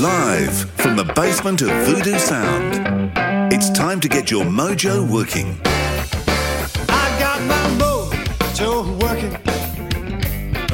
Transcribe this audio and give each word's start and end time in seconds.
Live 0.00 0.70
from 0.72 0.96
the 0.96 1.04
basement 1.14 1.62
of 1.62 1.68
Voodoo 1.86 2.18
Sound. 2.18 3.12
It's 3.52 3.70
time 3.70 4.00
to 4.00 4.08
get 4.08 4.28
your 4.28 4.44
mojo 4.44 5.08
working. 5.08 5.56
I 6.88 7.16
got 7.20 7.40
my 7.42 7.84
mojo 7.84 9.00
working, 9.00 9.30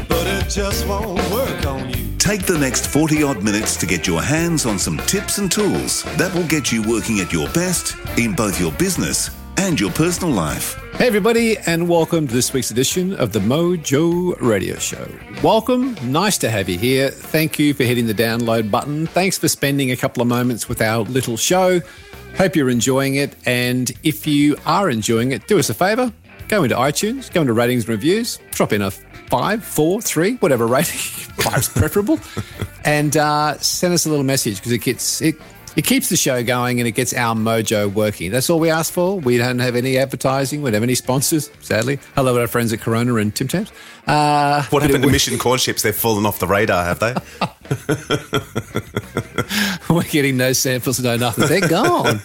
but 0.08 0.26
it 0.26 0.48
just 0.48 0.86
won't 0.86 1.18
work 1.30 1.66
on 1.66 1.90
you. 1.90 2.16
Take 2.16 2.46
the 2.46 2.56
next 2.56 2.86
40 2.86 3.22
odd 3.22 3.42
minutes 3.42 3.76
to 3.76 3.86
get 3.86 4.06
your 4.06 4.22
hands 4.22 4.64
on 4.64 4.78
some 4.78 4.96
tips 5.06 5.36
and 5.36 5.52
tools 5.52 6.04
that 6.16 6.32
will 6.34 6.46
get 6.46 6.72
you 6.72 6.82
working 6.82 7.20
at 7.20 7.30
your 7.30 7.48
best 7.50 7.96
in 8.16 8.34
both 8.34 8.58
your 8.58 8.72
business 8.72 9.30
and 9.56 9.80
your 9.80 9.90
personal 9.92 10.32
life. 10.32 10.74
Hey, 10.94 11.06
everybody, 11.06 11.56
and 11.66 11.88
welcome 11.88 12.26
to 12.26 12.32
this 12.34 12.52
week's 12.52 12.70
edition 12.70 13.14
of 13.14 13.32
the 13.32 13.38
Mojo 13.38 14.40
Radio 14.40 14.76
Show. 14.76 15.06
Welcome. 15.42 15.96
Nice 16.02 16.38
to 16.38 16.50
have 16.50 16.68
you 16.68 16.78
here. 16.78 17.10
Thank 17.10 17.58
you 17.58 17.74
for 17.74 17.84
hitting 17.84 18.06
the 18.06 18.14
download 18.14 18.70
button. 18.70 19.06
Thanks 19.06 19.38
for 19.38 19.48
spending 19.48 19.90
a 19.90 19.96
couple 19.96 20.20
of 20.22 20.28
moments 20.28 20.68
with 20.68 20.82
our 20.82 21.02
little 21.04 21.36
show. 21.36 21.80
Hope 22.36 22.56
you're 22.56 22.70
enjoying 22.70 23.16
it. 23.16 23.34
And 23.46 23.90
if 24.02 24.26
you 24.26 24.56
are 24.66 24.90
enjoying 24.90 25.32
it, 25.32 25.46
do 25.46 25.58
us 25.58 25.70
a 25.70 25.74
favor 25.74 26.12
go 26.50 26.64
into 26.64 26.74
iTunes, 26.74 27.32
go 27.32 27.42
into 27.42 27.52
ratings 27.52 27.84
and 27.84 27.90
reviews, 27.90 28.40
drop 28.50 28.72
in 28.72 28.82
a 28.82 28.90
five, 28.90 29.64
four, 29.64 30.02
three, 30.02 30.34
whatever 30.36 30.66
rating, 30.66 30.98
five's 31.38 31.68
preferable, 31.68 32.18
and 32.84 33.16
uh, 33.16 33.56
send 33.58 33.94
us 33.94 34.04
a 34.04 34.10
little 34.10 34.24
message 34.24 34.56
because 34.56 34.72
it 34.72 34.82
gets 34.82 35.22
it 35.22 35.36
it 35.76 35.84
keeps 35.84 36.08
the 36.08 36.16
show 36.16 36.42
going 36.42 36.80
and 36.80 36.88
it 36.88 36.92
gets 36.92 37.14
our 37.14 37.34
mojo 37.34 37.92
working. 37.92 38.30
That's 38.30 38.50
all 38.50 38.58
we 38.60 38.70
ask 38.70 38.92
for. 38.92 39.18
We 39.20 39.38
don't 39.38 39.58
have 39.60 39.76
any 39.76 39.98
advertising. 39.98 40.62
We 40.62 40.70
don't 40.70 40.74
have 40.74 40.82
any 40.82 40.94
sponsors, 40.94 41.50
sadly. 41.60 41.98
Hello 42.14 42.34
to 42.34 42.40
our 42.42 42.46
friends 42.48 42.72
at 42.72 42.80
Corona 42.80 43.14
and 43.16 43.34
Tim 43.34 43.48
Tams. 43.48 43.70
Uh, 44.06 44.64
What 44.70 44.82
happened 44.82 45.04
to 45.04 45.10
Mission 45.10 45.38
corn 45.38 45.58
chips? 45.58 45.82
They've 45.82 45.94
fallen 45.94 46.26
off 46.26 46.38
the 46.40 46.46
radar, 46.46 46.84
have 46.84 46.98
they? 46.98 47.14
We're 49.94 50.02
getting 50.04 50.36
no 50.36 50.52
samples, 50.52 51.00
no 51.00 51.16
nothing. 51.16 51.46
They're 51.46 51.68
gone. 51.68 52.20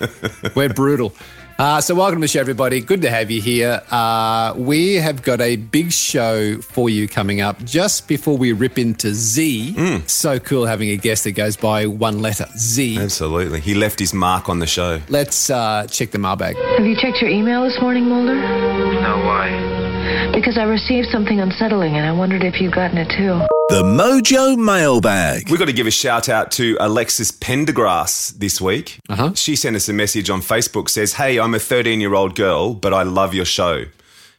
We're 0.54 0.68
brutal. 0.72 1.14
Uh, 1.60 1.78
so, 1.78 1.94
welcome 1.94 2.18
to 2.18 2.24
the 2.24 2.28
show, 2.28 2.40
everybody. 2.40 2.80
Good 2.80 3.02
to 3.02 3.10
have 3.10 3.30
you 3.30 3.38
here. 3.38 3.82
Uh, 3.90 4.54
we 4.56 4.94
have 4.94 5.20
got 5.22 5.42
a 5.42 5.56
big 5.56 5.92
show 5.92 6.56
for 6.62 6.88
you 6.88 7.06
coming 7.06 7.42
up 7.42 7.62
just 7.64 8.08
before 8.08 8.38
we 8.38 8.52
rip 8.52 8.78
into 8.78 9.12
Z. 9.12 10.00
So 10.06 10.38
cool 10.38 10.64
having 10.64 10.88
a 10.88 10.96
guest 10.96 11.24
that 11.24 11.32
goes 11.32 11.58
by 11.58 11.84
one 11.84 12.22
letter 12.22 12.46
Z. 12.56 12.98
Absolutely. 12.98 13.60
He 13.60 13.74
left 13.74 13.98
his 13.98 14.14
mark 14.14 14.48
on 14.48 14.58
the 14.60 14.66
show. 14.66 15.02
Let's 15.10 15.50
uh, 15.50 15.86
check 15.90 16.12
the 16.12 16.18
mailbag. 16.18 16.56
Have 16.78 16.86
you 16.86 16.96
checked 16.96 17.20
your 17.20 17.28
email 17.28 17.62
this 17.64 17.78
morning, 17.78 18.08
Mulder? 18.08 18.36
No, 18.36 19.18
why? 19.26 19.89
Because 20.32 20.56
I 20.58 20.64
received 20.64 21.08
something 21.08 21.40
unsettling 21.40 21.96
and 21.96 22.06
I 22.06 22.12
wondered 22.12 22.42
if 22.44 22.60
you'd 22.60 22.74
gotten 22.74 22.98
it 22.98 23.08
too. 23.10 23.40
The 23.68 23.82
Mojo 23.82 24.56
Mailbag. 24.56 25.48
We've 25.50 25.58
got 25.58 25.66
to 25.66 25.72
give 25.72 25.86
a 25.86 25.90
shout 25.90 26.28
out 26.28 26.50
to 26.52 26.76
Alexis 26.80 27.30
Pendergrass 27.30 28.36
this 28.38 28.60
week. 28.60 28.98
Uh-huh. 29.08 29.32
She 29.34 29.54
sent 29.56 29.76
us 29.76 29.88
a 29.88 29.92
message 29.92 30.28
on 30.30 30.40
Facebook 30.40 30.88
says, 30.88 31.14
Hey, 31.14 31.38
I'm 31.38 31.54
a 31.54 31.58
13 31.58 32.00
year 32.00 32.14
old 32.14 32.34
girl, 32.34 32.74
but 32.74 32.92
I 32.94 33.02
love 33.02 33.34
your 33.34 33.44
show. 33.44 33.84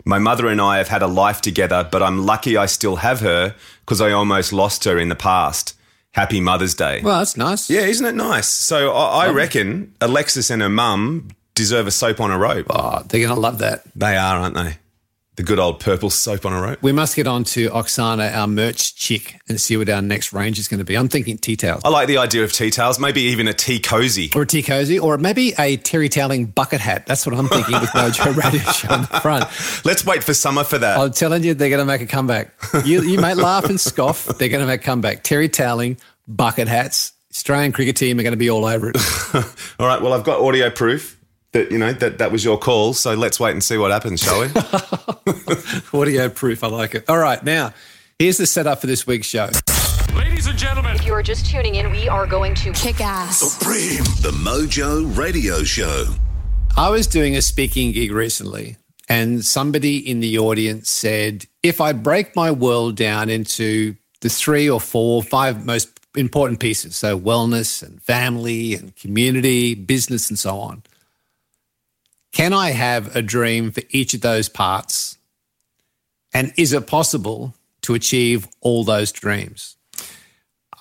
My 0.04 0.18
mother 0.18 0.48
and 0.48 0.60
I 0.60 0.78
have 0.78 0.88
had 0.88 1.02
a 1.02 1.08
life 1.08 1.42
together, 1.42 1.88
but 1.90 2.02
I'm 2.02 2.26
lucky 2.26 2.58
I 2.58 2.66
still 2.66 2.98
have 2.98 3.20
her 3.20 3.56
because 3.86 4.02
I 4.02 4.12
almost 4.12 4.52
lost 4.52 4.84
her 4.86 4.98
in 4.98 5.10
the 5.10 5.16
past. 5.16 5.76
Happy 6.14 6.42
Mother's 6.42 6.74
Day. 6.76 7.00
Well, 7.04 7.20
that's 7.20 7.38
nice. 7.38 7.70
yeah, 7.70 7.82
isn't 7.82 8.06
it 8.06 8.16
nice? 8.16 8.48
So 8.50 8.92
I, 8.92 9.28
I 9.28 9.30
reckon 9.32 9.94
Alexis 10.02 10.50
and 10.50 10.62
her 10.62 10.68
mum 10.70 11.30
deserve 11.56 11.88
a 11.88 11.92
soap 11.92 12.20
on 12.20 12.32
a 12.32 12.38
rope. 12.38 12.66
Oh, 12.70 13.04
they're 13.08 13.22
going 13.22 13.34
to 13.34 13.40
love 13.40 13.60
that. 13.60 13.84
They 13.96 14.18
are, 14.18 14.38
aren't 14.38 14.56
they? 14.56 14.78
The 15.38 15.44
good 15.44 15.60
old 15.60 15.80
purple 15.80 16.10
soap 16.10 16.46
on 16.46 16.52
a 16.52 16.62
rope. 16.62 16.84
We 16.84 16.92
must 16.92 17.16
get 17.16 17.26
on 17.26 17.46
to 17.46 17.70
Oksana, 17.70 18.36
our 18.36 18.48
merch 18.48 18.96
chick, 18.98 19.40
and 19.48 19.62
see 19.62 19.78
what 19.78 19.90
our 19.90 20.02
next 20.02 20.34
range 20.34 20.60
is 20.60 20.68
going 20.68 20.80
to 20.80 20.84
be. 20.84 20.96
I'm 20.98 21.08
thinking 21.08 21.38
tea 21.38 21.56
towels. 21.56 21.84
I 21.86 21.90
like 21.90 22.10
the 22.10 22.18
idea 22.18 22.44
of 22.44 22.52
tea 22.52 22.70
towels, 22.70 23.00
maybe 23.00 23.22
even 23.22 23.48
a 23.48 23.54
tea 23.54 23.80
cozy. 23.80 24.30
Or 24.36 24.42
a 24.42 24.46
tea 24.46 24.62
cozy, 24.62 25.00
or 25.00 25.18
maybe 25.18 25.54
a 25.58 25.78
terry 25.78 26.10
toweling 26.10 26.48
bucket 26.48 26.82
hat. 26.82 27.06
That's 27.06 27.26
what 27.26 27.34
I'm 27.34 27.48
thinking 27.48 27.80
with 27.80 27.90
Mojo 27.92 28.36
Radio 28.44 28.60
Show 28.74 28.94
on 28.94 29.02
the 29.04 29.20
front. 29.22 29.46
Let's 29.86 30.06
wait 30.06 30.22
for 30.22 30.34
summer 30.34 30.66
for 30.66 30.78
that. 30.80 30.98
I'm 30.98 31.14
telling 31.14 31.46
you, 31.46 31.54
they're 31.54 31.70
going 31.70 31.80
to 31.80 31.86
make 31.86 32.02
a 32.02 32.08
comeback. 32.08 32.54
You, 32.84 33.02
you 33.02 33.18
may 33.22 33.34
laugh 33.34 33.64
and 33.64 33.80
scoff. 33.80 34.26
They're 34.26 34.50
going 34.50 34.60
to 34.62 34.68
make 34.68 34.82
a 34.82 34.84
comeback. 34.84 35.24
Terry 35.24 35.48
toweling, 35.48 35.98
bucket 36.28 36.68
hats. 36.68 37.14
Australian 37.32 37.72
cricket 37.72 37.96
team 37.96 38.20
are 38.20 38.24
going 38.24 38.34
to 38.34 38.38
be 38.38 38.50
all 38.50 38.66
over 38.66 38.90
it. 38.90 38.98
All 39.80 39.88
right, 39.88 40.02
well, 40.02 40.12
I've 40.12 40.26
got 40.26 40.42
audio 40.42 40.70
proof 40.70 41.18
that, 41.54 41.72
you 41.72 41.78
know, 41.78 41.94
that, 41.94 42.18
that 42.20 42.32
was 42.32 42.44
your 42.44 42.58
call. 42.58 42.94
So 42.94 43.14
let's 43.14 43.40
wait 43.40 43.52
and 43.52 43.64
see 43.64 43.78
what 43.78 43.92
happens, 43.92 44.22
shall 44.22 44.42
we? 44.42 44.48
Audio 46.00 46.30
proof. 46.30 46.64
I 46.64 46.68
like 46.68 46.96
it. 46.96 47.10
All 47.10 47.18
right, 47.18 47.44
now 47.44 47.74
here's 48.20 48.38
the 48.38 48.46
setup 48.48 48.80
for 48.82 48.88
this 48.88 49.06
week's 49.06 49.28
show. 49.28 49.50
Ladies 50.16 50.48
and 50.48 50.58
gentlemen, 50.58 50.96
If 50.96 51.06
you 51.06 51.14
are 51.14 51.24
just 51.24 51.46
tuning 51.46 51.76
in, 51.76 51.92
we 51.92 52.08
are 52.08 52.26
going 52.26 52.56
to 52.56 52.72
Kick 52.74 53.02
ass. 53.02 53.40
Supreme. 53.40 54.04
The 54.22 54.32
Mojo 54.44 55.16
Radio 55.18 55.64
Show. 55.64 56.06
I 56.78 56.90
was 56.90 57.06
doing 57.08 57.36
a 57.36 57.42
speaking 57.42 57.92
gig 57.92 58.12
recently, 58.12 58.78
and 59.10 59.44
somebody 59.44 59.98
in 59.98 60.22
the 60.22 60.40
audience 60.40 60.90
said, 60.90 61.46
if 61.64 61.82
I 61.82 61.92
break 61.92 62.36
my 62.36 62.50
world 62.50 62.96
down 62.96 63.30
into 63.30 63.96
the 64.22 64.30
three 64.30 64.70
or 64.70 64.80
four, 64.80 65.18
or 65.18 65.24
five 65.24 65.66
most 65.66 65.90
important 66.16 66.60
pieces, 66.60 66.96
so 66.96 67.20
wellness 67.20 67.84
and 67.84 68.02
family 68.02 68.74
and 68.74 68.96
community, 68.96 69.76
business, 69.76 70.30
and 70.30 70.40
so 70.40 70.58
on, 70.58 70.84
can 72.32 72.54
I 72.54 72.72
have 72.72 73.16
a 73.16 73.22
dream 73.22 73.72
for 73.72 73.82
each 73.90 74.14
of 74.14 74.22
those 74.22 74.48
parts? 74.50 75.18
And 76.34 76.54
is 76.58 76.72
it 76.72 76.88
possible 76.88 77.54
to 77.82 77.94
achieve 77.94 78.48
all 78.62 78.84
those 78.84 79.12
dreams? 79.12 79.76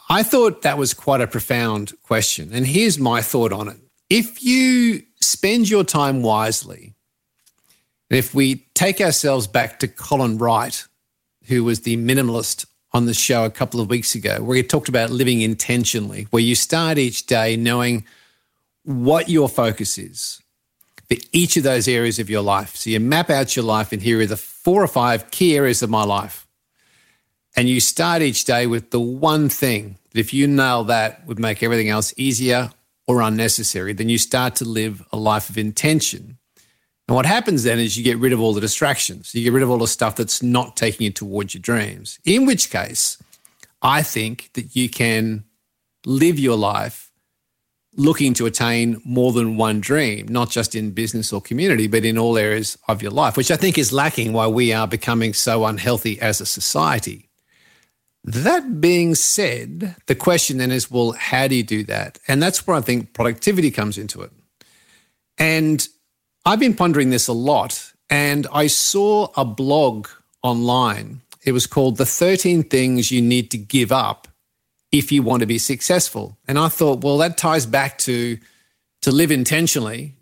I 0.09 0.23
thought 0.23 0.63
that 0.63 0.79
was 0.79 0.95
quite 0.95 1.21
a 1.21 1.27
profound 1.27 1.93
question. 2.03 2.51
And 2.53 2.67
here's 2.67 2.99
my 2.99 3.21
thought 3.21 3.53
on 3.53 3.69
it. 3.69 3.77
If 4.09 4.43
you 4.43 5.03
spend 5.21 5.69
your 5.69 5.85
time 5.85 6.23
wisely, 6.23 6.95
and 8.11 8.19
if 8.19 8.35
we 8.35 8.67
take 8.75 9.01
ourselves 9.01 9.47
back 9.47 9.79
to 9.81 9.89
Colin 9.89 10.39
Wright, 10.39 10.85
who 11.45 11.65
was 11.65 11.81
the 11.81 11.97
minimalist 11.97 12.67
on 12.93 13.07
the 13.07 13.15
show 13.15 13.45
a 13.45 13.51
couple 13.51 13.81
of 13.81 13.89
weeks 13.89 14.15
ago, 14.15 14.43
where 14.43 14.57
he 14.57 14.63
talked 14.63 14.89
about 14.89 15.11
living 15.11 15.41
intentionally, 15.41 16.27
where 16.31 16.43
you 16.43 16.57
start 16.57 16.99
each 16.99 17.27
day 17.27 17.57
knowing 17.57 18.05
what 18.83 19.29
your 19.29 19.49
focus 19.49 19.97
is 19.97 20.41
for 21.11 21.19
each 21.33 21.57
of 21.57 21.65
those 21.65 21.89
areas 21.89 22.19
of 22.19 22.31
your 22.31 22.43
life. 22.43 22.77
So 22.77 22.91
you 22.91 23.01
map 23.01 23.31
out 23.31 23.57
your 23.57 23.65
life, 23.65 23.93
and 23.93 24.01
here 24.01 24.21
are 24.21 24.27
the 24.27 24.37
four 24.37 24.83
or 24.83 24.89
five 24.89 25.31
key 25.31 25.57
areas 25.57 25.83
of 25.83 25.91
my 25.91 26.05
life. 26.05 26.47
And 27.57 27.69
you 27.69 27.81
start 27.81 28.23
each 28.23 28.45
day 28.45 28.67
with 28.67 28.91
the 28.91 29.01
one 29.01 29.49
thing 29.49 29.99
that 30.13 30.21
if 30.21 30.33
you 30.33 30.47
nail 30.47 30.85
that 30.85 31.27
would 31.27 31.41
make 31.41 31.63
everything 31.63 31.89
else 31.89 32.15
easier 32.17 32.71
or 33.09 33.21
unnecessary, 33.23 33.93
then 33.93 34.09
you 34.09 34.19
start 34.19 34.55
to 34.57 34.65
live 34.65 35.05
a 35.13 35.17
life 35.17 35.51
of 35.51 35.59
intention. 35.59 36.39
And 37.09 37.17
what 37.17 37.27
happens 37.27 37.65
then 37.65 37.81
is 37.81 37.99
you 37.99 38.05
get 38.05 38.19
rid 38.19 38.33
of 38.33 38.41
all 38.41 38.55
the 38.55 38.61
distractions. 38.61 39.35
You 39.35 39.43
get 39.43 39.53
rid 39.53 39.65
of 39.65 39.71
all 39.71 39.79
the 39.79 39.89
stuff 39.89 40.15
that's 40.15 40.45
not 40.45 40.77
taking 40.77 41.07
you 41.07 41.11
towards 41.11 41.55
your 41.55 41.61
dreams. 41.61 42.21
In 42.25 42.47
which 42.47 42.71
case, 42.71 43.21
I 43.83 44.05
think 44.05 44.51
that 44.53 44.77
you 44.77 44.89
can 44.89 45.43
live 46.07 46.39
your 46.39 46.57
life 46.57 47.10
looking 47.97 48.35
to 48.35 48.47
attain 48.47 49.01
more 49.05 49.33
than 49.33 49.57
one 49.57 49.81
dream, 49.81 50.29
not 50.29 50.51
just 50.51 50.75
in 50.75 50.93
business 50.93 51.33
or 51.33 51.41
community, 51.41 51.87
but 51.87 52.05
in 52.05 52.17
all 52.17 52.39
areas 52.39 52.79
of 52.89 53.03
your 53.03 53.11
life, 53.11 53.37
which 53.37 53.51
I 53.51 53.57
think 53.57 53.79
is 53.79 53.93
lacking 53.93 54.33
why 54.33 54.47
we 54.47 54.73
are 54.73 54.87
becoming 54.87 55.35
so 55.35 55.65
unhealthy 55.65 56.21
as 56.21 56.41
a 56.41 56.47
society. 56.47 57.29
That 58.23 58.81
being 58.81 59.15
said, 59.15 59.97
the 60.07 60.15
question 60.15 60.59
then 60.59 60.71
is 60.71 60.91
well, 60.91 61.13
how 61.13 61.49
do 61.49 61.55
you 61.55 61.63
do 61.63 61.85
that? 61.85 62.19
And 62.29 62.43
that's 62.43 62.67
where 62.67 62.77
I 62.77 62.81
think 62.81 63.13
productivity 63.13 63.71
comes 63.71 63.99
into 63.99 64.23
it. 64.23 64.31
And 65.39 65.87
I've 66.45 66.61
been 66.61 66.75
pondering 66.75 67.11
this 67.11 67.29
a 67.29 67.33
lot, 67.33 67.93
and 68.09 68.47
I 68.53 68.67
saw 68.67 69.29
a 69.37 69.45
blog 69.45 70.07
online. 70.43 71.23
It 71.45 71.53
was 71.53 71.67
called 71.67 71.97
The 71.97 72.07
13 72.07 72.65
Things 72.65 73.11
You 73.11 73.23
Need 73.23 73.51
to 73.53 73.59
Give 73.59 73.91
Up 73.91 74.29
If 74.93 75.13
You 75.13 75.23
Want 75.23 75.41
to 75.41 75.47
Be 75.47 75.59
Successful. 75.59 76.37
And 76.49 76.59
I 76.59 76.69
thought, 76.69 77.03
well, 77.03 77.19
that 77.19 77.37
ties 77.37 77.67
back 77.67 77.99
to 77.99 78.39
to 79.03 79.11
live 79.11 79.31
intentionally, 79.31 80.15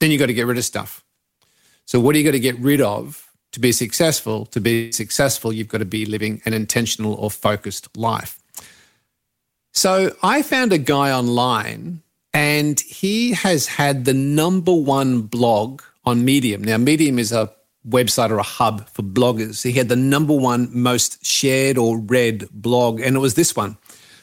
then 0.00 0.10
you've 0.10 0.18
got 0.18 0.26
to 0.26 0.34
get 0.34 0.46
rid 0.46 0.58
of 0.58 0.64
stuff. 0.64 1.04
So, 1.84 2.00
what 2.00 2.12
do 2.12 2.18
you 2.18 2.24
got 2.24 2.32
to 2.32 2.40
get 2.40 2.58
rid 2.58 2.80
of 2.80 3.28
to 3.52 3.60
be 3.60 3.72
successful? 3.72 4.46
To 4.46 4.60
be 4.60 4.92
successful, 4.92 5.52
you've 5.52 5.68
got 5.68 5.78
to 5.78 5.84
be 5.84 6.06
living 6.06 6.40
an 6.44 6.54
intentional 6.54 7.14
or 7.14 7.30
focused 7.30 7.96
life. 7.96 8.38
So, 9.72 10.16
I 10.22 10.42
found 10.42 10.72
a 10.72 10.78
guy 10.78 11.12
online 11.12 12.02
and 12.32 12.78
he 12.80 13.32
has 13.32 13.66
had 13.66 14.04
the 14.04 14.14
number 14.14 14.74
one 14.74 15.22
blog 15.22 15.82
on 16.04 16.24
Medium. 16.24 16.62
Now, 16.62 16.78
Medium 16.78 17.18
is 17.18 17.32
a 17.32 17.52
website 17.88 18.30
or 18.30 18.38
a 18.38 18.44
hub 18.44 18.88
for 18.90 19.02
bloggers. 19.02 19.62
He 19.62 19.72
had 19.72 19.88
the 19.88 19.96
number 19.96 20.34
one 20.34 20.68
most 20.72 21.24
shared 21.24 21.78
or 21.78 21.98
read 21.98 22.48
blog, 22.52 23.00
and 23.00 23.16
it 23.16 23.20
was 23.20 23.34
this 23.34 23.56
one 23.56 23.76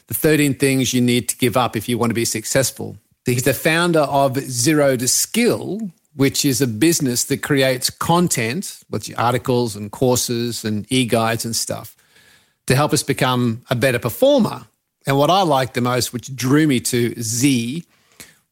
The 0.08 0.14
13 0.14 0.56
Things 0.56 0.94
You 0.94 1.02
Need 1.02 1.30
to 1.30 1.38
Give 1.38 1.58
Up 1.58 1.76
If 1.76 1.90
You 1.90 1.98
Want 1.98 2.12
to 2.12 2.16
Be 2.16 2.26
Successful. 2.26 2.98
He's 3.26 3.44
the 3.44 3.54
founder 3.54 4.00
of 4.00 4.38
Zero 4.38 4.96
to 4.96 5.08
Skill, 5.08 5.92
which 6.16 6.46
is 6.46 6.62
a 6.62 6.68
business 6.68 7.26
that 7.26 7.44
creates 7.44 7.90
content, 7.90 8.80
with 8.90 9.14
articles 9.18 9.76
and 9.76 9.92
courses 9.92 10.64
and 10.64 10.86
e 10.90 11.06
guides 11.06 11.44
and 11.44 11.54
stuff, 11.54 11.98
to 12.68 12.76
help 12.76 12.94
us 12.94 13.04
become 13.04 13.64
a 13.70 13.76
better 13.76 14.00
performer 14.00 14.66
And 15.06 15.18
what 15.18 15.30
I 15.30 15.42
liked 15.42 15.74
the 15.74 15.82
most, 15.82 16.14
which 16.14 16.34
drew 16.36 16.68
me 16.68 16.80
to 16.82 17.14
Z, 17.22 17.84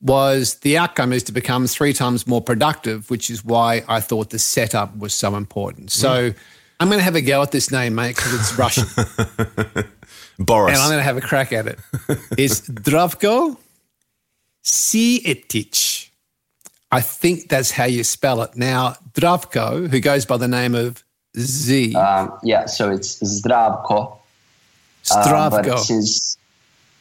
was 0.01 0.55
the 0.55 0.77
outcome 0.77 1.11
is 1.13 1.23
to 1.23 1.31
become 1.31 1.67
three 1.67 1.93
times 1.93 2.27
more 2.27 2.41
productive, 2.41 3.09
which 3.09 3.29
is 3.29 3.43
why 3.43 3.83
I 3.87 3.99
thought 3.99 4.29
the 4.29 4.39
setup 4.39 4.97
was 4.97 5.13
so 5.13 5.35
important. 5.35 5.91
So 5.91 6.31
mm. 6.31 6.35
I'm 6.79 6.87
going 6.89 6.99
to 6.99 7.03
have 7.03 7.15
a 7.15 7.21
go 7.21 7.41
at 7.41 7.51
this 7.51 7.71
name, 7.71 7.95
mate, 7.95 8.15
because 8.15 8.33
it's 8.33 8.57
Russian. 8.57 8.85
Boris. 10.39 10.73
and 10.73 10.81
I'm 10.81 10.89
going 10.89 10.99
to 10.99 11.03
have 11.03 11.17
a 11.17 11.21
crack 11.21 11.53
at 11.53 11.67
it. 11.67 11.79
It's 12.37 12.61
Zdravko 12.61 13.57
Cvijetic. 14.63 16.09
I 16.91 17.01
think 17.01 17.49
that's 17.49 17.71
how 17.71 17.85
you 17.85 18.03
spell 18.03 18.41
it. 18.41 18.55
Now, 18.55 18.95
Dravko, 19.13 19.89
who 19.89 19.99
goes 19.99 20.25
by 20.25 20.37
the 20.37 20.47
name 20.47 20.75
of 20.75 21.03
Z, 21.37 21.93
Um, 21.95 22.31
yeah, 22.43 22.65
so 22.65 22.89
it's 22.89 23.21
Zdravko. 23.21 24.17
Uh, 25.11 25.49
but 25.49 25.65
Zdravko. 25.65 25.79
since 25.79 26.37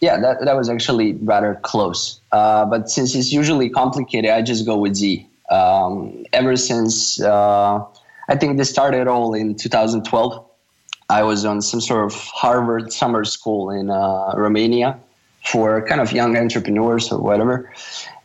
yeah, 0.01 0.21
that, 0.21 0.45
that 0.45 0.57
was 0.57 0.69
actually 0.69 1.15
rather 1.15 1.59
close. 1.63 2.21
Uh, 2.33 2.65
but 2.67 2.91
since 2.91 3.15
it's 3.15 3.33
usually 3.33 3.71
complicated, 3.71 4.31
I 4.31 4.43
just 4.43 4.67
go 4.67 4.77
with 4.77 4.97
Z. 4.97 5.27
Um, 5.51 6.25
ever 6.33 6.57
since 6.57 7.21
uh, 7.21 7.83
I 8.29 8.37
think 8.37 8.59
this 8.59 8.71
started 8.71 9.07
all 9.09 9.35
in 9.35 9.55
2012. 9.55 10.45
I 11.11 11.23
was 11.23 11.45
on 11.45 11.61
some 11.61 11.81
sort 11.81 12.05
of 12.05 12.15
Harvard 12.15 12.93
summer 12.93 13.25
school 13.25 13.71
in 13.71 13.91
uh, 13.91 14.33
Romania 14.37 14.99
for 15.45 15.87
kind 15.87 16.01
of 16.01 16.13
young 16.13 16.37
entrepreneurs 16.37 17.13
or 17.13 17.21
whatever. 17.21 17.71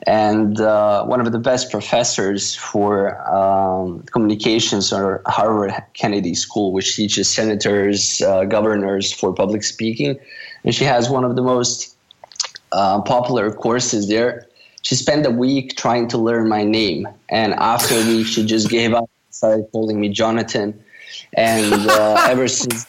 And 0.08 0.60
uh, 0.62 1.06
one 1.06 1.20
of 1.20 1.30
the 1.32 1.40
best 1.40 1.70
professors 1.70 2.56
for 2.56 3.20
um, 3.30 4.04
communications 4.04 4.94
are 4.94 5.22
Harvard 5.28 5.74
Kennedy 5.94 6.34
School, 6.34 6.72
which 6.72 6.96
teaches 6.96 7.30
senators, 7.30 8.22
uh, 8.22 8.46
governors 8.46 9.12
for 9.12 9.34
public 9.34 9.64
speaking. 9.64 10.18
And 10.64 10.74
she 10.74 10.86
has 10.86 11.10
one 11.10 11.26
of 11.26 11.36
the 11.36 11.42
most 11.42 11.98
uh, 12.72 13.02
popular 13.02 13.52
courses 13.52 14.08
there. 14.08 14.48
She 14.84 14.96
spent 14.96 15.26
a 15.26 15.32
week 15.32 15.76
trying 15.76 16.08
to 16.10 16.18
learn 16.18 16.48
my 16.48 16.64
name. 16.64 17.08
And 17.28 17.54
after 17.54 17.96
a 17.96 18.06
week, 18.08 18.28
she 18.28 18.46
just 18.46 18.70
gave 18.70 18.94
up, 18.94 19.10
started 19.30 19.66
calling 19.74 20.00
me 20.00 20.08
Jonathan. 20.08 20.82
And 21.34 21.74
uh, 21.74 22.26
ever 22.30 22.48
since 22.48 22.86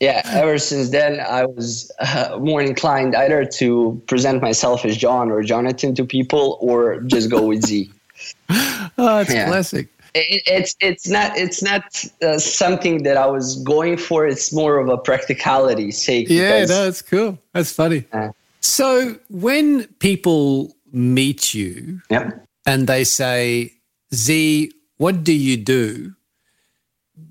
yeah, 0.00 0.22
ever 0.24 0.58
since 0.58 0.88
then, 0.88 1.20
I 1.20 1.44
was 1.44 1.92
uh, 2.00 2.38
more 2.40 2.62
inclined 2.62 3.14
either 3.14 3.44
to 3.44 4.02
present 4.06 4.40
myself 4.40 4.86
as 4.86 4.96
John 4.96 5.30
or 5.30 5.42
Jonathan 5.42 5.94
to 5.96 6.06
people, 6.06 6.56
or 6.62 7.00
just 7.02 7.30
go 7.30 7.42
with 7.42 7.66
Z. 7.66 7.90
oh, 8.48 9.18
it's 9.18 9.32
yeah. 9.32 9.46
classic. 9.46 9.88
It, 10.14 10.42
it's 10.46 10.74
it's 10.80 11.06
not 11.08 11.36
it's 11.36 11.62
not 11.62 11.82
uh, 12.22 12.38
something 12.38 13.02
that 13.02 13.18
I 13.18 13.26
was 13.26 13.62
going 13.62 13.98
for. 13.98 14.26
It's 14.26 14.52
more 14.54 14.78
of 14.78 14.88
a 14.88 14.96
practicality 14.96 15.90
sake. 15.90 16.28
Yeah, 16.30 16.60
because- 16.62 16.70
no, 16.70 16.88
it's 16.88 17.02
cool. 17.02 17.38
That's 17.52 17.72
funny. 17.72 18.06
Uh. 18.10 18.30
So 18.60 19.16
when 19.28 19.86
people 20.00 20.74
meet 20.92 21.54
you 21.54 22.00
Yep. 22.10 22.44
and 22.66 22.86
they 22.86 23.04
say, 23.04 23.72
Z, 24.14 24.72
what 24.98 25.24
do 25.24 25.32
you 25.32 25.56
do? 25.56 26.14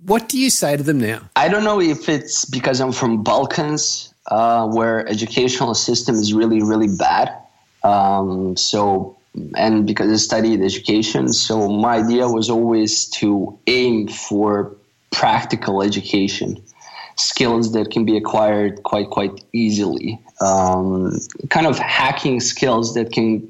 What 0.06 0.30
do 0.30 0.40
you 0.40 0.50
say 0.50 0.76
to 0.78 0.84
them 0.84 1.00
now? 1.00 1.30
I 1.36 1.50
don't 1.50 1.64
know 1.64 1.80
if 1.80 2.10
it's 2.10 2.46
because 2.46 2.80
I'm 2.82 2.92
from 2.92 3.24
Balkans, 3.24 4.14
uh, 4.28 4.68
where 4.68 5.08
educational 5.08 5.74
system 5.74 6.16
is 6.16 6.34
really, 6.34 6.62
really 6.62 6.96
bad. 6.98 7.34
Um, 7.84 8.58
so, 8.58 9.18
and 9.56 9.86
because 9.86 10.12
I 10.12 10.16
studied 10.16 10.62
education, 10.62 11.30
so 11.30 11.70
my 11.70 11.98
idea 11.98 12.28
was 12.28 12.50
always 12.50 13.08
to 13.20 13.58
aim 13.68 14.08
for 14.08 14.76
practical 15.12 15.82
education, 15.82 16.62
skills 17.16 17.74
that 17.74 17.92
can 17.92 18.06
be 18.06 18.18
acquired 18.18 18.84
quite, 18.84 19.10
quite 19.10 19.44
easily, 19.54 20.20
um, 20.42 21.20
kind 21.50 21.68
of 21.68 21.78
hacking 21.80 22.40
skills 22.40 22.94
that 22.94 23.12
can 23.12 23.48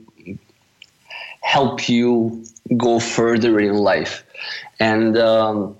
help 1.41 1.89
you 1.89 2.43
go 2.77 2.99
further 2.99 3.59
in 3.59 3.75
life. 3.75 4.23
And 4.79 5.17
um, 5.17 5.75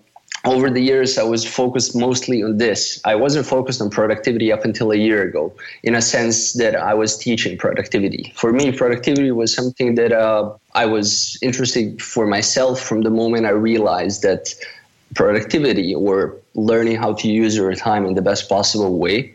over 0.46 0.70
the 0.70 0.82
years, 0.82 1.18
I 1.18 1.24
was 1.24 1.46
focused 1.46 1.96
mostly 1.96 2.42
on 2.44 2.58
this. 2.58 3.02
I 3.04 3.16
wasn't 3.16 3.46
focused 3.46 3.82
on 3.82 3.90
productivity 3.90 4.52
up 4.52 4.64
until 4.64 4.92
a 4.92 4.96
year 4.96 5.22
ago, 5.22 5.54
in 5.84 5.96
a 5.96 6.02
sense 6.02 6.54
that 6.54 6.76
I 6.76 6.94
was 6.94 7.18
teaching 7.18 7.58
productivity. 7.58 8.32
For 8.36 8.54
me, 8.54 8.72
productivity 8.72 9.32
was 9.32 9.54
something 9.54 9.96
that 9.96 10.12
uh, 10.12 10.52
I 10.76 10.86
was 10.86 11.38
interested 11.42 12.02
for 12.02 12.26
myself 12.26 12.80
from 12.82 13.02
the 13.02 13.10
moment 13.10 13.46
I 13.46 13.50
realized 13.52 14.22
that 14.24 14.54
productivity 15.16 15.94
or 15.94 16.36
learning 16.56 16.96
how 16.98 17.14
to 17.14 17.28
use 17.28 17.56
your 17.56 17.74
time 17.76 18.06
in 18.06 18.14
the 18.14 18.22
best 18.22 18.48
possible 18.48 18.98
way 18.98 19.34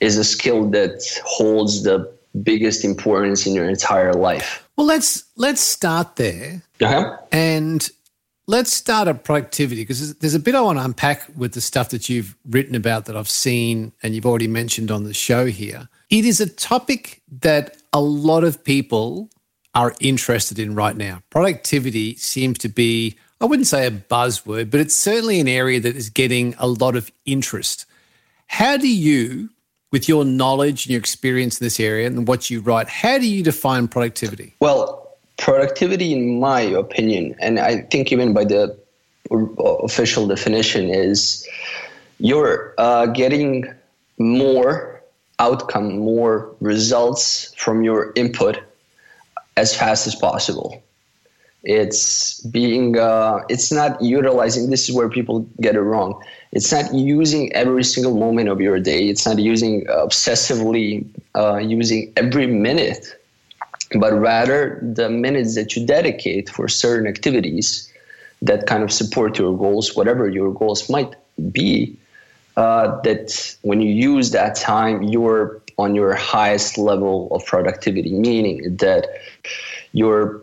is 0.00 0.16
a 0.16 0.24
skill 0.24 0.68
that 0.70 1.02
holds 1.24 1.82
the 1.82 2.10
biggest 2.42 2.84
importance 2.84 3.46
in 3.46 3.54
your 3.54 3.68
entire 3.68 4.14
life. 4.14 4.66
Well, 4.76 4.86
let's 4.86 5.24
let's 5.36 5.60
start 5.60 6.16
there 6.16 6.62
Uh-huh. 6.80 7.16
and 7.30 7.88
let's 8.50 8.72
start 8.74 9.06
at 9.06 9.22
productivity 9.22 9.82
because 9.82 10.00
there's- 10.00 10.16
there's 10.18 10.34
a 10.34 10.40
bit 10.40 10.56
I 10.56 10.60
want 10.60 10.78
to 10.80 10.84
unpack 10.84 11.30
with 11.36 11.52
the 11.52 11.60
stuff 11.60 11.90
that 11.90 12.08
you've 12.08 12.34
written 12.48 12.74
about 12.74 13.04
that 13.04 13.16
I've 13.16 13.30
seen 13.30 13.92
and 14.02 14.12
you've 14.12 14.26
already 14.26 14.48
mentioned 14.48 14.90
on 14.90 15.04
the 15.04 15.14
show 15.14 15.46
here. 15.46 15.88
It 16.10 16.24
is 16.24 16.40
a 16.40 16.46
topic 16.48 17.22
that 17.40 17.76
a 17.92 18.00
lot 18.00 18.42
of 18.42 18.64
people 18.64 19.30
are 19.76 19.94
interested 20.00 20.58
in 20.58 20.74
right 20.74 20.96
now. 20.96 21.22
Productivity 21.30 22.16
seems 22.16 22.58
to 22.58 22.68
be, 22.68 23.14
I 23.40 23.44
wouldn't 23.44 23.68
say 23.68 23.86
a 23.86 23.92
buzzword, 23.92 24.68
but 24.70 24.80
it's 24.80 24.96
certainly 24.96 25.38
an 25.38 25.46
area 25.46 25.78
that 25.78 25.94
is 25.94 26.10
getting 26.10 26.56
a 26.58 26.66
lot 26.66 26.96
of 26.96 27.12
interest. 27.24 27.86
How 28.48 28.76
do 28.76 28.88
you, 28.88 29.50
with 29.92 30.08
your 30.08 30.24
knowledge 30.24 30.86
and 30.86 30.90
your 30.90 30.98
experience 30.98 31.60
in 31.60 31.64
this 31.64 31.78
area 31.78 32.08
and 32.08 32.26
what 32.26 32.50
you 32.50 32.60
write, 32.60 32.88
how 32.88 33.16
do 33.18 33.28
you 33.28 33.44
define 33.44 33.86
productivity? 33.86 34.56
Well, 34.58 34.99
productivity, 35.40 36.12
in 36.12 36.38
my 36.38 36.60
opinion, 36.60 37.34
and 37.40 37.58
I 37.58 37.80
think 37.90 38.12
even 38.12 38.32
by 38.32 38.44
the 38.44 38.78
official 39.58 40.28
definition, 40.28 40.90
is 40.90 41.48
you're 42.18 42.74
uh, 42.78 43.06
getting 43.06 43.64
more 44.18 45.02
outcome, 45.38 45.98
more 45.98 46.54
results 46.60 47.52
from 47.56 47.82
your 47.82 48.12
input 48.14 48.60
as 49.56 49.74
fast 49.74 50.06
as 50.06 50.14
possible. 50.14 50.82
It's 51.62 52.40
being, 52.42 52.98
uh, 52.98 53.40
it's 53.48 53.72
not 53.72 54.00
utilizing, 54.00 54.70
this 54.70 54.88
is 54.88 54.94
where 54.94 55.08
people 55.08 55.40
get 55.60 55.74
it 55.74 55.80
wrong. 55.80 56.22
It's 56.52 56.70
not 56.72 56.92
using 56.94 57.52
every 57.52 57.84
single 57.84 58.16
moment 58.16 58.48
of 58.48 58.60
your 58.60 58.78
day. 58.78 59.08
It's 59.08 59.26
not 59.26 59.38
using 59.38 59.84
obsessively, 59.86 61.06
uh, 61.34 61.56
using 61.56 62.12
every 62.16 62.46
minute 62.46 63.19
but 63.98 64.12
rather 64.12 64.78
the 64.82 65.08
minutes 65.10 65.54
that 65.54 65.74
you 65.74 65.84
dedicate 65.84 66.48
for 66.48 66.68
certain 66.68 67.06
activities 67.06 67.92
that 68.42 68.66
kind 68.66 68.82
of 68.82 68.92
support 68.92 69.38
your 69.38 69.56
goals, 69.56 69.94
whatever 69.94 70.28
your 70.28 70.52
goals 70.54 70.88
might 70.88 71.14
be, 71.52 71.96
uh, 72.56 73.00
that 73.02 73.56
when 73.62 73.80
you 73.80 73.92
use 73.92 74.30
that 74.30 74.54
time, 74.54 75.02
you're 75.02 75.60
on 75.78 75.94
your 75.94 76.14
highest 76.14 76.78
level 76.78 77.28
of 77.32 77.44
productivity, 77.46 78.12
meaning 78.12 78.76
that 78.76 79.06
you're 79.92 80.40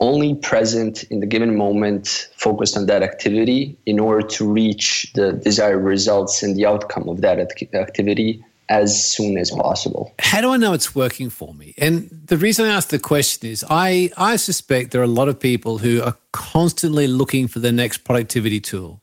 only 0.00 0.34
present 0.34 1.04
in 1.04 1.20
the 1.20 1.26
given 1.26 1.56
moment, 1.56 2.28
focused 2.36 2.76
on 2.76 2.86
that 2.86 3.02
activity 3.02 3.76
in 3.86 3.98
order 3.98 4.26
to 4.26 4.48
reach 4.48 5.12
the 5.14 5.32
desired 5.32 5.78
results 5.78 6.42
and 6.42 6.56
the 6.56 6.64
outcome 6.64 7.08
of 7.08 7.20
that 7.20 7.38
activity 7.74 8.44
as 8.68 9.12
soon 9.12 9.38
as 9.38 9.50
possible. 9.50 10.14
how 10.18 10.40
do 10.40 10.50
I 10.50 10.56
know 10.56 10.72
it's 10.72 10.94
working 10.94 11.30
for 11.30 11.54
me? 11.54 11.74
And 11.78 12.08
the 12.10 12.36
reason 12.36 12.66
I 12.66 12.70
ask 12.70 12.88
the 12.88 12.98
question 12.98 13.48
is 13.48 13.64
I, 13.68 14.10
I 14.16 14.36
suspect 14.36 14.90
there 14.90 15.00
are 15.00 15.04
a 15.04 15.06
lot 15.06 15.28
of 15.28 15.40
people 15.40 15.78
who 15.78 16.02
are 16.02 16.16
constantly 16.32 17.06
looking 17.06 17.48
for 17.48 17.60
the 17.60 17.72
next 17.72 17.98
productivity 17.98 18.60
tool. 18.60 19.02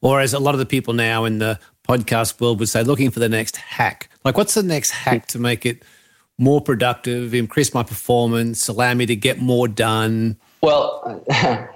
Or 0.00 0.20
as 0.20 0.34
a 0.34 0.38
lot 0.38 0.54
of 0.54 0.58
the 0.58 0.66
people 0.66 0.94
now 0.94 1.24
in 1.24 1.38
the 1.38 1.60
podcast 1.86 2.40
world 2.40 2.58
would 2.60 2.68
say, 2.68 2.82
looking 2.82 3.10
for 3.10 3.20
the 3.20 3.28
next 3.28 3.56
hack. 3.56 4.08
Like, 4.24 4.36
what's 4.36 4.54
the 4.54 4.62
next 4.62 4.90
hack 4.90 5.26
to 5.28 5.38
make 5.38 5.64
it 5.66 5.82
more 6.38 6.60
productive, 6.60 7.34
increase 7.34 7.72
my 7.72 7.82
performance, 7.82 8.68
allow 8.68 8.94
me 8.94 9.06
to 9.06 9.16
get 9.16 9.40
more 9.40 9.68
done? 9.68 10.36
Well, 10.60 11.24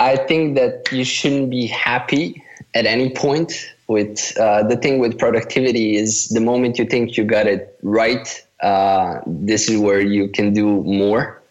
I 0.00 0.16
think 0.16 0.56
that 0.56 0.90
you 0.92 1.04
shouldn't 1.04 1.50
be 1.50 1.66
happy 1.66 2.42
at 2.74 2.86
any 2.86 3.10
point. 3.10 3.73
With 3.86 4.36
uh, 4.38 4.62
the 4.62 4.76
thing 4.76 4.98
with 4.98 5.18
productivity 5.18 5.96
is 5.96 6.28
the 6.28 6.40
moment 6.40 6.78
you 6.78 6.86
think 6.86 7.16
you 7.16 7.24
got 7.24 7.46
it 7.46 7.78
right, 7.82 8.26
uh, 8.62 9.20
this 9.26 9.68
is 9.68 9.78
where 9.78 10.00
you 10.00 10.28
can 10.28 10.54
do 10.54 10.82
more. 10.84 11.42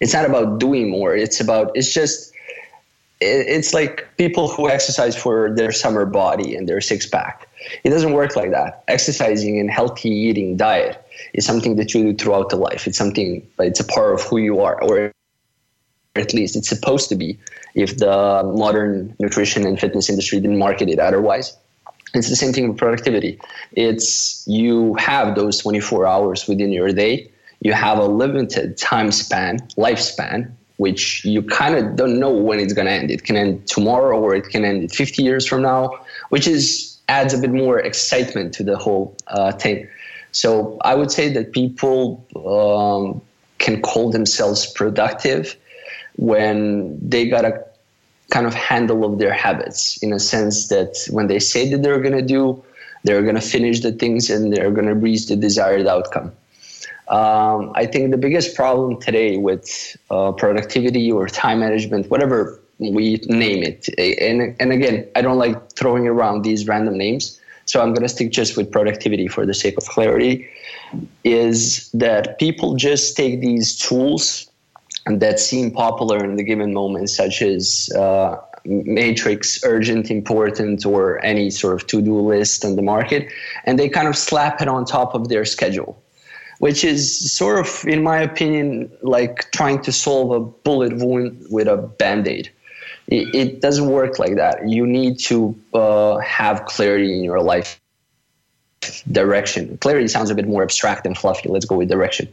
It's 0.00 0.14
not 0.14 0.24
about 0.24 0.58
doing 0.58 0.90
more. 0.90 1.14
It's 1.14 1.40
about 1.40 1.70
it's 1.74 1.92
just 1.92 2.32
it- 3.20 3.46
it's 3.46 3.72
like 3.74 4.08
people 4.16 4.48
who 4.48 4.68
exercise 4.68 5.14
for 5.16 5.54
their 5.54 5.70
summer 5.70 6.04
body 6.06 6.56
and 6.56 6.68
their 6.68 6.80
six 6.80 7.06
pack. 7.06 7.46
It 7.84 7.90
doesn't 7.90 8.12
work 8.12 8.36
like 8.36 8.50
that. 8.50 8.82
Exercising 8.88 9.60
and 9.60 9.70
healthy 9.70 10.10
eating 10.10 10.56
diet 10.56 10.96
is 11.34 11.46
something 11.46 11.76
that 11.76 11.94
you 11.94 12.02
do 12.02 12.14
throughout 12.14 12.48
the 12.48 12.56
life. 12.56 12.86
It's 12.86 12.98
something, 12.98 13.46
it's 13.60 13.80
a 13.80 13.84
part 13.84 14.14
of 14.14 14.22
who 14.22 14.38
you 14.38 14.60
are, 14.60 14.82
or 14.82 15.12
at 16.16 16.34
least 16.34 16.56
it's 16.56 16.68
supposed 16.68 17.08
to 17.10 17.14
be 17.16 17.38
if 17.74 17.98
the 17.98 18.42
modern 18.56 19.14
nutrition 19.20 19.64
and 19.66 19.78
fitness 19.78 20.10
industry 20.10 20.40
didn't 20.40 20.58
market 20.58 20.88
it 20.88 20.98
otherwise. 20.98 21.56
It's 22.14 22.28
the 22.28 22.36
same 22.36 22.52
thing 22.52 22.68
with 22.68 22.78
productivity. 22.78 23.40
It's 23.72 24.44
you 24.46 24.94
have 24.94 25.34
those 25.34 25.58
24 25.58 26.06
hours 26.06 26.46
within 26.46 26.72
your 26.72 26.92
day. 26.92 27.30
You 27.60 27.72
have 27.72 27.98
a 27.98 28.06
limited 28.06 28.76
time 28.76 29.12
span, 29.12 29.60
lifespan, 29.78 30.52
which 30.76 31.24
you 31.24 31.42
kind 31.42 31.74
of 31.74 31.96
don't 31.96 32.18
know 32.18 32.30
when 32.30 32.58
it's 32.58 32.72
going 32.72 32.86
to 32.86 32.92
end. 32.92 33.10
It 33.10 33.24
can 33.24 33.36
end 33.36 33.66
tomorrow 33.66 34.20
or 34.20 34.34
it 34.34 34.48
can 34.48 34.64
end 34.64 34.92
50 34.92 35.22
years 35.22 35.46
from 35.46 35.62
now, 35.62 35.90
which 36.30 36.46
is 36.46 36.98
adds 37.08 37.34
a 37.34 37.38
bit 37.38 37.52
more 37.52 37.78
excitement 37.78 38.54
to 38.54 38.62
the 38.62 38.76
whole 38.76 39.16
uh, 39.28 39.52
thing. 39.52 39.88
So 40.32 40.78
I 40.82 40.94
would 40.94 41.10
say 41.10 41.28
that 41.30 41.52
people 41.52 42.26
um, 42.36 43.20
can 43.58 43.82
call 43.82 44.10
themselves 44.10 44.66
productive 44.66 45.56
when 46.16 46.98
they 47.06 47.28
got 47.28 47.44
a 47.44 47.64
kind 48.32 48.46
of 48.46 48.54
handle 48.54 49.04
of 49.04 49.18
their 49.18 49.34
habits 49.46 50.02
in 50.02 50.10
a 50.12 50.18
sense 50.18 50.68
that 50.68 50.92
when 51.10 51.26
they 51.26 51.38
say 51.38 51.70
that 51.70 51.82
they're 51.82 52.00
going 52.00 52.16
to 52.16 52.28
do, 52.38 52.42
they're 53.04 53.22
going 53.28 53.34
to 53.34 53.48
finish 53.56 53.80
the 53.80 53.92
things 53.92 54.30
and 54.30 54.52
they're 54.52 54.70
going 54.70 54.86
to 54.86 54.94
reach 54.94 55.26
the 55.26 55.36
desired 55.36 55.86
outcome. 55.86 56.32
Um, 57.08 57.72
I 57.74 57.84
think 57.84 58.10
the 58.10 58.16
biggest 58.16 58.56
problem 58.56 58.98
today 59.00 59.36
with 59.36 59.96
uh, 60.10 60.32
productivity 60.32 61.12
or 61.12 61.28
time 61.28 61.60
management, 61.60 62.10
whatever 62.10 62.58
we 62.78 63.20
name 63.26 63.62
it, 63.62 63.88
and, 63.98 64.56
and 64.58 64.72
again, 64.72 65.06
I 65.14 65.20
don't 65.20 65.38
like 65.38 65.72
throwing 65.72 66.08
around 66.08 66.42
these 66.42 66.66
random 66.66 66.96
names, 66.96 67.38
so 67.66 67.82
I'm 67.82 67.92
going 67.92 68.02
to 68.02 68.08
stick 68.08 68.32
just 68.32 68.56
with 68.56 68.70
productivity 68.72 69.28
for 69.28 69.44
the 69.44 69.52
sake 69.52 69.76
of 69.76 69.84
clarity, 69.84 70.48
is 71.22 71.90
that 71.92 72.38
people 72.38 72.76
just 72.76 73.14
take 73.14 73.40
these 73.40 73.76
tools 73.76 74.50
that 75.06 75.40
seem 75.40 75.70
popular 75.70 76.24
in 76.24 76.36
the 76.36 76.44
given 76.44 76.72
moment, 76.72 77.10
such 77.10 77.42
as 77.42 77.90
uh, 77.96 78.36
matrix, 78.64 79.62
urgent, 79.64 80.10
important, 80.10 80.86
or 80.86 81.24
any 81.24 81.50
sort 81.50 81.74
of 81.74 81.86
to 81.88 82.00
do 82.00 82.20
list 82.20 82.64
on 82.64 82.76
the 82.76 82.82
market, 82.82 83.28
and 83.64 83.78
they 83.78 83.88
kind 83.88 84.08
of 84.08 84.16
slap 84.16 84.60
it 84.60 84.68
on 84.68 84.84
top 84.84 85.14
of 85.14 85.28
their 85.28 85.44
schedule, 85.44 86.00
which 86.58 86.84
is 86.84 87.32
sort 87.32 87.58
of, 87.58 87.84
in 87.86 88.02
my 88.02 88.18
opinion, 88.18 88.90
like 89.02 89.50
trying 89.50 89.82
to 89.82 89.92
solve 89.92 90.30
a 90.30 90.40
bullet 90.40 90.96
wound 90.98 91.44
with 91.50 91.66
a 91.66 91.76
band 91.76 92.28
aid. 92.28 92.50
It, 93.08 93.60
doesn't 93.60 93.88
work 93.88 94.18
like 94.18 94.36
that. 94.36 94.68
You 94.68 94.86
need 94.86 95.18
to 95.20 95.54
uh, 95.74 96.18
have 96.18 96.64
clarity 96.64 97.12
in 97.12 97.24
your 97.24 97.42
life 97.42 97.81
direction. 99.10 99.76
Clarity 99.78 100.08
sounds 100.08 100.30
a 100.30 100.34
bit 100.34 100.46
more 100.46 100.62
abstract 100.62 101.06
and 101.06 101.16
fluffy. 101.16 101.48
Let's 101.48 101.64
go 101.64 101.76
with 101.76 101.88
direction. 101.88 102.28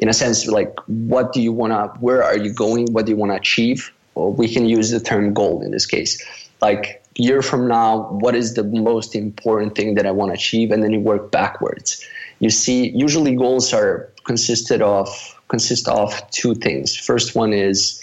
In 0.00 0.08
a 0.08 0.12
sense, 0.12 0.46
like 0.46 0.74
what 0.86 1.32
do 1.32 1.40
you 1.40 1.52
want 1.52 1.72
to, 1.72 1.98
where 2.00 2.22
are 2.22 2.36
you 2.36 2.52
going? 2.52 2.92
What 2.92 3.06
do 3.06 3.12
you 3.12 3.16
want 3.16 3.32
to 3.32 3.36
achieve? 3.36 3.92
Well, 4.14 4.32
we 4.32 4.52
can 4.52 4.66
use 4.66 4.90
the 4.90 5.00
term 5.00 5.32
goal 5.32 5.62
in 5.62 5.70
this 5.70 5.86
case. 5.86 6.22
Like 6.60 7.02
year 7.16 7.42
from 7.42 7.68
now, 7.68 8.08
what 8.10 8.34
is 8.34 8.54
the 8.54 8.64
most 8.64 9.14
important 9.14 9.74
thing 9.74 9.94
that 9.94 10.06
I 10.06 10.10
want 10.10 10.30
to 10.30 10.34
achieve? 10.34 10.70
And 10.70 10.82
then 10.82 10.92
you 10.92 11.00
work 11.00 11.30
backwards. 11.30 12.04
You 12.40 12.50
see, 12.50 12.88
usually 12.90 13.34
goals 13.36 13.72
are 13.72 14.10
consisted 14.24 14.82
of 14.82 15.08
consist 15.48 15.86
of 15.88 16.08
two 16.30 16.54
things. 16.54 16.96
First 16.96 17.34
one 17.34 17.52
is 17.52 18.02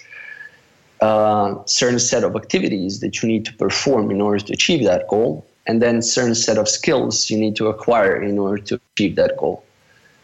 a 1.02 1.06
uh, 1.06 1.66
certain 1.66 1.98
set 1.98 2.24
of 2.24 2.36
activities 2.36 3.00
that 3.00 3.24
you 3.24 3.28
need 3.28 3.46
to 3.46 3.54
perform 3.54 4.12
in 4.12 4.22
order 4.22 4.40
to 4.46 4.54
achieve 4.54 4.84
that 4.86 5.08
goal 5.08 5.49
and 5.70 5.84
then 5.84 6.02
certain 6.02 6.34
set 6.34 6.58
of 6.58 6.68
skills 6.68 7.30
you 7.30 7.38
need 7.38 7.56
to 7.56 7.68
acquire 7.68 8.20
in 8.20 8.40
order 8.40 8.60
to 8.70 8.82
achieve 8.92 9.16
that 9.18 9.38
goal. 9.38 9.64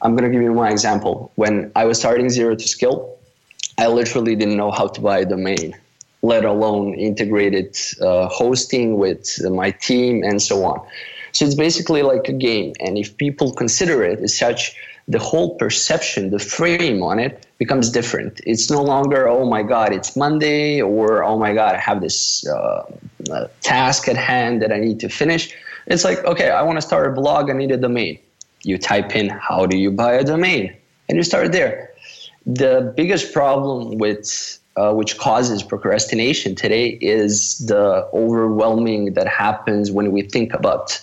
I'm 0.02 0.16
going 0.16 0.24
to 0.24 0.34
give 0.36 0.42
you 0.42 0.52
one 0.52 0.72
example. 0.72 1.32
When 1.36 1.72
I 1.76 1.86
was 1.86 2.00
starting 2.00 2.30
zero 2.32 2.56
to 2.56 2.68
skill, 2.68 3.16
I 3.78 3.86
literally 3.86 4.36
didn't 4.36 4.58
know 4.58 4.72
how 4.72 4.88
to 4.88 5.00
buy 5.00 5.20
a 5.20 5.26
domain, 5.26 5.78
let 6.24 6.46
alone 6.46 6.96
integrated 6.96 7.78
uh, 8.02 8.28
hosting 8.28 8.98
with 8.98 9.24
my 9.62 9.70
team 9.70 10.24
and 10.24 10.42
so 10.42 10.66
on. 10.66 10.80
So 11.32 11.46
it's 11.46 11.54
basically 11.54 12.02
like 12.02 12.28
a 12.28 12.34
game. 12.34 12.74
And 12.80 12.98
if 12.98 13.16
people 13.16 13.54
consider 13.54 14.04
it 14.04 14.22
as 14.22 14.36
such, 14.36 14.76
the 15.08 15.20
whole 15.20 15.56
perception, 15.56 16.32
the 16.32 16.40
frame 16.40 17.04
on 17.04 17.20
it 17.20 17.46
becomes 17.58 17.92
different. 17.92 18.42
It's 18.46 18.72
no 18.72 18.82
longer, 18.82 19.28
oh 19.28 19.46
my 19.46 19.62
God, 19.62 19.94
it's 19.94 20.16
Monday, 20.16 20.82
or 20.82 21.24
oh 21.24 21.38
my 21.38 21.54
God, 21.54 21.76
I 21.76 21.80
have 21.80 22.02
this 22.02 22.46
uh, 22.48 22.86
uh, 23.32 23.48
task 23.62 24.08
at 24.08 24.18
hand 24.18 24.62
that 24.62 24.72
I 24.72 24.80
need 24.80 25.00
to 25.02 25.10
finish. 25.10 25.56
It's 25.88 26.04
like, 26.04 26.24
okay, 26.26 26.50
I 26.50 26.64
want 26.64 26.78
to 26.78 26.82
start 26.82 27.08
a 27.08 27.12
blog, 27.12 27.50
I 27.50 27.54
need 27.54 27.72
a 27.72 27.78
domain. 27.78 28.18
You 28.64 28.80
type 28.80 29.16
in, 29.16 29.30
how 29.30 29.68
do 29.68 29.78
you 29.78 29.92
buy 29.92 30.14
a 30.14 30.24
domain? 30.24 30.76
And 31.08 31.18
you 31.18 31.24
start 31.24 31.52
there. 31.52 31.92
The 32.48 32.94
biggest 32.96 33.32
problem 33.32 34.00
with 34.00 34.60
uh, 34.76 34.94
which 34.94 35.18
causes 35.18 35.64
procrastination 35.64 36.56
today 36.56 36.98
is 37.00 37.60
the 37.60 38.10
overwhelming 38.14 39.14
that 39.14 39.28
happens 39.28 39.92
when 39.92 40.12
we 40.12 40.22
think 40.22 40.54
about 40.54 41.02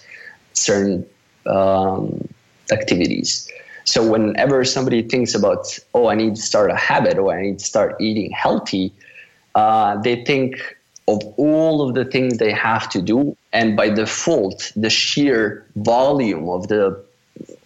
certain 0.52 1.06
um, 1.46 2.28
activities. 2.70 3.48
So 3.84 4.08
whenever 4.08 4.64
somebody 4.64 5.02
thinks 5.02 5.34
about, 5.34 5.78
oh, 5.94 6.08
I 6.08 6.14
need 6.14 6.36
to 6.36 6.42
start 6.42 6.70
a 6.70 6.76
habit 6.76 7.18
or 7.18 7.34
I 7.34 7.42
need 7.42 7.58
to 7.58 7.64
start 7.64 8.00
eating 8.00 8.30
healthy, 8.30 8.92
uh, 9.54 10.00
they 10.00 10.24
think 10.24 10.76
of 11.08 11.20
all 11.36 11.86
of 11.86 11.94
the 11.94 12.04
things 12.04 12.38
they 12.38 12.52
have 12.52 12.88
to 12.90 13.02
do, 13.02 13.36
and 13.52 13.76
by 13.76 13.88
default, 13.88 14.72
the 14.76 14.88
sheer 14.88 15.66
volume 15.76 16.48
of 16.48 16.68
the 16.68 17.02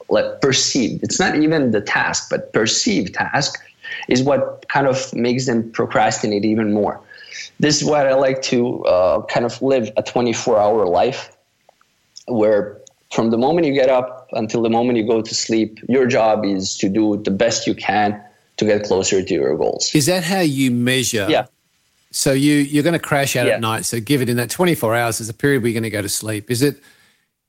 like 0.09 0.41
perceived, 0.41 1.03
it's 1.03 1.19
not 1.19 1.37
even 1.37 1.73
the 1.73 1.81
task, 1.81 2.29
but 2.31 2.53
perceived 2.53 3.15
task 3.15 3.61
is 4.09 4.23
what 4.23 4.65
kind 4.69 4.87
of 4.87 5.13
makes 5.15 5.47
them 5.47 5.71
procrastinate 5.73 6.45
even 6.45 6.73
more. 6.73 7.01
This 7.59 7.83
is 7.83 7.89
what 7.89 8.07
I 8.07 8.15
like 8.15 8.41
to 8.43 8.85
uh, 8.85 9.23
kind 9.27 9.45
of 9.45 9.61
live 9.61 9.91
a 9.97 10.03
24 10.03 10.59
hour 10.59 10.87
life 10.87 11.37
where 12.27 12.79
from 13.13 13.31
the 13.31 13.39
moment 13.39 13.67
you 13.67 13.73
get 13.73 13.89
up 13.89 14.29
until 14.33 14.63
the 14.63 14.71
moment 14.71 14.99
you 14.99 15.07
go 15.07 15.23
to 15.23 15.35
sleep, 15.35 15.79
your 15.89 16.07
job 16.07 16.45
is 16.45 16.77
to 16.79 16.89
do 16.89 17.17
the 17.23 17.31
best 17.31 17.67
you 17.67 17.75
can 17.75 18.21
to 18.57 18.65
get 18.65 18.85
closer 18.85 19.23
to 19.23 19.35
your 19.35 19.57
goals. 19.57 19.91
Is 19.95 20.07
that 20.07 20.25
how 20.25 20.41
you 20.41 20.71
measure? 20.71 21.27
Yeah. 21.29 21.47
So 22.11 22.33
you 22.33 22.55
you're 22.55 22.83
going 22.83 22.95
to 22.95 22.99
crash 22.99 23.37
out 23.37 23.47
Yeah. 23.47 23.55
at 23.55 23.61
night. 23.61 23.85
So 23.85 24.01
give 24.01 24.23
it 24.23 24.29
in 24.29 24.37
that 24.39 24.51
24 24.51 24.95
hours 24.95 25.21
is 25.21 25.29
a 25.29 25.35
period 25.35 25.63
where 25.63 25.69
you're 25.71 25.81
going 25.81 25.91
to 25.91 25.91
go 25.91 26.03
to 26.03 26.09
sleep. 26.09 26.51
Is 26.51 26.63
it 26.63 26.81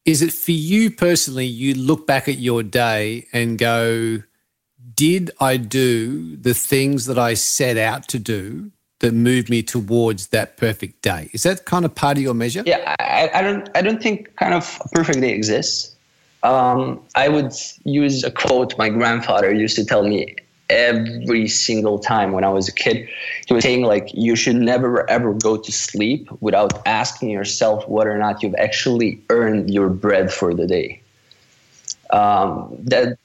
is 0.06 0.22
it 0.22 0.32
for 0.32 0.52
you 0.52 0.92
personally? 0.92 1.46
You 1.46 1.74
look 1.74 2.08
back 2.08 2.28
at 2.28 2.40
your 2.40 2.64
day 2.64 3.28
and 3.34 3.58
go, 3.58 4.24
did 4.96 5.32
I 5.40 5.58
do 5.58 6.36
the 6.38 6.54
things 6.54 7.06
that 7.06 7.18
I 7.20 7.34
set 7.34 7.78
out 7.78 8.08
to 8.10 8.20
do 8.20 8.72
that 9.00 9.13
moved 9.13 9.50
me 9.50 9.62
towards 9.62 10.27
that 10.27 10.58
perfect 10.58 11.01
day? 11.01 11.30
Is 11.34 11.44
that 11.44 11.66
kind 11.66 11.86
of 11.86 11.94
part 11.94 12.18
of 12.18 12.24
your 12.24 12.34
measure? 12.34 12.63
Yeah, 12.66 12.96
I, 13.00 13.30
I 13.34 13.42
don't 13.42 13.70
I 13.75 13.82
don't 13.82 14.01
think 14.01 14.36
kind 14.36 14.54
of 14.54 14.80
a 14.84 14.89
perfect 14.89 15.22
day 15.22 15.32
exists. 15.32 15.96
Um, 16.44 17.01
I 17.16 17.30
would 17.30 17.51
use 17.84 18.24
a 18.24 18.32
quote 18.32 18.77
my 18.77 18.89
grandfather 18.89 19.54
used 19.54 19.75
to 19.75 19.86
tell 19.86 20.04
me 20.04 20.36
every 20.70 21.48
single 21.48 21.98
time 21.98 22.32
when 22.32 22.44
I 22.44 22.50
was 22.50 22.68
a 22.68 22.74
kid. 22.74 23.08
He 23.48 23.54
was 23.54 23.63
saying 23.63 23.84
like 23.84 24.10
you 24.13 24.36
should 24.36 24.56
never 24.56 25.10
ever 25.10 25.34
go 25.34 25.58
to 25.58 25.72
sleep 25.72 26.30
without 26.42 26.86
asking 26.86 27.30
yourself 27.30 27.88
whether 27.88 28.12
or 28.12 28.18
not 28.18 28.44
you've 28.44 28.56
actually 28.56 29.22
earned 29.30 29.74
your 29.74 29.89
bread 29.89 30.34
for 30.34 30.54
the 30.54 30.68
day. 30.68 31.01
Um, 32.12 32.74
that 32.80 33.18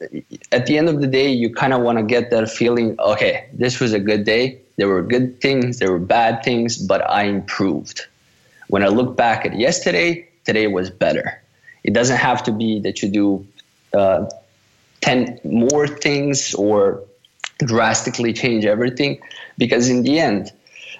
at 0.50 0.66
the 0.66 0.76
end 0.76 0.88
of 0.88 1.00
the 1.00 1.06
day, 1.06 1.30
you 1.30 1.54
kind 1.54 1.72
of 1.72 1.82
want 1.82 1.98
to 1.98 2.04
get 2.04 2.30
that 2.30 2.50
feeling. 2.50 2.98
Okay, 2.98 3.46
this 3.52 3.78
was 3.78 3.92
a 3.92 4.00
good 4.00 4.24
day. 4.24 4.60
There 4.82 4.88
were 4.88 5.02
good 5.04 5.40
things, 5.40 5.78
there 5.78 5.92
were 5.92 6.00
bad 6.00 6.42
things, 6.42 6.76
but 6.76 7.08
I 7.08 7.22
improved. 7.22 8.04
When 8.66 8.82
I 8.82 8.88
look 8.88 9.16
back 9.16 9.46
at 9.46 9.56
yesterday, 9.56 10.26
today 10.44 10.66
was 10.66 10.90
better. 10.90 11.40
It 11.84 11.94
doesn't 11.94 12.16
have 12.16 12.42
to 12.42 12.50
be 12.50 12.80
that 12.80 13.00
you 13.00 13.08
do 13.08 13.46
uh, 13.94 14.28
10 15.02 15.38
more 15.44 15.86
things 15.86 16.52
or 16.54 17.00
drastically 17.58 18.32
change 18.32 18.64
everything, 18.64 19.20
because 19.56 19.88
in 19.88 20.02
the 20.02 20.18
end, 20.18 20.50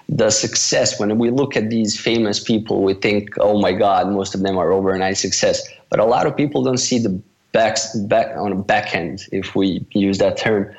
the 0.07 0.29
success, 0.31 0.97
when 0.97 1.17
we 1.17 1.29
look 1.29 1.57
at 1.57 1.69
these 1.69 1.99
famous 1.99 2.39
people, 2.41 2.83
we 2.83 2.93
think, 2.93 3.31
oh 3.41 3.59
my 3.59 3.73
God, 3.73 4.09
most 4.09 4.33
of 4.33 4.43
them 4.43 4.57
are 4.57 4.71
overnight 4.71 5.17
success. 5.17 5.61
But 5.89 5.99
a 5.99 6.05
lot 6.05 6.25
of 6.25 6.37
people 6.37 6.63
don't 6.63 6.77
see 6.77 6.99
the 6.99 7.21
back, 7.51 7.77
back 8.07 8.37
on 8.37 8.51
the 8.51 8.63
back 8.63 8.95
end, 8.95 9.27
if 9.33 9.57
we 9.57 9.85
use 9.91 10.19
that 10.19 10.37
term, 10.37 10.73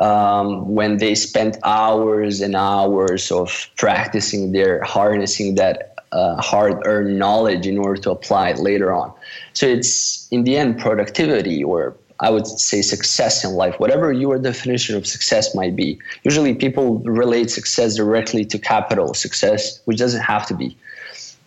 um, 0.00 0.74
when 0.74 0.96
they 0.96 1.14
spent 1.14 1.58
hours 1.62 2.40
and 2.40 2.56
hours 2.56 3.30
of 3.30 3.68
practicing 3.76 4.52
their 4.52 4.82
harnessing 4.82 5.54
that 5.56 5.94
uh, 6.12 6.40
hard-earned 6.40 7.18
knowledge 7.18 7.66
in 7.66 7.78
order 7.78 8.00
to 8.00 8.10
apply 8.10 8.48
it 8.48 8.58
later 8.58 8.92
on. 8.92 9.12
So 9.52 9.66
it's 9.66 10.26
in 10.30 10.44
the 10.44 10.56
end 10.56 10.78
productivity, 10.80 11.62
or 11.62 11.96
I 12.18 12.30
would 12.30 12.46
say 12.46 12.82
success 12.82 13.44
in 13.44 13.52
life, 13.52 13.78
whatever 13.78 14.12
your 14.12 14.38
definition 14.38 14.96
of 14.96 15.06
success 15.06 15.54
might 15.54 15.76
be. 15.76 15.98
Usually, 16.24 16.54
people 16.54 16.98
relate 17.00 17.50
success 17.50 17.94
directly 17.94 18.44
to 18.46 18.58
capital 18.58 19.14
success, 19.14 19.80
which 19.84 19.98
doesn't 19.98 20.22
have 20.22 20.46
to 20.46 20.54
be. 20.54 20.76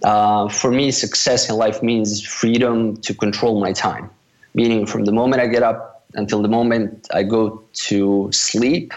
Uh, 0.04 0.48
for 0.48 0.72
me, 0.72 0.92
success 0.92 1.50
in 1.50 1.56
life 1.56 1.82
means 1.82 2.22
freedom 2.22 2.98
to 2.98 3.14
control 3.14 3.60
my 3.60 3.74
time, 3.74 4.10
meaning 4.54 4.86
from 4.86 5.06
the 5.06 5.12
moment 5.12 5.42
I 5.42 5.48
get 5.48 5.64
up 5.64 5.93
until 6.16 6.42
the 6.42 6.48
moment 6.48 7.08
I 7.14 7.24
go 7.24 7.64
to 7.74 8.30
sleep, 8.32 8.94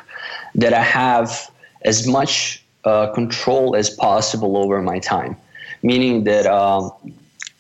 that 0.55 0.73
I 0.73 0.83
have 0.83 1.51
as 1.83 2.07
much 2.07 2.63
uh, 2.85 3.13
control 3.13 3.77
as 3.77 3.91
possible 3.91 4.57
over 4.57 4.81
my 4.83 4.99
time. 4.99 5.37
Meaning 5.83 6.25
that 6.25 6.47
um, 6.47 6.91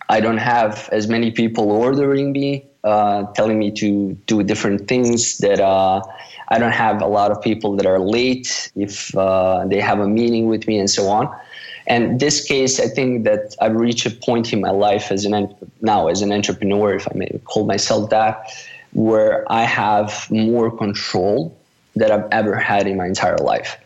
I 0.09 0.21
don't 0.21 0.39
have 0.39 0.89
as 0.93 1.09
many 1.09 1.31
people 1.31 1.71
ordering 1.71 2.33
me, 2.33 2.65
uh, 2.85 3.25
telling 3.33 3.59
me 3.59 3.71
to 3.73 4.13
do 4.27 4.43
different 4.43 4.89
things. 4.89 5.39
That 5.39 5.61
uh, 5.61 6.03
I 6.49 6.59
don't 6.59 6.73
have 6.73 7.03
a 7.03 7.07
lot 7.07 7.31
of 7.31 7.43
people 7.43 7.77
that 7.77 7.87
are 7.87 7.99
late 7.99 8.71
if 8.77 9.15
uh, 9.17 9.67
they 9.67 9.81
have 9.81 10.01
a 10.01 10.09
meeting 10.09 10.47
with 10.47 10.67
me 10.67 10.79
and 10.79 10.89
so 10.89 11.09
on. 11.09 11.35
And 11.89 12.19
this 12.19 12.45
case, 12.45 12.81
I 12.81 12.89
think 12.89 13.25
that 13.25 13.55
I've 13.61 13.77
reached 13.77 14.07
a 14.07 14.11
point 14.11 14.53
in 14.53 14.61
my 14.61 14.71
life 14.71 15.13
as 15.13 15.25
an 15.25 15.55
now 15.83 16.09
as 16.09 16.21
an 16.23 16.33
entrepreneur, 16.33 16.95
if 16.95 17.07
I 17.09 17.13
may 17.15 17.29
call 17.45 17.65
myself 17.65 18.11
that, 18.11 18.53
where 18.97 19.45
I 19.53 19.65
have 19.65 20.27
more 20.31 20.75
control 20.75 21.55
that 21.97 22.11
I've 22.11 22.27
ever 22.33 22.57
had 22.57 22.87
in 22.87 22.97
my 22.97 23.05
entire 23.05 23.37
life. 23.37 23.77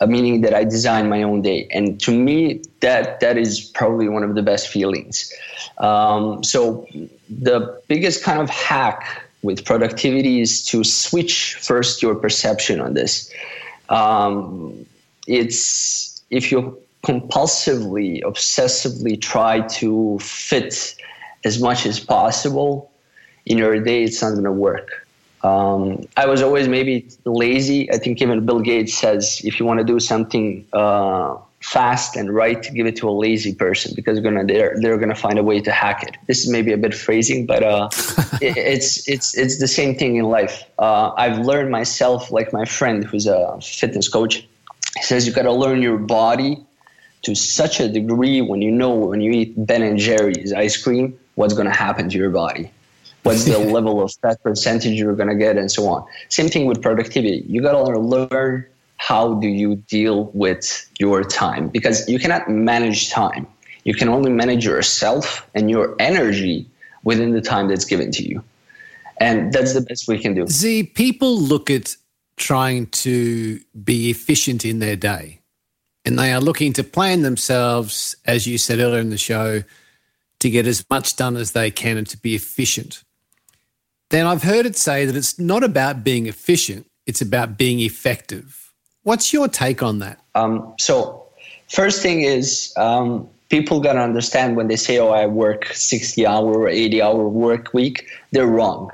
Uh, 0.00 0.06
meaning 0.06 0.42
that 0.42 0.54
I 0.54 0.62
design 0.62 1.08
my 1.08 1.24
own 1.24 1.42
day, 1.42 1.66
and 1.72 2.00
to 2.02 2.12
me, 2.12 2.62
that 2.78 3.18
that 3.18 3.36
is 3.36 3.60
probably 3.60 4.08
one 4.08 4.22
of 4.22 4.36
the 4.36 4.42
best 4.42 4.68
feelings. 4.68 5.32
Um, 5.78 6.44
so, 6.44 6.86
the 7.28 7.82
biggest 7.88 8.22
kind 8.22 8.40
of 8.40 8.48
hack 8.48 9.28
with 9.42 9.64
productivity 9.64 10.40
is 10.40 10.64
to 10.66 10.84
switch 10.84 11.56
first 11.56 12.00
your 12.00 12.14
perception 12.14 12.80
on 12.80 12.94
this. 12.94 13.32
Um, 13.88 14.86
it's 15.26 16.22
if 16.30 16.52
you 16.52 16.78
compulsively, 17.02 18.22
obsessively 18.22 19.20
try 19.20 19.62
to 19.78 20.16
fit 20.20 20.94
as 21.44 21.60
much 21.60 21.86
as 21.86 21.98
possible 21.98 22.87
in 23.48 23.58
your 23.58 23.80
day, 23.80 24.04
it's 24.04 24.22
not 24.22 24.32
going 24.32 24.44
to 24.44 24.52
work. 24.52 25.06
Um, 25.42 26.06
I 26.16 26.26
was 26.26 26.42
always 26.42 26.68
maybe 26.68 27.08
lazy. 27.24 27.90
I 27.92 27.98
think 27.98 28.20
even 28.20 28.44
Bill 28.44 28.60
Gates 28.60 28.96
says 28.96 29.40
if 29.44 29.58
you 29.58 29.66
want 29.66 29.78
to 29.78 29.84
do 29.84 30.00
something 30.00 30.66
uh, 30.72 31.36
fast 31.60 32.16
and 32.16 32.34
right, 32.34 32.60
give 32.74 32.86
it 32.86 32.96
to 32.96 33.08
a 33.08 33.12
lazy 33.12 33.54
person 33.54 33.92
because 33.94 34.18
gonna 34.18 34.44
they're 34.44 34.74
they're 34.80 34.98
gonna 34.98 35.14
find 35.14 35.38
a 35.38 35.44
way 35.44 35.60
to 35.60 35.70
hack 35.70 36.02
it. 36.02 36.16
This 36.26 36.42
is 36.42 36.50
maybe 36.50 36.72
a 36.72 36.76
bit 36.76 36.92
phrasing, 36.92 37.46
but 37.46 37.62
uh, 37.62 37.88
it, 38.42 38.56
it's 38.56 39.08
it's 39.08 39.36
it's 39.38 39.60
the 39.60 39.68
same 39.68 39.94
thing 39.94 40.16
in 40.16 40.24
life. 40.24 40.64
Uh, 40.78 41.12
I've 41.16 41.38
learned 41.38 41.70
myself, 41.70 42.32
like 42.32 42.52
my 42.52 42.64
friend 42.64 43.04
who's 43.04 43.26
a 43.26 43.60
fitness 43.60 44.08
coach. 44.08 44.44
He 44.96 45.02
says 45.02 45.24
you 45.24 45.32
got 45.32 45.42
to 45.42 45.52
learn 45.52 45.82
your 45.82 45.98
body 45.98 46.58
to 47.22 47.36
such 47.36 47.78
a 47.78 47.88
degree 47.88 48.40
when 48.40 48.60
you 48.60 48.72
know 48.72 48.92
when 48.94 49.20
you 49.20 49.30
eat 49.30 49.54
Ben 49.56 49.82
and 49.82 49.98
Jerry's 49.98 50.52
ice 50.52 50.76
cream, 50.76 51.16
what's 51.36 51.54
going 51.54 51.66
to 51.66 51.74
happen 51.74 52.08
to 52.08 52.18
your 52.18 52.30
body 52.30 52.72
what's 53.22 53.44
the 53.44 53.58
level 53.76 54.02
of 54.02 54.12
fat 54.22 54.42
percentage 54.42 54.98
you're 54.98 55.14
going 55.14 55.28
to 55.28 55.34
get 55.34 55.56
and 55.56 55.70
so 55.70 55.88
on. 55.88 56.04
Same 56.28 56.48
thing 56.48 56.66
with 56.66 56.82
productivity. 56.82 57.44
You 57.46 57.62
got 57.62 57.72
to 57.72 57.98
learn 57.98 58.66
how 58.96 59.34
do 59.34 59.48
you 59.48 59.76
deal 59.76 60.24
with 60.34 60.88
your 60.98 61.22
time 61.24 61.68
because 61.68 62.08
you 62.08 62.18
cannot 62.18 62.50
manage 62.50 63.10
time. 63.10 63.46
You 63.84 63.94
can 63.94 64.08
only 64.08 64.30
manage 64.30 64.64
yourself 64.64 65.48
and 65.54 65.70
your 65.70 65.94
energy 65.98 66.66
within 67.04 67.32
the 67.32 67.40
time 67.40 67.68
that's 67.68 67.84
given 67.84 68.10
to 68.12 68.28
you. 68.28 68.42
And 69.20 69.52
that's 69.52 69.74
the 69.74 69.80
best 69.80 70.06
we 70.08 70.18
can 70.18 70.34
do. 70.34 70.46
Z 70.46 70.84
people 70.94 71.38
look 71.38 71.70
at 71.70 71.96
trying 72.36 72.86
to 72.86 73.60
be 73.84 74.10
efficient 74.10 74.64
in 74.64 74.78
their 74.78 74.96
day 74.96 75.40
and 76.04 76.18
they 76.18 76.32
are 76.32 76.40
looking 76.40 76.72
to 76.72 76.84
plan 76.84 77.22
themselves 77.22 78.16
as 78.24 78.46
you 78.46 78.58
said 78.58 78.78
earlier 78.78 79.00
in 79.00 79.10
the 79.10 79.18
show 79.18 79.62
to 80.40 80.50
get 80.50 80.66
as 80.66 80.84
much 80.88 81.16
done 81.16 81.36
as 81.36 81.52
they 81.52 81.70
can 81.70 81.96
and 81.96 82.06
to 82.06 82.16
be 82.16 82.34
efficient 82.36 83.02
then 84.10 84.26
I've 84.26 84.42
heard 84.42 84.66
it 84.66 84.76
say 84.76 85.04
that 85.04 85.16
it's 85.16 85.38
not 85.38 85.62
about 85.62 86.04
being 86.04 86.26
efficient, 86.26 86.86
it's 87.06 87.20
about 87.20 87.58
being 87.58 87.80
effective. 87.80 88.72
What's 89.02 89.32
your 89.32 89.48
take 89.48 89.82
on 89.82 89.98
that? 90.00 90.20
Um, 90.34 90.74
so, 90.78 91.26
first 91.68 92.02
thing 92.02 92.22
is 92.22 92.72
um, 92.76 93.28
people 93.48 93.80
got 93.80 93.94
to 93.94 94.00
understand 94.00 94.56
when 94.56 94.68
they 94.68 94.76
say, 94.76 94.98
oh, 94.98 95.08
I 95.10 95.26
work 95.26 95.66
60 95.66 96.26
hour 96.26 96.60
or 96.60 96.68
80 96.68 97.02
hour 97.02 97.28
work 97.28 97.72
week, 97.72 98.06
they're 98.32 98.46
wrong. 98.46 98.90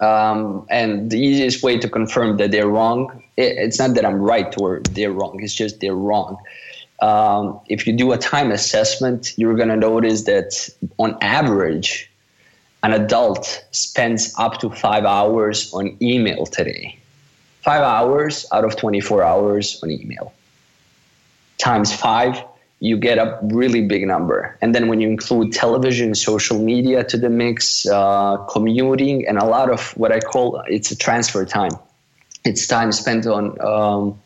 Um, 0.00 0.66
and 0.70 1.10
the 1.10 1.20
easiest 1.20 1.62
way 1.62 1.78
to 1.78 1.88
confirm 1.88 2.38
that 2.38 2.52
they're 2.52 2.68
wrong, 2.68 3.22
it, 3.36 3.58
it's 3.58 3.78
not 3.78 3.94
that 3.94 4.04
I'm 4.06 4.20
right 4.20 4.52
or 4.58 4.80
they're 4.90 5.12
wrong, 5.12 5.40
it's 5.42 5.54
just 5.54 5.80
they're 5.80 5.94
wrong. 5.94 6.38
Um, 7.02 7.60
if 7.68 7.86
you 7.86 7.92
do 7.92 8.12
a 8.12 8.18
time 8.18 8.50
assessment, 8.50 9.32
you're 9.36 9.54
going 9.54 9.68
to 9.68 9.76
notice 9.76 10.22
that 10.24 10.68
on 10.98 11.16
average, 11.20 12.09
an 12.82 12.92
adult 12.92 13.64
spends 13.72 14.34
up 14.38 14.58
to 14.60 14.70
five 14.70 15.04
hours 15.04 15.72
on 15.74 15.96
email 16.00 16.46
today. 16.46 16.96
Five 17.62 17.82
hours 17.82 18.46
out 18.52 18.64
of 18.64 18.76
24 18.76 19.22
hours 19.22 19.78
on 19.82 19.90
email. 19.90 20.32
Times 21.58 21.94
five, 21.94 22.42
you 22.80 22.96
get 22.96 23.18
a 23.18 23.38
really 23.42 23.86
big 23.86 24.06
number. 24.06 24.56
And 24.62 24.74
then 24.74 24.88
when 24.88 25.00
you 25.00 25.08
include 25.08 25.52
television, 25.52 26.14
social 26.14 26.58
media 26.58 27.04
to 27.04 27.18
the 27.18 27.28
mix, 27.28 27.86
uh, 27.86 28.38
commuting, 28.48 29.28
and 29.28 29.36
a 29.36 29.44
lot 29.44 29.70
of 29.70 29.90
what 29.98 30.10
I 30.10 30.20
call 30.20 30.62
it's 30.68 30.90
a 30.90 30.96
transfer 30.96 31.44
time. 31.44 31.72
It's 32.46 32.66
time 32.66 32.92
spent 32.92 33.26
on 33.26 33.60
um, 33.60 34.18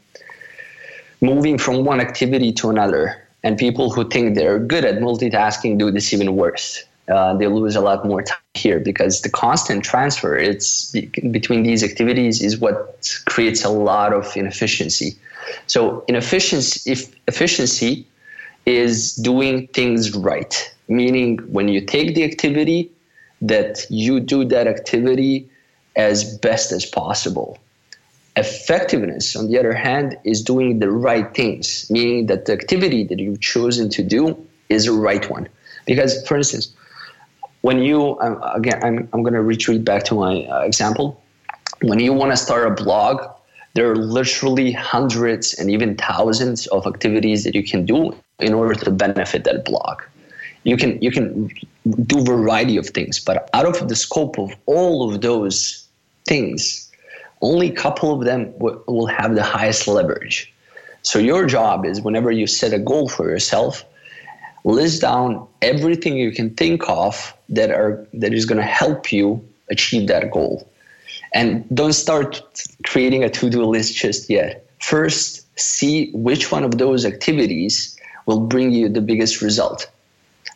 moving 1.20 1.58
from 1.58 1.84
one 1.84 2.00
activity 2.00 2.52
to 2.52 2.70
another. 2.70 3.20
And 3.42 3.58
people 3.58 3.90
who 3.90 4.08
think 4.08 4.36
they're 4.36 4.60
good 4.60 4.84
at 4.84 5.00
multitasking 5.00 5.76
do 5.76 5.90
this 5.90 6.12
even 6.12 6.36
worse 6.36 6.84
uh, 7.08 7.34
they 7.36 7.46
lose 7.46 7.76
a 7.76 7.80
lot 7.80 8.06
more 8.06 8.22
time 8.22 8.38
here 8.54 8.80
because 8.80 9.20
the 9.20 9.28
constant 9.28 9.84
transfer 9.84 10.36
it's 10.36 10.92
between 11.30 11.62
these 11.62 11.82
activities 11.82 12.40
is 12.40 12.58
what 12.58 13.20
creates 13.26 13.64
a 13.64 13.68
lot 13.68 14.12
of 14.12 14.34
inefficiency. 14.36 15.16
So 15.66 16.04
inefficiency 16.08 16.90
if 16.90 17.14
efficiency 17.28 18.06
is 18.64 19.14
doing 19.16 19.66
things 19.68 20.16
right 20.16 20.74
meaning 20.88 21.38
when 21.52 21.68
you 21.68 21.80
take 21.80 22.14
the 22.14 22.24
activity 22.24 22.90
that 23.42 23.84
you 23.90 24.20
do 24.20 24.44
that 24.46 24.66
activity 24.66 25.48
as 25.96 26.38
best 26.38 26.72
as 26.72 26.86
possible. 26.86 27.58
Effectiveness 28.36 29.36
on 29.36 29.50
the 29.50 29.58
other 29.58 29.74
hand 29.74 30.16
is 30.24 30.42
doing 30.42 30.78
the 30.78 30.90
right 30.90 31.34
things 31.34 31.86
meaning 31.90 32.26
that 32.26 32.46
the 32.46 32.52
activity 32.54 33.04
that 33.04 33.18
you've 33.18 33.40
chosen 33.40 33.90
to 33.90 34.02
do 34.02 34.34
is 34.70 34.86
the 34.86 34.92
right 34.92 35.28
one. 35.28 35.46
Because 35.84 36.26
for 36.26 36.38
instance 36.38 36.74
when 37.64 37.78
you 37.78 38.18
again 38.58 38.78
i'm, 38.84 38.96
I'm 39.12 39.22
going 39.22 39.38
to 39.40 39.46
retreat 39.54 39.84
back 39.84 40.04
to 40.04 40.14
my 40.14 40.44
uh, 40.44 40.60
example. 40.70 41.06
When 41.80 41.98
you 41.98 42.12
want 42.12 42.30
to 42.32 42.36
start 42.36 42.66
a 42.66 42.74
blog 42.84 43.16
there 43.74 43.90
are 43.90 43.96
literally 43.96 44.70
hundreds 44.70 45.54
and 45.54 45.70
even 45.70 45.96
thousands 45.96 46.66
of 46.68 46.86
activities 46.86 47.42
that 47.44 47.54
you 47.54 47.64
can 47.64 47.84
do 47.84 48.14
in 48.38 48.52
order 48.54 48.74
to 48.74 48.90
benefit 48.90 49.42
that 49.44 49.64
blog. 49.64 50.02
You 50.64 50.76
can 50.76 50.90
you 51.06 51.10
can 51.10 51.50
do 52.12 52.22
variety 52.22 52.76
of 52.76 52.86
things 52.98 53.18
but 53.18 53.48
out 53.54 53.66
of 53.66 53.88
the 53.88 53.96
scope 53.96 54.38
of 54.38 54.50
all 54.66 55.08
of 55.08 55.22
those 55.22 55.56
things 56.26 56.92
only 57.40 57.68
a 57.70 57.76
couple 57.84 58.12
of 58.16 58.24
them 58.28 58.52
w- 58.58 58.82
will 58.86 59.10
have 59.20 59.34
the 59.34 59.46
highest 59.56 59.88
leverage. 59.88 60.52
So 61.02 61.18
your 61.18 61.46
job 61.46 61.86
is 61.86 62.00
whenever 62.00 62.30
you 62.30 62.46
set 62.46 62.72
a 62.74 62.78
goal 62.78 63.08
for 63.08 63.24
yourself 63.28 63.84
list 64.64 65.02
down 65.02 65.46
everything 65.62 66.16
you 66.16 66.32
can 66.32 66.54
think 66.54 66.88
of 66.88 67.34
that 67.48 67.70
are 67.70 68.06
that 68.14 68.32
is 68.32 68.46
going 68.46 68.60
to 68.60 68.66
help 68.66 69.12
you 69.12 69.46
achieve 69.70 70.08
that 70.08 70.30
goal. 70.30 70.68
And 71.32 71.64
don't 71.74 71.92
start 71.92 72.42
creating 72.84 73.24
a 73.24 73.28
to-do 73.28 73.64
list 73.64 73.94
just 73.96 74.30
yet. 74.30 74.66
First 74.80 75.46
see 75.58 76.10
which 76.12 76.50
one 76.50 76.64
of 76.64 76.78
those 76.78 77.04
activities 77.04 77.98
will 78.26 78.40
bring 78.40 78.72
you 78.72 78.88
the 78.88 79.00
biggest 79.00 79.42
result. 79.42 79.90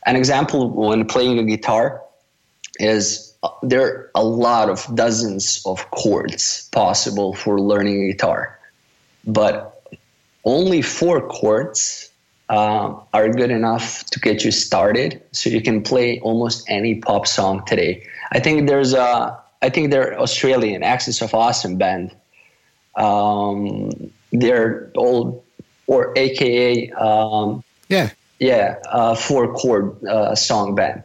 An 0.06 0.16
example 0.16 0.70
when 0.70 1.06
playing 1.06 1.38
a 1.38 1.44
guitar 1.44 2.02
is 2.78 3.34
uh, 3.42 3.50
there 3.62 3.82
are 3.82 4.10
a 4.14 4.24
lot 4.24 4.68
of 4.68 4.86
dozens 4.94 5.62
of 5.66 5.90
chords 5.90 6.68
possible 6.70 7.34
for 7.34 7.60
learning 7.60 8.04
a 8.04 8.12
guitar. 8.12 8.58
But 9.26 9.82
only 10.44 10.82
four 10.82 11.28
chords 11.28 12.07
uh, 12.48 12.94
are 13.12 13.28
good 13.28 13.50
enough 13.50 14.04
to 14.06 14.20
get 14.20 14.44
you 14.44 14.50
started 14.50 15.22
so 15.32 15.50
you 15.50 15.60
can 15.60 15.82
play 15.82 16.18
almost 16.20 16.64
any 16.68 16.94
pop 16.96 17.26
song 17.26 17.64
today. 17.66 18.02
I 18.32 18.40
think 18.40 18.68
there's 18.68 18.94
a 18.94 19.38
i 19.60 19.68
think 19.68 19.90
they're 19.90 20.18
australian 20.20 20.82
Axis 20.82 21.20
of 21.20 21.34
Awesome 21.34 21.76
band. 21.76 22.14
Um, 22.96 23.90
they're 24.32 24.90
old 24.96 25.44
or 25.86 26.16
aka 26.16 26.90
um, 26.92 27.62
yeah. 27.88 28.10
Yeah 28.38 28.76
uh, 28.88 29.14
four 29.14 29.52
chord 29.54 30.02
uh, 30.04 30.34
song 30.34 30.74
band. 30.74 31.02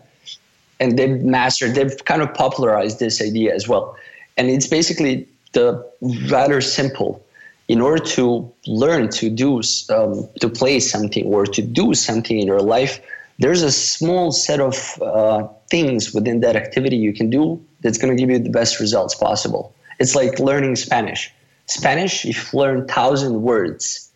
And 0.79 0.97
they've 0.97 1.21
mastered 1.21 1.75
they've 1.75 2.05
kind 2.05 2.21
of 2.21 2.33
popularized 2.33 2.99
this 2.99 3.21
idea 3.21 3.53
as 3.53 3.67
well. 3.67 3.95
And 4.37 4.49
it's 4.49 4.67
basically 4.67 5.27
the 5.53 5.85
rather 6.29 6.61
simple 6.61 7.23
in 7.67 7.81
order 7.81 8.03
to 8.03 8.51
learn 8.67 9.09
to 9.09 9.29
do 9.29 9.61
um, 9.89 10.27
to 10.39 10.49
play 10.49 10.79
something 10.79 11.25
or 11.25 11.45
to 11.45 11.61
do 11.61 11.93
something 11.93 12.39
in 12.39 12.47
your 12.47 12.61
life 12.61 12.99
there's 13.39 13.63
a 13.63 13.71
small 13.71 14.31
set 14.31 14.59
of 14.59 15.01
uh, 15.01 15.47
things 15.69 16.13
within 16.13 16.41
that 16.41 16.55
activity 16.55 16.95
you 16.95 17.13
can 17.13 17.29
do 17.29 17.63
that's 17.81 17.97
going 17.97 18.15
to 18.15 18.19
give 18.19 18.29
you 18.29 18.39
the 18.39 18.49
best 18.49 18.79
results 18.79 19.15
possible. 19.15 19.73
It's 19.99 20.15
like 20.15 20.39
learning 20.39 20.75
spanish. 20.75 21.31
Spanish 21.67 22.25
if 22.25 22.53
you 22.53 22.59
learn 22.59 22.87
thousand 22.87 23.41
words 23.41 24.09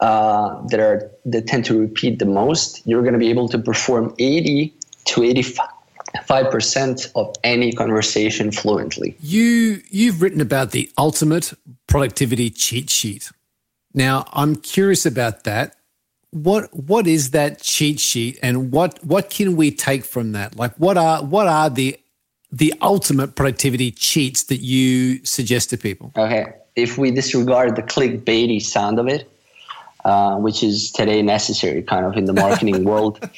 uh, 0.00 0.60
that 0.68 0.80
are 0.80 1.10
that 1.24 1.46
tend 1.46 1.64
to 1.66 1.78
repeat 1.78 2.18
the 2.18 2.26
most 2.26 2.86
you're 2.86 3.02
going 3.02 3.12
to 3.12 3.18
be 3.18 3.30
able 3.30 3.48
to 3.48 3.58
perform 3.58 4.14
80 4.18 4.74
to 5.06 5.20
85% 5.20 5.68
of 7.14 7.34
any 7.42 7.72
conversation 7.72 8.52
fluently. 8.52 9.16
You 9.20 9.82
you've 9.90 10.22
written 10.22 10.40
about 10.40 10.70
the 10.70 10.90
ultimate 10.96 11.52
productivity 11.86 12.50
cheat 12.50 12.90
sheet. 12.90 13.30
Now, 13.92 14.26
I'm 14.32 14.56
curious 14.56 15.06
about 15.06 15.44
that. 15.44 15.76
What 16.30 16.74
what 16.74 17.06
is 17.06 17.30
that 17.30 17.60
cheat 17.62 18.00
sheet 18.00 18.38
and 18.42 18.72
what 18.72 19.02
what 19.04 19.30
can 19.30 19.56
we 19.56 19.70
take 19.70 20.04
from 20.04 20.32
that? 20.32 20.56
Like 20.56 20.74
what 20.76 20.96
are 20.96 21.22
what 21.22 21.46
are 21.46 21.70
the 21.70 21.98
the 22.50 22.72
ultimate 22.80 23.34
productivity 23.34 23.90
cheats 23.90 24.44
that 24.44 24.58
you 24.58 25.24
suggest 25.24 25.70
to 25.70 25.76
people? 25.76 26.12
Okay. 26.16 26.52
If 26.76 26.98
we 26.98 27.10
disregard 27.10 27.76
the 27.76 27.82
clickbaity 27.82 28.62
sound 28.62 28.98
of 28.98 29.08
it, 29.08 29.30
uh, 30.04 30.36
which 30.36 30.62
is 30.62 30.90
today 30.90 31.22
necessary 31.22 31.82
kind 31.82 32.04
of 32.04 32.16
in 32.16 32.24
the 32.24 32.32
marketing 32.32 32.84
world, 32.90 33.28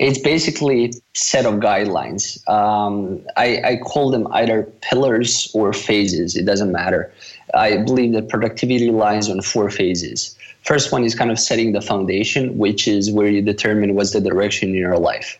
it's 0.00 0.18
basically 0.18 0.94
set 1.12 1.44
of 1.44 1.54
guidelines. 1.56 2.48
Um, 2.48 3.20
I, 3.36 3.60
I 3.62 3.76
call 3.76 4.10
them 4.10 4.26
either 4.32 4.62
pillars 4.80 5.50
or 5.54 5.74
phases. 5.74 6.36
It 6.36 6.46
doesn't 6.46 6.72
matter. 6.72 7.12
I 7.52 7.76
believe 7.76 8.14
that 8.14 8.30
productivity 8.30 8.90
lies 8.90 9.28
on 9.28 9.42
four 9.42 9.68
phases. 9.68 10.36
First 10.62 10.90
one 10.90 11.04
is 11.04 11.14
kind 11.14 11.30
of 11.30 11.38
setting 11.38 11.72
the 11.72 11.82
foundation, 11.82 12.56
which 12.56 12.88
is 12.88 13.12
where 13.12 13.28
you 13.28 13.42
determine 13.42 13.94
what's 13.94 14.12
the 14.12 14.22
direction 14.22 14.70
in 14.70 14.74
your 14.74 14.98
life 14.98 15.38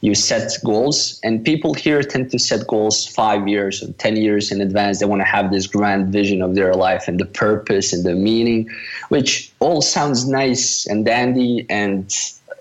you 0.00 0.14
set 0.14 0.50
goals 0.64 1.20
and 1.22 1.44
people 1.44 1.74
here 1.74 2.02
tend 2.02 2.30
to 2.30 2.38
set 2.38 2.66
goals 2.66 3.06
five 3.06 3.46
years 3.46 3.82
or 3.82 3.92
10 3.92 4.16
years 4.16 4.50
in 4.50 4.60
advance 4.60 4.98
they 4.98 5.06
want 5.06 5.20
to 5.20 5.26
have 5.26 5.50
this 5.50 5.66
grand 5.66 6.08
vision 6.08 6.40
of 6.42 6.54
their 6.54 6.74
life 6.74 7.06
and 7.06 7.20
the 7.20 7.26
purpose 7.26 7.92
and 7.92 8.04
the 8.04 8.14
meaning 8.14 8.68
which 9.08 9.52
all 9.60 9.82
sounds 9.82 10.26
nice 10.26 10.86
and 10.86 11.04
dandy 11.04 11.66
and 11.68 12.14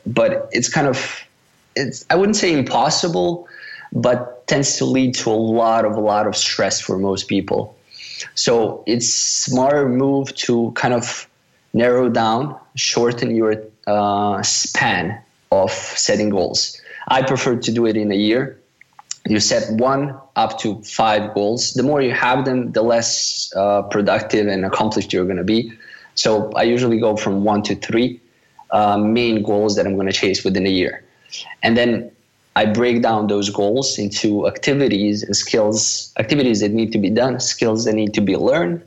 but 0.06 0.50
it's 0.52 0.68
kind 0.70 0.88
of 0.88 1.24
it's 1.76 2.06
i 2.10 2.16
wouldn't 2.16 2.36
say 2.36 2.54
impossible 2.54 3.48
but 3.92 4.46
tends 4.48 4.78
to 4.78 4.86
lead 4.86 5.14
to 5.14 5.30
a 5.30 5.32
lot 5.32 5.86
of 5.86 5.96
a 5.96 6.00
lot 6.00 6.28
of 6.28 6.36
stress 6.36 6.82
for 6.82 6.98
most 6.98 7.28
people 7.28 7.76
so 8.36 8.84
it's 8.88 9.14
smarter 9.14 9.88
move 9.88 10.34
to 10.36 10.72
kind 10.72 10.94
of 10.94 11.28
narrow 11.74 12.10
down 12.10 12.58
shorten 12.76 13.36
your 13.36 13.56
uh, 13.88 14.42
span 14.42 15.22
of 15.52 15.72
setting 15.72 16.30
goals 16.30 16.82
I 17.08 17.22
prefer 17.22 17.56
to 17.58 17.72
do 17.72 17.86
it 17.86 17.98
in 17.98 18.12
a 18.12 18.16
year. 18.16 18.60
You 19.28 19.40
set 19.40 19.72
one 19.74 20.18
up 20.36 20.60
to 20.60 20.82
five 20.82 21.34
goals. 21.34 21.74
The 21.74 21.84
more 21.84 22.02
you 22.02 22.12
have 22.12 22.46
them, 22.46 22.72
the 22.72 22.82
less 22.82 23.52
uh, 23.56 23.84
productive 23.84 24.48
and 24.48 24.66
accomplished 24.66 25.14
you're 25.14 25.26
going 25.26 25.38
to 25.38 25.44
be. 25.44 25.74
So 26.16 26.52
I 26.52 26.64
usually 26.64 27.00
go 27.00 27.16
from 27.16 27.44
one 27.44 27.64
to 27.64 27.76
three 27.76 28.20
uh, 28.72 28.98
main 28.98 29.44
goals 29.44 29.76
that 29.76 29.86
I'm 29.86 29.96
going 29.96 30.08
to 30.08 30.14
chase 30.14 30.44
within 30.44 30.66
a 30.66 30.70
year. 30.70 31.04
And 31.62 31.78
then 31.78 32.12
I 32.56 32.66
break 32.66 33.02
down 33.02 33.28
those 33.28 33.50
goals 33.50 33.98
into 33.98 34.48
activities 34.48 35.24
and 35.24 35.36
skills, 35.36 36.14
activities 36.20 36.60
that 36.60 36.72
need 36.72 36.92
to 36.92 37.00
be 37.00 37.10
done, 37.10 37.40
skills 37.40 37.86
that 37.86 37.94
need 37.94 38.14
to 38.14 38.22
be 38.22 38.36
learned. 38.38 38.84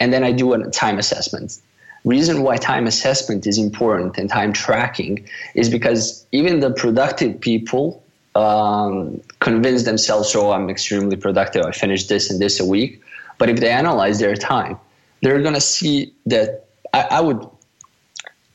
And 0.00 0.12
then 0.12 0.24
I 0.24 0.32
do 0.32 0.52
a 0.52 0.70
time 0.70 0.98
assessment 0.98 1.60
reason 2.06 2.42
why 2.42 2.56
time 2.56 2.86
assessment 2.86 3.46
is 3.46 3.58
important 3.58 4.16
and 4.16 4.30
time 4.30 4.52
tracking 4.52 5.28
is 5.54 5.68
because 5.68 6.24
even 6.32 6.60
the 6.60 6.70
productive 6.70 7.38
people 7.40 8.02
um, 8.36 9.20
convince 9.40 9.82
themselves, 9.82 10.34
oh, 10.34 10.52
I'm 10.52 10.70
extremely 10.70 11.16
productive. 11.16 11.64
I 11.66 11.72
finished 11.72 12.08
this 12.08 12.30
and 12.30 12.40
this 12.40 12.60
a 12.60 12.64
week. 12.64 13.02
But 13.38 13.50
if 13.50 13.60
they 13.60 13.70
analyze 13.70 14.20
their 14.20 14.36
time, 14.36 14.78
they're 15.20 15.42
going 15.42 15.54
to 15.54 15.60
see 15.60 16.14
that 16.26 16.66
I, 16.94 17.00
I 17.10 17.20
would, 17.20 17.44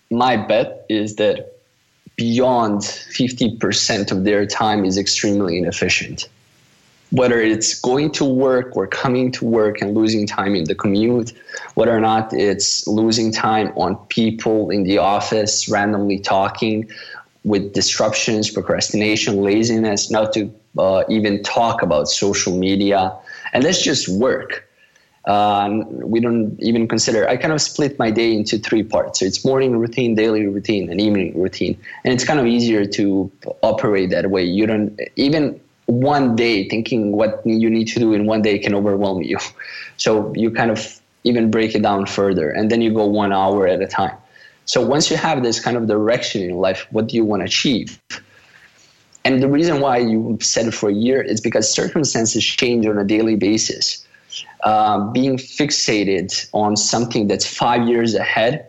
my 0.09 0.37
bet 0.37 0.85
is 0.89 1.17
that 1.17 1.50
beyond 2.15 2.81
50% 2.81 4.11
of 4.11 4.23
their 4.23 4.45
time 4.45 4.85
is 4.85 4.97
extremely 4.97 5.57
inefficient 5.57 6.27
whether 7.11 7.41
it's 7.41 7.79
going 7.79 8.09
to 8.09 8.25
work 8.25 8.75
or 8.75 8.87
coming 8.87 9.31
to 9.33 9.45
work 9.45 9.81
and 9.81 9.93
losing 9.95 10.25
time 10.25 10.55
in 10.55 10.63
the 10.63 10.75
commute, 10.75 11.33
whether 11.75 11.95
or 11.95 11.99
not 11.99 12.33
it's 12.33 12.87
losing 12.87 13.31
time 13.31 13.67
on 13.75 13.95
people 14.07 14.69
in 14.69 14.83
the 14.83 14.97
office 14.97 15.69
randomly 15.69 16.19
talking 16.19 16.89
with 17.43 17.73
disruptions, 17.73 18.49
procrastination, 18.49 19.41
laziness, 19.41 20.09
not 20.09 20.31
to 20.31 20.53
uh, 20.77 21.03
even 21.09 21.43
talk 21.43 21.81
about 21.81 22.07
social 22.07 22.57
media. 22.57 23.13
And 23.51 23.63
let's 23.63 23.81
just 23.81 24.07
work. 24.07 24.67
Um, 25.25 25.85
we 25.99 26.19
don't 26.19 26.57
even 26.59 26.87
consider, 26.87 27.27
I 27.27 27.37
kind 27.37 27.53
of 27.53 27.61
split 27.61 27.99
my 27.99 28.09
day 28.09 28.33
into 28.33 28.57
three 28.57 28.83
parts. 28.83 29.19
So 29.19 29.25
it's 29.25 29.45
morning 29.45 29.77
routine, 29.77 30.15
daily 30.15 30.47
routine, 30.47 30.89
and 30.89 30.99
evening 30.99 31.39
routine. 31.39 31.77
And 32.03 32.13
it's 32.13 32.25
kind 32.25 32.39
of 32.39 32.47
easier 32.47 32.85
to 32.85 33.31
operate 33.61 34.09
that 34.09 34.31
way. 34.31 34.43
You 34.43 34.65
don't, 34.65 34.99
even 35.15 35.59
one 35.85 36.35
day 36.35 36.67
thinking 36.69 37.11
what 37.11 37.41
you 37.45 37.69
need 37.69 37.87
to 37.89 37.99
do 37.99 38.13
in 38.13 38.25
one 38.25 38.41
day 38.41 38.57
can 38.57 38.73
overwhelm 38.73 39.21
you. 39.21 39.37
So 39.97 40.33
you 40.33 40.49
kind 40.49 40.71
of 40.71 40.99
even 41.23 41.51
break 41.51 41.75
it 41.75 41.83
down 41.83 42.07
further 42.07 42.49
and 42.49 42.71
then 42.71 42.81
you 42.81 42.91
go 42.91 43.05
one 43.05 43.31
hour 43.31 43.67
at 43.67 43.79
a 43.81 43.85
time. 43.85 44.17
So 44.65 44.83
once 44.83 45.11
you 45.11 45.17
have 45.17 45.43
this 45.43 45.59
kind 45.59 45.77
of 45.77 45.85
direction 45.85 46.41
in 46.41 46.55
life, 46.55 46.87
what 46.89 47.07
do 47.07 47.15
you 47.15 47.23
want 47.23 47.41
to 47.41 47.45
achieve? 47.45 48.01
And 49.23 49.43
the 49.43 49.47
reason 49.47 49.81
why 49.81 49.97
you 49.97 50.37
set 50.41 50.65
it 50.65 50.71
for 50.71 50.89
a 50.89 50.93
year 50.93 51.21
is 51.21 51.39
because 51.39 51.71
circumstances 51.71 52.43
change 52.43 52.87
on 52.87 52.97
a 52.97 53.03
daily 53.03 53.35
basis. 53.35 54.05
Uh, 54.63 55.09
being 55.11 55.37
fixated 55.37 56.47
on 56.53 56.77
something 56.77 57.27
that's 57.27 57.45
five 57.45 57.87
years 57.87 58.13
ahead 58.13 58.67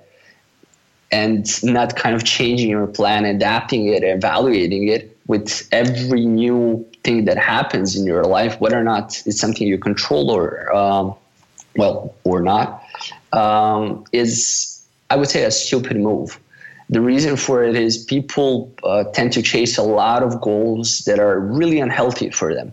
and 1.11 1.63
not 1.63 1.95
kind 1.97 2.15
of 2.15 2.25
changing 2.25 2.71
your 2.71 2.87
plan, 2.87 3.25
adapting 3.27 3.87
it, 3.89 4.03
evaluating 4.03 4.89
it 4.89 5.17
with 5.27 5.69
every 5.71 6.25
new 6.25 6.85
thing 7.05 7.27
that 7.27 7.37
happens 7.37 7.95
in 7.95 8.07
your 8.07 8.25
life, 8.25 8.59
whether 8.61 8.79
or 8.79 8.83
not 8.83 9.23
it's 9.27 9.39
something 9.39 9.67
you 9.67 9.79
control 9.79 10.31
or, 10.31 10.75
um, 10.75 11.15
well, 11.77 12.15
or 12.25 12.41
not, 12.41 12.83
um, 13.33 14.05
is, 14.13 14.83
I 15.11 15.17
would 15.17 15.29
say, 15.29 15.45
a 15.45 15.51
stupid 15.51 15.99
move. 15.99 16.41
The 16.89 17.01
reason 17.01 17.37
for 17.37 17.63
it 17.63 17.77
is 17.77 18.05
people 18.05 18.73
uh, 18.83 19.05
tend 19.13 19.33
to 19.35 19.43
chase 19.43 19.79
a 19.79 19.83
lot 19.83 20.23
of 20.23 20.41
goals 20.41 21.01
that 21.01 21.19
are 21.19 21.39
really 21.39 21.81
unhealthy 21.81 22.31
for 22.31 22.55
them. 22.55 22.73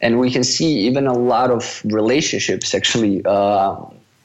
And 0.00 0.18
we 0.18 0.30
can 0.30 0.44
see 0.44 0.80
even 0.86 1.06
a 1.06 1.14
lot 1.14 1.50
of 1.50 1.80
relationships 1.84 2.74
actually 2.74 3.22
uh, 3.24 3.76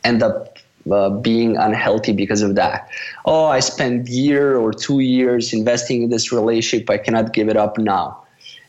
end 0.03 0.21
up 0.21 0.57
uh, 0.91 1.09
being 1.09 1.57
unhealthy 1.57 2.11
because 2.11 2.41
of 2.41 2.55
that. 2.55 2.89
Oh, 3.25 3.45
I 3.45 3.59
spent 3.59 4.07
year 4.07 4.57
or 4.57 4.73
two 4.73 4.99
years 4.99 5.53
investing 5.53 6.03
in 6.03 6.09
this 6.09 6.31
relationship. 6.31 6.89
I 6.89 6.97
cannot 6.97 7.33
give 7.33 7.49
it 7.49 7.57
up 7.57 7.77
now. 7.77 8.23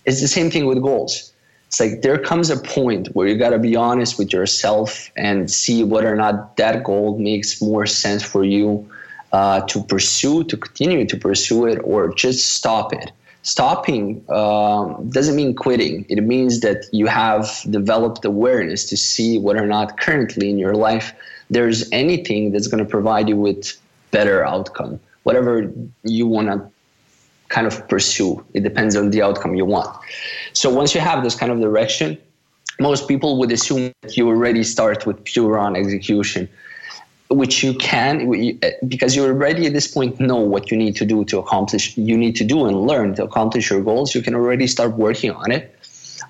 It's 0.05 0.21
the 0.21 0.29
same 0.29 0.51
thing 0.51 0.67
with 0.67 0.83
goals. 0.83 1.33
It's 1.69 1.81
like 1.81 2.03
there 2.03 2.19
comes 2.19 2.51
a 2.51 2.59
point 2.59 3.09
where 3.15 3.27
you 3.27 3.39
got 3.39 3.51
to 3.51 3.59
be 3.59 3.77
honest 3.77 4.19
with 4.19 4.31
yourself 4.31 5.11
and 5.17 5.51
see 5.51 5.83
whether 5.85 6.13
or 6.13 6.17
not 6.17 6.59
that 6.59 6.85
goal 6.85 7.19
makes 7.19 7.63
more 7.63 7.87
sense 7.87 8.23
for 8.23 8.45
you 8.45 8.87
uh, 9.33 9.63
to 9.63 9.83
pursue, 9.83 10.45
to 10.45 10.57
continue 10.59 11.07
to 11.07 11.17
pursue 11.17 11.65
it, 11.65 11.79
or 11.83 12.13
just 12.13 12.53
stop 12.55 12.93
it. 12.93 13.11
Stopping 13.43 14.25
um, 14.31 15.11
doesn't 15.11 15.35
mean 15.35 15.55
quitting. 15.55 16.07
It 16.09 16.23
means 16.23 16.61
that 16.61 16.87
you 16.93 17.07
have 17.07 17.61
developed 17.71 18.25
awareness 18.25 18.85
to 18.87 18.97
see 18.97 19.39
whether 19.39 19.63
or 19.63 19.67
not 19.67 19.99
currently 19.99 20.49
in 20.49 20.59
your 20.59 20.75
life 20.75 21.13
there's 21.51 21.91
anything 21.93 22.51
that's 22.53 22.67
going 22.67 22.83
to 22.83 22.89
provide 22.89 23.29
you 23.29 23.37
with 23.37 23.79
better 24.11 24.45
outcome, 24.45 24.99
whatever 25.25 25.71
you 26.03 26.27
want 26.27 26.49
to 26.49 26.71
kind 27.49 27.67
of 27.67 27.87
pursue. 27.89 28.43
It 28.55 28.63
depends 28.63 28.97
on 28.97 29.11
the 29.11 29.21
outcome 29.23 29.55
you 29.55 29.67
want. 29.67 29.95
So 30.55 30.71
once 30.71 30.95
you 30.95 31.01
have 31.01 31.23
this 31.23 31.35
kind 31.35 31.53
of 31.53 31.61
direction, 31.61 32.17
most 32.81 33.07
people 33.07 33.39
would 33.39 33.53
assume 33.53 33.93
that 34.01 34.17
you 34.17 34.27
already 34.29 34.65
start 34.65 35.07
with 35.07 35.23
pure 35.25 35.59
on 35.59 35.77
execution, 35.77 36.49
which 37.35 37.63
you 37.63 37.75
can 37.75 38.59
because 38.87 39.17
you 39.17 39.25
already 39.25 39.67
at 39.67 39.73
this 39.73 39.89
point 39.89 40.21
know 40.21 40.37
what 40.37 40.71
you 40.71 40.77
need 40.77 40.97
to 40.97 41.05
do 41.05 41.25
to 41.27 41.39
accomplish. 41.39 41.97
You 41.97 42.17
need 42.17 42.37
to 42.37 42.45
do 42.45 42.67
and 42.67 42.87
learn 42.87 43.15
to 43.17 43.25
accomplish 43.25 43.71
your 43.71 43.83
goals. 43.83 44.15
You 44.15 44.23
can 44.23 44.35
already 44.35 44.67
start 44.67 44.97
working 44.97 45.31
on 45.31 45.51
it. 45.51 45.75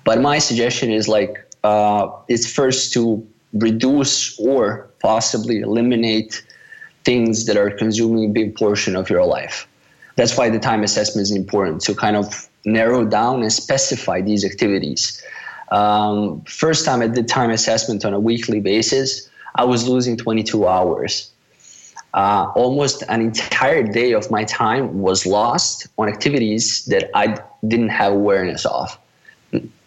But 0.05 0.21
my 0.21 0.39
suggestion 0.39 0.91
is 0.91 1.07
like 1.07 1.45
uh, 1.63 2.09
it's 2.27 2.51
first 2.51 2.93
to 2.93 3.25
reduce 3.53 4.39
or 4.39 4.89
possibly 4.99 5.59
eliminate 5.59 6.43
things 7.03 7.45
that 7.45 7.57
are 7.57 7.69
consuming 7.69 8.29
a 8.29 8.33
big 8.33 8.55
portion 8.55 8.95
of 8.95 9.09
your 9.09 9.25
life 9.25 9.67
that's 10.15 10.37
why 10.37 10.49
the 10.49 10.59
time 10.59 10.83
assessment 10.83 11.23
is 11.23 11.31
important 11.31 11.81
to 11.81 11.95
kind 11.95 12.15
of 12.15 12.47
narrow 12.65 13.05
down 13.05 13.41
and 13.41 13.51
specify 13.51 14.21
these 14.21 14.45
activities. 14.45 15.21
Um, 15.71 16.41
first 16.41 16.85
time 16.85 17.01
I 17.01 17.07
did 17.07 17.27
time 17.27 17.49
assessment 17.49 18.05
on 18.05 18.13
a 18.13 18.19
weekly 18.19 18.59
basis, 18.59 19.27
I 19.55 19.65
was 19.65 19.87
losing 19.87 20.17
22 20.17 20.67
hours. 20.67 21.31
Uh, 22.13 22.51
almost 22.55 23.03
an 23.09 23.21
entire 23.21 23.83
day 23.83 24.11
of 24.13 24.29
my 24.29 24.43
time 24.43 25.01
was 25.01 25.25
lost 25.25 25.87
on 25.97 26.07
activities 26.07 26.85
that 26.85 27.09
I 27.15 27.39
didn't 27.67 27.89
have 27.89 28.13
awareness 28.13 28.65
of. 28.65 28.97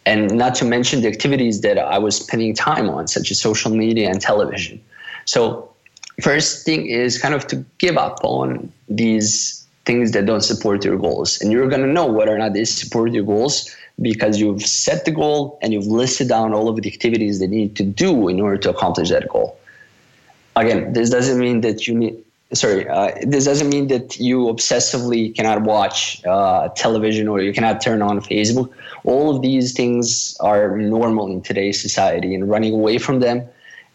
And 0.04 0.36
not 0.36 0.54
to 0.56 0.64
mention 0.64 1.02
the 1.02 1.08
activities 1.08 1.60
that 1.62 1.78
I 1.78 1.98
was 1.98 2.16
spending 2.16 2.54
time 2.54 2.88
on, 2.88 3.08
such 3.08 3.30
as 3.30 3.40
social 3.40 3.70
media 3.70 4.08
and 4.08 4.20
television. 4.20 4.80
So, 5.24 5.72
first 6.20 6.64
thing 6.64 6.86
is 6.86 7.20
kind 7.20 7.34
of 7.34 7.46
to 7.48 7.64
give 7.78 7.96
up 7.96 8.20
on 8.22 8.72
these 8.88 9.65
things 9.86 10.12
that 10.12 10.26
don't 10.26 10.42
support 10.42 10.84
your 10.84 10.96
goals. 10.96 11.40
And 11.40 11.50
you're 11.52 11.68
going 11.68 11.82
to 11.82 11.88
know 11.88 12.06
whether 12.06 12.34
or 12.34 12.38
not 12.38 12.52
they 12.52 12.64
support 12.64 13.12
your 13.12 13.24
goals 13.24 13.74
because 14.02 14.38
you've 14.38 14.62
set 14.62 15.04
the 15.04 15.12
goal 15.12 15.58
and 15.62 15.72
you've 15.72 15.86
listed 15.86 16.28
down 16.28 16.52
all 16.52 16.68
of 16.68 16.76
the 16.76 16.92
activities 16.92 17.38
that 17.38 17.46
you 17.46 17.56
need 17.56 17.76
to 17.76 17.84
do 17.84 18.28
in 18.28 18.40
order 18.40 18.58
to 18.58 18.70
accomplish 18.70 19.08
that 19.10 19.28
goal. 19.28 19.58
Again, 20.56 20.92
this 20.92 21.08
doesn't 21.10 21.38
mean 21.38 21.60
that 21.62 21.86
you 21.86 21.94
need 21.94 22.22
sorry, 22.52 22.88
uh, 22.88 23.12
this 23.22 23.44
doesn't 23.44 23.68
mean 23.68 23.88
that 23.88 24.18
you 24.18 24.44
obsessively 24.44 25.34
cannot 25.34 25.62
watch 25.62 26.24
uh, 26.24 26.68
television 26.70 27.28
or 27.28 27.40
you 27.40 27.52
cannot 27.52 27.80
turn 27.80 28.02
on 28.02 28.20
Facebook. 28.20 28.72
All 29.04 29.34
of 29.34 29.42
these 29.42 29.72
things 29.72 30.36
are 30.40 30.76
normal 30.76 31.30
in 31.30 31.42
today's 31.42 31.80
society, 31.80 32.34
and 32.34 32.48
running 32.48 32.74
away 32.74 32.98
from 32.98 33.20
them 33.20 33.46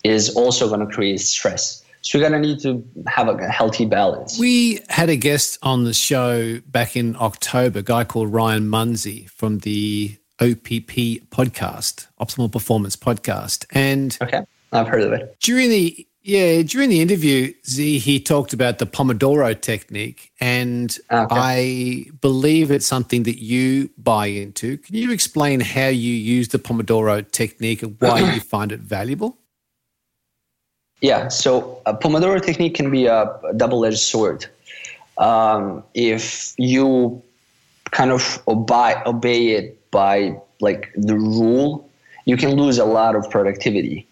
is 0.03 0.35
also 0.35 0.67
going 0.67 0.85
to 0.85 0.93
create 0.93 1.21
stress. 1.21 1.80
So 2.01 2.17
you're 2.17 2.27
going 2.27 2.41
to 2.41 2.47
need 2.47 2.59
to 2.61 2.83
have 3.07 3.27
a 3.27 3.47
healthy 3.47 3.85
balance. 3.85 4.39
We 4.39 4.79
had 4.89 5.09
a 5.09 5.15
guest 5.15 5.59
on 5.61 5.83
the 5.83 5.93
show 5.93 6.59
back 6.65 6.95
in 6.95 7.15
October, 7.19 7.79
a 7.79 7.83
guy 7.83 8.03
called 8.03 8.33
Ryan 8.33 8.67
Munsey 8.67 9.27
from 9.29 9.59
the 9.59 10.17
OPP 10.39 11.29
podcast, 11.29 12.07
Optimal 12.19 12.51
Performance 12.51 12.95
Podcast. 12.95 13.65
And 13.71 14.17
okay, 14.21 14.43
I've 14.71 14.87
heard 14.87 15.03
of 15.03 15.13
it. 15.13 15.37
During 15.39 15.69
the 15.69 16.07
yeah, 16.23 16.61
during 16.61 16.89
the 16.89 17.01
interview, 17.01 17.51
Z, 17.65 17.97
he 17.97 18.19
talked 18.19 18.53
about 18.53 18.77
the 18.77 18.85
Pomodoro 18.85 19.59
technique, 19.59 20.31
and 20.39 20.95
ah, 21.09 21.23
okay. 21.23 21.35
I 21.35 22.05
believe 22.21 22.69
it's 22.69 22.85
something 22.85 23.23
that 23.23 23.41
you 23.41 23.89
buy 23.97 24.27
into. 24.27 24.77
Can 24.77 24.95
you 24.95 25.11
explain 25.11 25.59
how 25.59 25.87
you 25.87 26.13
use 26.13 26.49
the 26.49 26.59
Pomodoro 26.59 27.29
technique 27.31 27.81
and 27.81 27.95
why 27.99 28.33
you 28.33 28.39
find 28.53 28.71
it 28.71 28.81
valuable? 28.81 29.37
Yeah, 31.01 31.27
so 31.29 31.81
a 31.85 31.93
Pomodoro 31.93 32.41
technique 32.41 32.75
can 32.75 32.91
be 32.91 33.07
a, 33.07 33.25
double-edged 33.57 33.99
sword. 33.99 34.45
Um, 35.17 35.83
if 35.93 36.53
you 36.57 37.21
kind 37.91 38.11
of 38.11 38.41
obey, 38.47 38.95
obey 39.05 39.47
it 39.49 39.91
by 39.91 40.39
like 40.61 40.91
the 40.95 41.15
rule, 41.15 41.89
you 42.25 42.37
can 42.37 42.51
lose 42.51 42.77
a 42.77 42.85
lot 42.85 43.15
of 43.15 43.29
productivity 43.29 44.07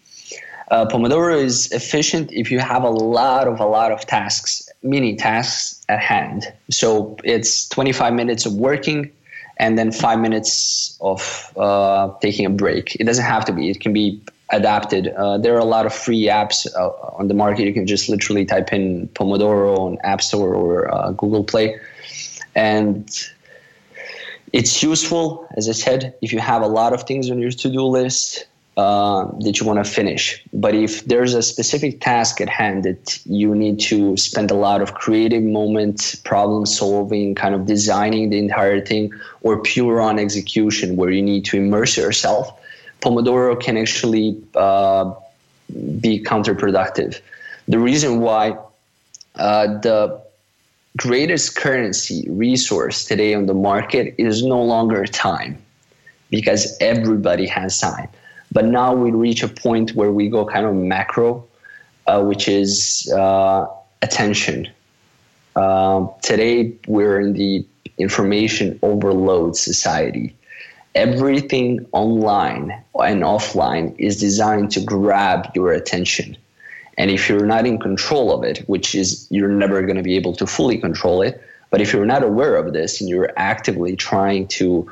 uh, 0.70 0.86
Pomodoro 0.86 1.36
is 1.36 1.70
efficient 1.72 2.32
if 2.32 2.50
you 2.50 2.60
have 2.60 2.82
a 2.82 2.90
lot 2.90 3.48
of 3.48 3.60
a 3.60 3.66
lot 3.66 3.90
of 3.92 4.06
tasks, 4.06 4.68
mini 4.82 5.16
tasks 5.16 5.84
at 5.88 6.00
hand. 6.00 6.52
So 6.70 7.16
it's 7.24 7.68
25 7.68 8.14
minutes 8.14 8.46
of 8.46 8.54
working 8.54 9.10
and 9.58 9.76
then 9.76 9.92
five 9.92 10.20
minutes 10.20 10.96
of 11.00 11.52
uh, 11.56 12.12
taking 12.22 12.46
a 12.46 12.50
break. 12.50 12.96
It 13.00 13.04
doesn't 13.04 13.24
have 13.24 13.44
to 13.46 13.52
be. 13.52 13.68
It 13.68 13.80
can 13.80 13.92
be 13.92 14.22
adapted. 14.52 15.08
Uh, 15.08 15.38
there 15.38 15.54
are 15.54 15.60
a 15.60 15.64
lot 15.64 15.86
of 15.86 15.94
free 15.94 16.24
apps 16.26 16.66
uh, 16.76 16.90
on 17.18 17.28
the 17.28 17.34
market. 17.34 17.66
You 17.66 17.74
can 17.74 17.86
just 17.86 18.08
literally 18.08 18.44
type 18.44 18.72
in 18.72 19.08
Pomodoro 19.08 19.78
on 19.78 19.98
App 20.02 20.22
Store 20.22 20.54
or 20.54 20.92
uh, 20.92 21.10
Google 21.12 21.44
Play, 21.44 21.78
and 22.54 23.08
it's 24.52 24.82
useful. 24.82 25.48
As 25.56 25.68
I 25.68 25.72
said, 25.72 26.14
if 26.22 26.32
you 26.32 26.40
have 26.40 26.62
a 26.62 26.66
lot 26.66 26.92
of 26.92 27.04
things 27.04 27.30
on 27.30 27.38
your 27.38 27.50
to-do 27.50 27.82
list, 27.82 28.46
uh, 28.76 29.26
that 29.40 29.60
you 29.60 29.66
want 29.66 29.84
to 29.84 29.90
finish. 29.90 30.42
But 30.52 30.74
if 30.74 31.04
there's 31.04 31.34
a 31.34 31.42
specific 31.42 32.00
task 32.00 32.40
at 32.40 32.48
hand 32.48 32.84
that 32.84 33.20
you 33.26 33.54
need 33.54 33.80
to 33.80 34.16
spend 34.16 34.50
a 34.50 34.54
lot 34.54 34.80
of 34.80 34.94
creative 34.94 35.42
moments, 35.42 36.14
problem 36.14 36.64
solving, 36.66 37.34
kind 37.34 37.54
of 37.54 37.66
designing 37.66 38.30
the 38.30 38.38
entire 38.38 38.80
thing, 38.80 39.12
or 39.42 39.60
pure 39.60 40.00
on 40.00 40.18
execution 40.18 40.96
where 40.96 41.10
you 41.10 41.20
need 41.20 41.44
to 41.46 41.56
immerse 41.56 41.96
yourself, 41.96 42.58
Pomodoro 43.00 43.60
can 43.60 43.76
actually 43.76 44.40
uh, 44.54 45.12
be 46.00 46.22
counterproductive. 46.22 47.20
The 47.68 47.78
reason 47.78 48.20
why 48.20 48.56
uh, 49.36 49.78
the 49.78 50.20
greatest 50.96 51.56
currency 51.56 52.26
resource 52.28 53.04
today 53.04 53.34
on 53.34 53.46
the 53.46 53.54
market 53.54 54.14
is 54.18 54.44
no 54.44 54.62
longer 54.62 55.06
time 55.06 55.56
because 56.30 56.76
everybody 56.80 57.46
has 57.46 57.78
time 57.78 58.08
but 58.52 58.64
now 58.64 58.94
we 58.94 59.10
reach 59.10 59.42
a 59.42 59.48
point 59.48 59.94
where 59.94 60.10
we 60.10 60.28
go 60.28 60.44
kind 60.44 60.66
of 60.66 60.74
macro, 60.74 61.44
uh, 62.06 62.22
which 62.22 62.48
is 62.48 63.10
uh, 63.16 63.66
attention. 64.02 64.68
Uh, 65.54 66.06
today, 66.22 66.72
we're 66.86 67.20
in 67.20 67.34
the 67.34 67.64
information 67.98 68.78
overload 68.82 69.56
society. 69.56 70.34
Everything 70.94 71.86
online 71.92 72.82
and 72.94 73.22
offline 73.22 73.94
is 73.98 74.18
designed 74.18 74.70
to 74.72 74.80
grab 74.80 75.50
your 75.54 75.72
attention. 75.72 76.36
And 76.98 77.10
if 77.10 77.28
you're 77.28 77.46
not 77.46 77.66
in 77.66 77.78
control 77.78 78.32
of 78.36 78.44
it, 78.44 78.58
which 78.66 78.94
is 78.94 79.26
you're 79.30 79.48
never 79.48 79.82
going 79.82 79.96
to 79.96 80.02
be 80.02 80.16
able 80.16 80.34
to 80.34 80.46
fully 80.46 80.78
control 80.78 81.22
it, 81.22 81.40
but 81.70 81.80
if 81.80 81.92
you're 81.92 82.06
not 82.06 82.22
aware 82.22 82.56
of 82.56 82.72
this 82.72 83.00
and 83.00 83.08
you're 83.08 83.32
actively 83.36 83.96
trying 83.96 84.48
to 84.48 84.90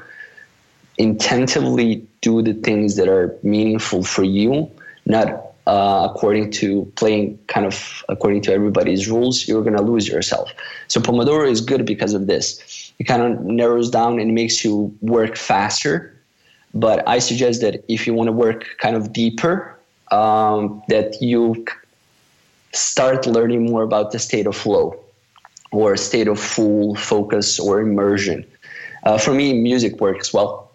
intentively 0.97 2.07
do 2.21 2.43
the 2.43 2.55
things 2.55 2.97
that 2.97 3.09
are 3.09 3.37
meaningful 3.43 4.03
for 4.03 4.23
you, 4.23 4.71
not 5.07 5.49
uh, 5.67 6.09
according 6.11 6.51
to 6.51 6.91
playing 6.97 7.39
kind 7.47 7.67
of 7.67 8.03
according 8.09 8.41
to 8.43 8.53
everybody's 8.53 9.09
rules, 9.09 9.47
you're 9.47 9.63
going 9.63 9.77
to 9.77 9.83
lose 9.83 10.09
yourself. 10.09 10.51
So 10.87 11.01
Pomodoro 11.01 11.49
is 11.51 11.61
good 11.61 11.85
because 11.85 12.15
of 12.15 12.27
this. 12.27 12.59
It 12.99 13.05
kind 13.05 13.23
of 13.23 13.41
narrows 13.45 13.91
down 13.91 14.19
and 14.19 14.35
makes 14.35 14.65
you 14.65 14.97
work 15.01 15.37
faster. 15.37 16.15
But 16.75 17.07
I 17.09 17.19
suggest 17.19 17.61
that 17.61 17.85
if 17.89 18.07
you 18.07 18.15
want 18.15 18.29
to 18.29 18.33
work 18.33 18.67
kind 18.79 18.97
of 18.97 19.13
deeper, 19.13 19.79
um, 20.11 20.83
that 20.89 21.21
you 21.23 21.65
start 22.73 23.27
learning 23.27 23.67
more 23.67 23.83
about 23.83 24.13
the 24.13 24.19
state 24.19 24.47
of 24.47 24.57
flow 24.57 24.99
or 25.71 25.97
state 25.97 26.29
of 26.29 26.39
full 26.41 26.95
focus 26.97 27.59
or 27.59 27.81
immersion. 27.81 28.45
Uh, 29.05 29.19
for 29.19 29.33
me, 29.33 29.53
music 29.53 30.01
works 30.01 30.33
well 30.33 30.69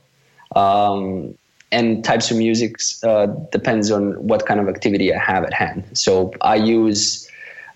um, 0.56 1.36
and 1.72 2.04
types 2.04 2.30
of 2.30 2.38
music 2.38 2.76
uh, 3.04 3.28
depends 3.52 3.92
on 3.92 4.12
what 4.28 4.46
kind 4.46 4.60
of 4.60 4.68
activity 4.68 5.14
I 5.14 5.20
have 5.20 5.44
at 5.44 5.54
hand. 5.54 5.86
So 5.94 6.34
I 6.42 6.56
use 6.56 7.23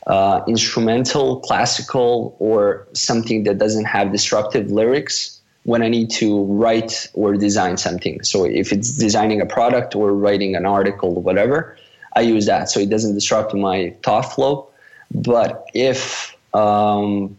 uh, 0.06 0.42
instrumental, 0.48 1.40
classical, 1.40 2.36
or 2.40 2.88
something 2.94 3.44
that 3.44 3.58
doesn't 3.58 3.86
have 3.86 4.12
disruptive 4.12 4.72
lyrics 4.72 5.42
when 5.64 5.82
I 5.84 5.90
need 5.90 6.10
to 6.12 6.44
write 6.46 7.10
or 7.14 7.36
design 7.36 7.76
something. 7.76 8.24
So 8.24 8.46
if 8.46 8.72
it's 8.72 8.98
designing 8.98 9.42
a 9.42 9.46
product 9.46 9.96
or 9.96 10.14
writing 10.14 10.56
an 10.56 10.66
article 10.66 11.16
or 11.18 11.22
whatever, 11.22 11.78
I 12.16 12.22
use 12.22 12.46
that. 12.46 12.70
So 12.70 12.80
it 12.80 12.90
doesn't 12.90 13.16
disrupt 13.16 13.54
my 13.54 13.94
thought 14.02 14.34
flow. 14.34 14.70
But 15.14 15.66
if 15.74 16.36
um, 16.54 17.38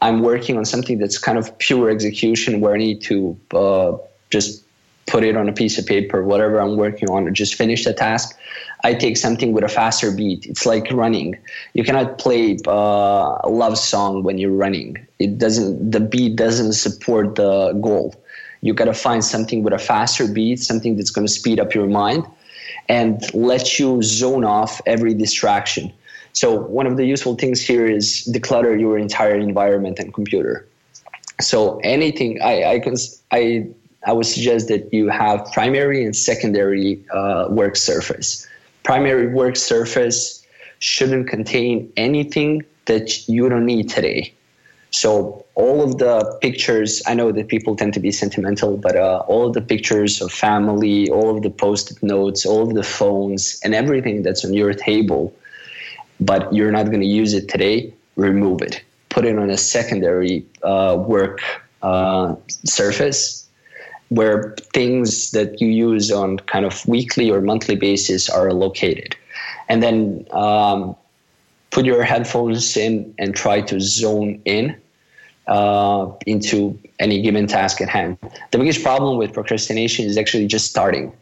I'm 0.00 0.22
working 0.22 0.56
on 0.56 0.64
something 0.64 0.98
that's 0.98 1.18
kind 1.18 1.36
of 1.36 1.56
pure 1.58 1.90
execution 1.90 2.60
where 2.60 2.74
I 2.74 2.78
need 2.78 3.02
to 3.02 3.36
uh, 3.52 3.96
just 4.30 4.62
put 5.08 5.24
it 5.24 5.36
on 5.36 5.48
a 5.48 5.52
piece 5.52 5.78
of 5.78 5.86
paper, 5.86 6.22
whatever 6.22 6.60
I'm 6.60 6.76
working 6.76 7.08
on, 7.10 7.26
or 7.26 7.30
just 7.30 7.54
finish 7.54 7.84
the 7.84 7.92
task. 7.92 8.38
I 8.84 8.94
take 8.94 9.16
something 9.16 9.52
with 9.52 9.64
a 9.64 9.68
faster 9.68 10.12
beat. 10.12 10.46
It's 10.46 10.64
like 10.64 10.90
running. 10.92 11.36
You 11.72 11.82
cannot 11.82 12.18
play 12.18 12.58
uh, 12.66 13.38
a 13.42 13.48
love 13.48 13.76
song 13.76 14.22
when 14.22 14.38
you're 14.38 14.52
running. 14.52 15.04
It 15.18 15.38
doesn't. 15.38 15.90
The 15.90 16.00
beat 16.00 16.36
doesn't 16.36 16.74
support 16.74 17.34
the 17.34 17.72
goal. 17.80 18.14
You 18.60 18.74
got 18.74 18.86
to 18.86 18.94
find 18.94 19.24
something 19.24 19.62
with 19.62 19.72
a 19.72 19.78
faster 19.78 20.26
beat, 20.28 20.60
something 20.60 20.96
that's 20.96 21.12
to 21.12 21.28
speed 21.28 21.58
up 21.60 21.74
your 21.74 21.86
mind, 21.86 22.26
and 22.88 23.22
let 23.34 23.78
you 23.78 24.02
zone 24.02 24.44
off 24.44 24.80
every 24.86 25.14
distraction. 25.14 25.92
So 26.32 26.60
one 26.60 26.86
of 26.86 26.96
the 26.96 27.04
useful 27.04 27.34
things 27.34 27.60
here 27.60 27.86
is 27.86 28.28
declutter 28.32 28.78
your 28.78 28.98
entire 28.98 29.34
environment 29.36 29.98
and 29.98 30.12
computer. 30.12 30.66
So 31.40 31.80
anything 31.82 32.40
I 32.42 32.64
I 32.74 32.78
can 32.80 32.94
I 33.32 33.68
I 34.06 34.12
would 34.12 34.26
suggest 34.26 34.68
that 34.68 34.92
you 34.92 35.08
have 35.08 35.50
primary 35.52 36.04
and 36.04 36.14
secondary 36.14 37.02
uh, 37.12 37.46
work 37.50 37.76
surface. 37.76 38.46
Primary 38.84 39.26
work 39.26 39.56
surface 39.56 40.46
shouldn't 40.78 41.28
contain 41.28 41.92
anything 41.96 42.64
that 42.86 43.28
you 43.28 43.48
don't 43.48 43.66
need 43.66 43.90
today. 43.90 44.32
So 44.90 45.44
all 45.54 45.82
of 45.82 45.98
the 45.98 46.38
pictures, 46.40 47.02
I 47.06 47.14
know 47.14 47.30
that 47.32 47.48
people 47.48 47.76
tend 47.76 47.92
to 47.94 48.00
be 48.00 48.10
sentimental, 48.10 48.76
but 48.76 48.96
uh, 48.96 49.24
all 49.26 49.46
of 49.46 49.52
the 49.52 49.60
pictures 49.60 50.22
of 50.22 50.32
family, 50.32 51.10
all 51.10 51.36
of 51.36 51.42
the 51.42 51.50
post-it 51.50 52.02
notes, 52.02 52.46
all 52.46 52.62
of 52.62 52.74
the 52.74 52.82
phones, 52.82 53.60
and 53.62 53.74
everything 53.74 54.22
that's 54.22 54.44
on 54.44 54.54
your 54.54 54.72
table, 54.72 55.34
but 56.20 56.52
you're 56.54 56.72
not 56.72 56.86
going 56.86 57.00
to 57.00 57.06
use 57.06 57.34
it 57.34 57.48
today, 57.48 57.92
remove 58.16 58.62
it. 58.62 58.82
Put 59.10 59.26
it 59.26 59.38
on 59.38 59.50
a 59.50 59.58
secondary 59.58 60.46
uh, 60.62 60.96
work 61.06 61.42
uh, 61.82 62.34
surface 62.64 63.47
where 64.08 64.54
things 64.72 65.32
that 65.32 65.60
you 65.60 65.68
use 65.68 66.10
on 66.10 66.38
kind 66.38 66.64
of 66.64 66.86
weekly 66.86 67.30
or 67.30 67.40
monthly 67.40 67.76
basis 67.76 68.28
are 68.28 68.52
located. 68.52 69.16
And 69.68 69.82
then 69.82 70.26
um, 70.30 70.96
put 71.70 71.84
your 71.84 72.02
headphones 72.02 72.76
in 72.76 73.14
and 73.18 73.34
try 73.34 73.60
to 73.62 73.80
zone 73.80 74.40
in 74.44 74.76
uh, 75.46 76.10
into 76.26 76.78
any 76.98 77.20
given 77.22 77.46
task 77.46 77.80
at 77.80 77.88
hand. 77.88 78.18
The 78.50 78.58
biggest 78.58 78.82
problem 78.82 79.18
with 79.18 79.32
procrastination 79.32 80.06
is 80.06 80.16
actually 80.16 80.46
just 80.46 80.70
starting. 80.70 81.12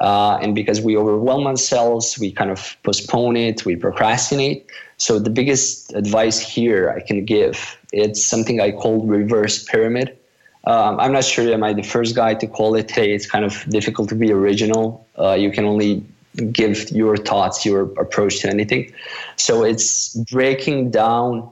Uh, 0.00 0.38
and 0.42 0.54
because 0.54 0.80
we 0.80 0.96
overwhelm 0.96 1.46
ourselves, 1.46 2.18
we 2.18 2.32
kind 2.32 2.50
of 2.50 2.76
postpone 2.82 3.36
it, 3.36 3.64
we 3.64 3.76
procrastinate. 3.76 4.66
So 4.96 5.18
the 5.18 5.30
biggest 5.30 5.94
advice 5.94 6.38
here 6.38 6.90
I 6.90 7.00
can 7.00 7.24
give, 7.24 7.78
it's 7.92 8.24
something 8.24 8.60
I 8.60 8.72
call 8.72 9.06
reverse 9.06 9.64
pyramid. 9.64 10.16
Um, 10.66 10.98
I'm 10.98 11.12
not 11.12 11.24
sure 11.24 11.52
am 11.52 11.62
I 11.62 11.72
the 11.72 11.82
first 11.82 12.16
guy 12.16 12.34
to 12.34 12.46
call 12.46 12.74
it 12.74 12.88
today. 12.88 13.12
It's 13.12 13.30
kind 13.30 13.44
of 13.44 13.64
difficult 13.68 14.08
to 14.10 14.14
be 14.14 14.32
original. 14.32 15.06
Uh, 15.18 15.32
you 15.32 15.50
can 15.50 15.64
only 15.64 16.04
give 16.52 16.90
your 16.90 17.16
thoughts, 17.16 17.64
your 17.64 17.82
approach 18.00 18.40
to 18.40 18.48
anything. 18.48 18.92
So 19.36 19.62
it's 19.62 20.14
breaking 20.32 20.90
down 20.90 21.50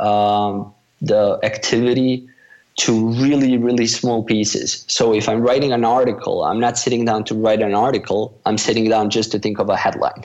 um, 0.00 0.72
the 1.02 1.38
activity 1.42 2.28
to 2.76 3.10
really, 3.10 3.56
really 3.56 3.86
small 3.86 4.24
pieces. 4.24 4.84
So 4.88 5.14
if 5.14 5.28
I'm 5.28 5.42
writing 5.42 5.72
an 5.72 5.84
article, 5.84 6.44
I'm 6.44 6.58
not 6.58 6.76
sitting 6.76 7.04
down 7.04 7.24
to 7.24 7.34
write 7.34 7.62
an 7.62 7.74
article. 7.74 8.38
I'm 8.46 8.58
sitting 8.58 8.88
down 8.88 9.10
just 9.10 9.30
to 9.32 9.38
think 9.38 9.58
of 9.58 9.68
a 9.68 9.76
headline. 9.76 10.24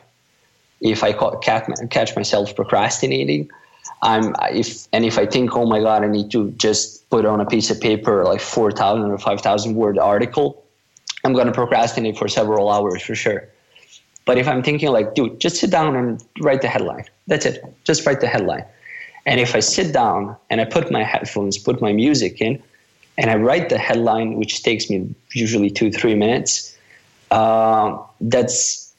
If 0.81 1.03
I 1.03 1.13
catch 1.13 2.15
myself 2.15 2.55
procrastinating, 2.55 3.49
I'm 4.01 4.33
if 4.51 4.87
and 4.93 5.03
if 5.03 5.17
I 5.17 5.25
think, 5.25 5.55
oh 5.55 5.65
my 5.65 5.81
god, 5.81 6.03
I 6.03 6.07
need 6.07 6.31
to 6.31 6.51
just 6.51 6.98
put 7.09 7.25
on 7.25 7.41
a 7.41 7.45
piece 7.45 7.69
of 7.69 7.79
paper 7.81 8.23
like 8.23 8.41
four 8.41 8.71
thousand 8.71 9.11
or 9.11 9.17
five 9.17 9.41
thousand 9.41 9.75
word 9.75 9.97
article, 9.97 10.63
I'm 11.23 11.33
gonna 11.33 11.51
procrastinate 11.51 12.17
for 12.17 12.27
several 12.27 12.69
hours 12.69 13.01
for 13.01 13.15
sure. 13.15 13.47
But 14.25 14.37
if 14.37 14.47
I'm 14.47 14.61
thinking 14.61 14.89
like, 14.89 15.15
dude, 15.15 15.39
just 15.39 15.55
sit 15.57 15.71
down 15.71 15.95
and 15.95 16.23
write 16.39 16.61
the 16.61 16.67
headline. 16.67 17.05
That's 17.27 17.45
it. 17.45 17.63
Just 17.83 18.05
write 18.05 18.21
the 18.21 18.27
headline. 18.27 18.65
And 19.25 19.39
if 19.39 19.55
I 19.55 19.59
sit 19.59 19.93
down 19.93 20.35
and 20.49 20.61
I 20.61 20.65
put 20.65 20.91
my 20.91 21.03
headphones, 21.03 21.57
put 21.57 21.81
my 21.81 21.93
music 21.93 22.41
in, 22.41 22.61
and 23.17 23.29
I 23.29 23.35
write 23.35 23.69
the 23.69 23.77
headline, 23.77 24.35
which 24.35 24.63
takes 24.63 24.89
me 24.89 25.13
usually 25.33 25.69
two, 25.69 25.91
three 25.91 26.15
minutes, 26.15 26.77
uh, 27.31 27.97
that's 28.21 28.93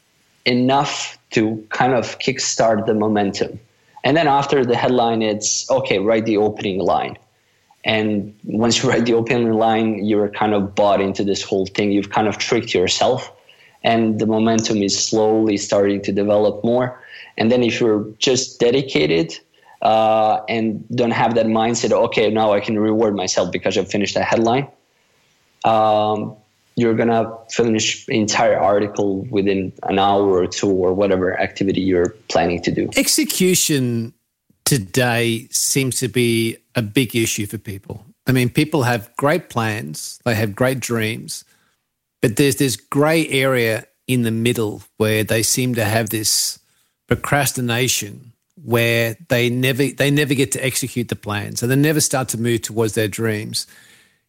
enough 0.45 1.19
to 1.31 1.65
kind 1.71 1.95
of 1.95 2.19
kickstart 2.19 2.87
the 2.87 2.95
momentum. 2.95 3.59
And 4.05 4.17
then 4.17 4.27
after 4.27 4.65
the 4.65 4.77
headline, 4.77 5.23
it's 5.23 5.71
okay, 5.71 5.99
write 5.99 6.27
the 6.27 6.39
opening 6.39 6.81
line. 6.81 7.17
And 7.85 8.39
once 8.45 8.83
you 8.83 8.89
write 8.91 9.07
the 9.07 9.15
opening 9.15 9.53
line, 9.53 10.05
you're 10.05 10.29
kind 10.29 10.55
of 10.55 10.75
bought 10.75 11.01
into 11.01 11.25
this 11.25 11.43
whole 11.43 11.67
thing. 11.67 11.93
You've 11.93 12.11
kind 12.11 12.29
of 12.29 12.37
tricked 12.37 12.75
yourself, 12.75 13.33
and 13.83 14.19
the 14.19 14.27
momentum 14.27 14.83
is 14.83 15.03
slowly 15.03 15.57
starting 15.57 16.03
to 16.03 16.13
develop 16.13 16.63
more. 16.63 17.01
And 17.39 17.51
then 17.51 17.63
if 17.63 17.81
you're 17.81 18.07
just 18.19 18.61
dedicated 18.61 19.39
uh, 19.81 20.41
and 20.49 20.85
don't 20.95 21.13
have 21.13 21.35
that 21.37 21.47
mindset, 21.47 21.93
okay, 21.93 22.31
now 22.31 22.53
I 22.53 22.61
can 22.61 22.79
reward 22.79 23.17
myself 23.17 23.51
because 23.51 23.79
I've 23.79 23.91
finished 23.91 24.15
a 24.17 24.23
headline, 24.23 24.69
um, 25.65 26.37
you're 26.77 26.95
gonna 26.95 27.33
finish 27.51 28.07
entire 28.09 28.59
article 28.59 29.27
within 29.31 29.73
an 29.85 29.99
hour 29.99 30.29
or 30.29 30.47
two 30.47 30.71
or 30.71 30.93
whatever 30.93 31.39
activity 31.39 31.81
you're 31.81 32.11
planning 32.29 32.61
to 32.63 32.71
do. 32.71 32.91
Execution 32.97 34.13
today 34.71 35.49
seems 35.51 35.99
to 35.99 36.07
be 36.07 36.57
a 36.77 36.81
big 36.81 37.17
issue 37.17 37.45
for 37.45 37.59
people. 37.59 38.07
I 38.29 38.31
mean, 38.31 38.49
people 38.51 38.85
have 38.85 39.11
great 39.17 39.49
plans, 39.49 40.21
they 40.25 40.37
have 40.37 40.55
great 40.55 40.79
dreams, 40.79 41.45
but 42.23 42.37
there's 42.37 42.55
this 42.55 42.77
grey 42.77 43.27
area 43.31 43.89
in 44.07 44.23
the 44.23 44.31
middle 44.31 44.85
where 44.97 45.25
they 45.25 45.43
seem 45.43 45.75
to 45.75 45.85
have 45.85 46.11
this 46.11 46.61
procrastination 47.09 48.33
where 48.63 49.17
they 49.29 49.51
never 49.51 49.89
they 49.89 50.09
never 50.09 50.35
get 50.35 50.53
to 50.53 50.65
execute 50.65 51.09
the 51.09 51.17
plan. 51.17 51.57
So 51.57 51.67
they 51.67 51.75
never 51.75 52.01
start 52.01 52.29
to 52.29 52.39
move 52.39 52.63
towards 52.63 52.93
their 52.93 53.09
dreams. 53.09 53.67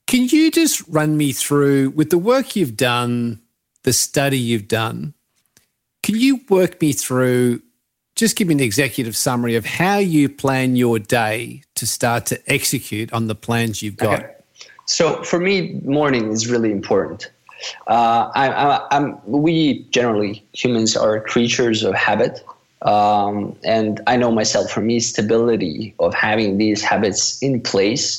Can 0.07 0.23
you 0.27 0.49
just 0.49 0.81
run 0.87 1.17
me 1.17 1.33
through 1.33 1.91
with 1.91 2.09
the 2.09 2.17
work 2.17 2.55
you've 2.55 2.77
done, 2.77 3.43
the 3.83 3.93
study 3.93 4.39
you've 4.39 4.67
done? 4.67 5.13
Can 6.01 6.15
you 6.15 6.41
work 6.49 6.81
me 6.81 6.93
through, 6.93 7.61
just 8.21 8.37
give 8.37 8.47
me 8.47 8.53
an 8.53 8.59
executive 8.59 9.15
summary 9.15 9.55
of 9.55 9.65
how 9.65 9.97
you 9.97 10.29
plan 10.29 10.75
your 10.75 10.99
day 10.99 11.63
to 11.75 11.85
start 11.85 12.25
to 12.27 12.39
execute 12.51 13.11
on 13.11 13.27
the 13.27 13.35
plans 13.35 13.81
you've 13.81 13.97
got? 13.97 14.19
Okay. 14.19 14.33
So 14.85 15.23
for 15.23 15.39
me, 15.39 15.79
morning 15.83 16.31
is 16.31 16.49
really 16.49 16.71
important. 16.71 17.31
Uh, 17.87 18.31
I, 18.33 18.87
I, 18.91 19.13
we 19.25 19.85
generally 19.89 20.43
humans 20.53 20.95
are 20.95 21.19
creatures 21.19 21.83
of 21.83 21.93
habit, 21.93 22.43
um, 22.83 23.55
and 23.63 24.01
I 24.07 24.17
know 24.17 24.31
myself. 24.31 24.71
For 24.71 24.81
me, 24.81 24.99
stability 24.99 25.93
of 25.99 26.13
having 26.13 26.57
these 26.57 26.81
habits 26.81 27.41
in 27.41 27.61
place 27.61 28.17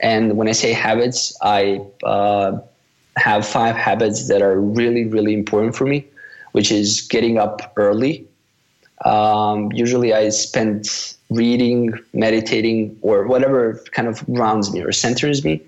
and 0.00 0.36
when 0.36 0.48
I 0.48 0.52
say 0.52 0.72
habits, 0.72 1.36
I 1.42 1.80
uh, 2.04 2.58
have 3.16 3.46
five 3.46 3.76
habits 3.76 4.28
that 4.28 4.42
are 4.42 4.58
really, 4.58 5.04
really 5.04 5.34
important 5.34 5.76
for 5.76 5.84
me, 5.84 6.06
which 6.52 6.72
is 6.72 7.02
getting 7.02 7.38
up 7.38 7.72
early. 7.76 8.26
Um, 9.04 9.72
usually 9.72 10.12
I 10.12 10.28
spend 10.28 10.88
reading, 11.30 11.98
meditating, 12.12 12.98
or 13.02 13.26
whatever 13.26 13.82
kind 13.92 14.08
of 14.08 14.24
grounds 14.32 14.72
me 14.72 14.82
or 14.82 14.92
centers 14.92 15.44
me, 15.44 15.62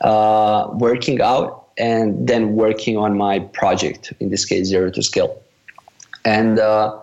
uh, 0.00 0.68
working 0.72 1.20
out, 1.20 1.68
and 1.78 2.26
then 2.26 2.54
working 2.54 2.96
on 2.96 3.16
my 3.16 3.40
project, 3.40 4.12
in 4.20 4.30
this 4.30 4.44
case, 4.44 4.66
Zero 4.66 4.90
to 4.90 5.02
Skill. 5.02 5.36
And 6.24 6.58
uh, 6.58 6.98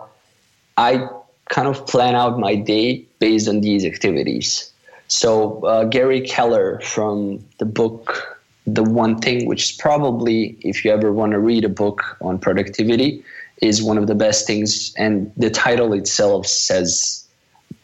I 0.76 1.08
kind 1.50 1.68
of 1.68 1.86
plan 1.86 2.14
out 2.14 2.38
my 2.38 2.54
day 2.54 3.04
based 3.18 3.48
on 3.48 3.60
these 3.60 3.84
activities. 3.84 4.72
So 5.08 5.64
uh, 5.64 5.84
Gary 5.84 6.20
Keller 6.20 6.80
from 6.80 7.44
the 7.58 7.66
book 7.66 8.38
The 8.66 8.84
One 8.84 9.18
Thing, 9.18 9.46
which 9.46 9.70
is 9.70 9.72
probably 9.72 10.56
if 10.60 10.84
you 10.84 10.92
ever 10.92 11.12
want 11.12 11.32
to 11.32 11.40
read 11.40 11.64
a 11.64 11.68
book 11.68 12.16
on 12.20 12.38
productivity, 12.38 13.24
is 13.60 13.82
one 13.82 13.98
of 13.98 14.06
the 14.06 14.14
best 14.14 14.46
things. 14.46 14.94
And 14.96 15.32
the 15.36 15.50
title 15.50 15.92
itself 15.92 16.46
says 16.46 17.26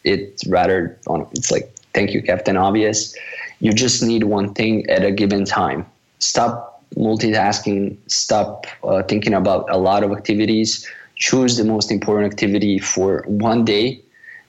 it 0.04 0.42
rather 0.48 0.98
on. 1.06 1.26
It's 1.32 1.50
like 1.50 1.74
thank 1.94 2.12
you, 2.12 2.22
Captain 2.22 2.56
Obvious. 2.56 3.14
You 3.60 3.72
just 3.72 4.02
need 4.02 4.24
one 4.24 4.52
thing 4.54 4.88
at 4.88 5.04
a 5.04 5.10
given 5.10 5.44
time. 5.44 5.86
Stop 6.18 6.84
multitasking. 6.96 7.96
Stop 8.06 8.66
uh, 8.84 9.02
thinking 9.02 9.34
about 9.34 9.68
a 9.70 9.78
lot 9.78 10.04
of 10.04 10.12
activities. 10.12 10.86
Choose 11.16 11.56
the 11.56 11.64
most 11.64 11.90
important 11.90 12.32
activity 12.32 12.78
for 12.78 13.24
one 13.26 13.64
day 13.64 14.00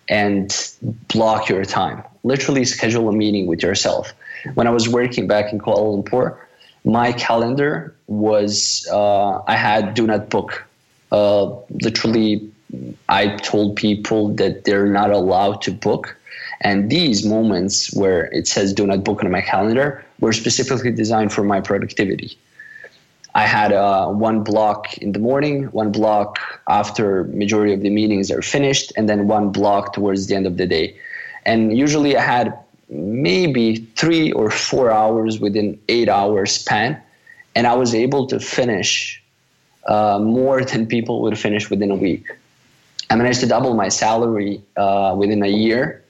and 0.10 0.74
block 1.08 1.50
your 1.50 1.66
time. 1.66 2.04
Literally 2.24 2.66
schedule 2.66 3.10
a 3.10 3.14
meeting 3.14 3.48
with 3.48 3.64
yourself. 3.64 4.14
When 4.54 4.68
I 4.68 4.70
was 4.70 4.88
working 4.88 5.28
back 5.28 5.52
in 5.52 5.60
Kuala 5.60 6.04
Lumpur, 6.04 6.38
my 6.86 7.12
calendar 7.14 7.96
was 8.08 8.88
uh, 8.92 9.42
I 9.48 9.56
had 9.56 9.94
do 9.94 10.08
not 10.08 10.30
book. 10.30 10.66
Uh, 11.12 11.56
literally, 11.70 12.50
I 13.10 13.28
told 13.38 13.76
people 13.76 14.30
that 14.36 14.66
they're 14.66 14.88
not 14.88 15.12
allowed 15.12 15.62
to 15.64 15.72
book. 15.72 16.18
And 16.62 16.90
these 16.90 17.26
moments 17.26 17.94
where 17.94 18.26
it 18.34 18.48
says 18.48 18.74
do 18.74 18.88
not 18.88 19.04
book 19.04 19.24
on 19.24 19.32
my 19.32 19.42
calendar 19.42 20.04
were 20.20 20.34
specifically 20.34 20.92
designed 20.92 21.32
for 21.32 21.44
my 21.44 21.62
productivity. 21.62 22.38
I 23.36 23.46
had 23.46 23.72
uh, 23.72 24.08
one 24.08 24.44
block 24.44 24.98
in 24.98 25.12
the 25.12 25.20
morning, 25.20 25.66
one 25.66 25.92
block 25.92 26.40
after 26.68 27.26
majority 27.26 27.74
of 27.74 27.82
the 27.82 27.92
meetings 27.92 28.32
are 28.32 28.42
finished, 28.42 28.92
and 28.98 29.08
then 29.08 29.28
one 29.28 29.52
block 29.52 29.94
towards 29.94 30.26
the 30.26 30.36
end 30.36 30.48
of 30.48 30.58
the 30.58 30.66
day. 30.66 30.98
And 31.46 31.78
usually 31.78 32.18
I 32.18 32.22
had 32.22 32.58
maybe 32.90 33.76
three 33.96 34.32
or 34.32 34.50
four 34.50 34.90
hours 34.90 35.40
within 35.40 35.80
eight 35.88 36.10
hours 36.10 36.54
span, 36.54 37.00
and 37.54 37.68
I 37.68 37.76
was 37.76 37.94
able 37.94 38.26
to 38.28 38.40
finish 38.40 39.22
uh, 39.88 40.20
more 40.20 40.64
than 40.64 40.86
people 40.86 41.22
would 41.22 41.38
finish 41.38 41.70
within 41.70 41.92
a 41.92 41.96
week. 41.96 42.26
I 43.10 43.16
managed 43.16 43.40
to 43.40 43.48
double 43.48 43.74
my 43.74 43.90
salary 43.90 44.62
uh, 44.76 45.16
within 45.18 45.42
a 45.44 45.48
year, 45.48 46.04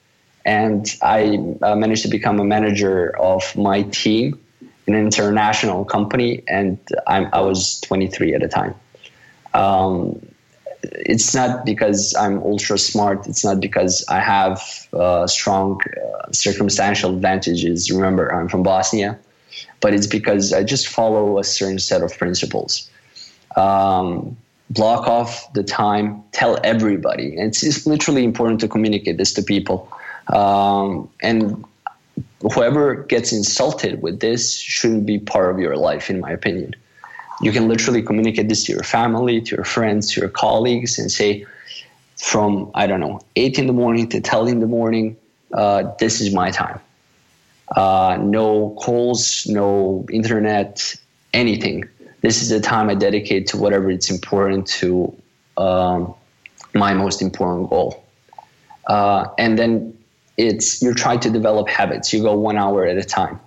and 0.46 0.88
I 1.02 1.38
uh, 1.62 1.76
managed 1.76 2.02
to 2.04 2.08
become 2.08 2.40
a 2.40 2.46
manager 2.46 3.16
of 3.20 3.56
my 3.56 3.84
team 3.84 4.40
in 4.88 4.96
an 4.96 5.06
international 5.06 5.86
company, 5.86 6.44
and 6.48 6.80
I'm, 7.06 7.30
i 7.34 7.42
was 7.42 7.82
23 7.82 8.34
at 8.34 8.42
the 8.42 8.48
time. 8.48 8.74
Um, 9.54 10.20
it's 10.84 11.36
not 11.36 11.66
because 11.66 12.16
I'm 12.16 12.42
ultra 12.42 12.78
smart. 12.78 13.28
It's 13.28 13.44
not 13.44 13.60
because 13.60 14.06
I 14.08 14.20
have 14.20 14.62
uh, 14.94 15.28
strong 15.28 15.82
uh, 15.82 16.32
circumstantial 16.32 17.14
advantages. 17.14 17.92
Remember, 17.92 18.34
I'm 18.34 18.48
from 18.48 18.64
Bosnia, 18.64 19.20
but 19.82 19.94
it's 19.94 20.08
because 20.08 20.54
I 20.54 20.64
just 20.64 20.88
follow 20.88 21.40
a 21.40 21.44
certain 21.44 21.80
set 21.80 22.02
of 22.02 22.18
principles. 22.18 22.90
Um, 23.58 24.38
block 24.70 25.08
off 25.08 25.52
the 25.54 25.64
time, 25.64 26.24
tell 26.32 26.58
everybody. 26.64 27.38
And 27.38 27.48
it's, 27.48 27.88
literally 27.88 28.24
important 28.24 28.60
to 28.62 28.68
communicate 28.68 29.18
this 29.18 29.34
to 29.34 29.42
people. 29.42 29.92
Um, 30.34 31.10
and 31.22 31.64
whoever 32.42 32.96
gets 32.96 33.32
insulted 33.32 34.02
with 34.02 34.20
this 34.20 34.60
shouldn't 34.60 35.06
be 35.06 35.20
part 35.20 35.52
of 35.52 35.60
your 35.60 35.78
life, 35.78 36.10
in 36.10 36.20
my 36.20 36.32
opinion. 36.32 36.76
You 37.42 37.52
can 37.52 37.68
literally 37.68 38.02
communicate 38.02 38.50
this 38.50 38.66
to 38.66 38.74
your 38.74 38.84
family, 38.84 39.42
to 39.42 39.56
your 39.56 39.66
friends, 39.66 40.12
to 40.14 40.22
your 40.22 40.30
colleagues, 40.30 40.98
and 40.98 41.12
say, 41.12 41.46
from, 42.18 42.72
I 42.74 42.88
don't 42.88 43.00
know, 43.00 43.22
8 43.36 43.60
in 43.60 43.68
the 43.68 43.74
morning 43.74 44.10
to 44.10 44.20
10 44.20 44.48
in 44.48 44.60
the 44.60 44.68
morning, 44.68 45.16
uh, 45.54 45.92
this 46.00 46.20
is 46.20 46.34
my 46.34 46.52
time. 46.52 46.80
Uh, 47.76 48.18
no 48.20 48.72
calls, 48.80 49.46
no 49.48 50.06
internet, 50.12 50.96
anything. 51.34 51.88
This 52.28 52.42
is 52.42 52.50
the 52.50 52.60
time 52.60 52.90
I 52.90 52.94
dedicate 52.94 53.48
to 53.48 53.58
whatever 53.58 53.90
it's 53.90 54.10
important 54.10 54.68
to 54.82 55.16
um, 55.56 56.14
my 56.74 56.94
most 56.94 57.22
important 57.22 57.70
goal. 57.70 58.04
Uh, 58.88 59.28
and 59.38 59.58
then 59.58 59.98
it's 60.36 60.82
you're 60.82 60.94
trying 60.94 61.22
to 61.22 61.30
develop 61.30 61.70
habits. 61.70 62.12
You 62.12 62.22
go 62.22 62.38
one 62.38 62.58
hour 62.58 62.86
at 62.86 62.98
a 62.98 63.04
time. 63.06 63.40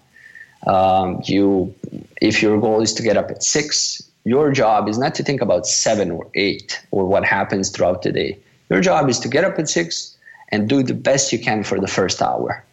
Um, 0.66 1.20
you, 1.26 1.74
if 2.22 2.40
your 2.40 2.58
goal 2.58 2.80
is 2.80 2.94
to 2.94 3.02
get 3.02 3.18
up 3.18 3.30
at 3.30 3.42
six, 3.42 4.02
your 4.24 4.50
job 4.50 4.88
is 4.88 4.96
not 4.96 5.14
to 5.16 5.22
think 5.22 5.42
about 5.42 5.66
seven 5.66 6.10
or 6.10 6.26
eight 6.34 6.80
or 6.90 7.04
what 7.04 7.22
happens 7.22 7.68
throughout 7.68 8.00
the 8.00 8.12
day. 8.12 8.38
Your 8.70 8.80
job 8.80 9.10
is 9.10 9.20
to 9.20 9.28
get 9.28 9.44
up 9.44 9.58
at 9.58 9.68
six 9.68 10.16
and 10.52 10.70
do 10.70 10.82
the 10.82 10.94
best 10.94 11.34
you 11.34 11.38
can 11.38 11.64
for 11.64 11.78
the 11.78 11.86
first 11.86 12.22
hour. 12.22 12.64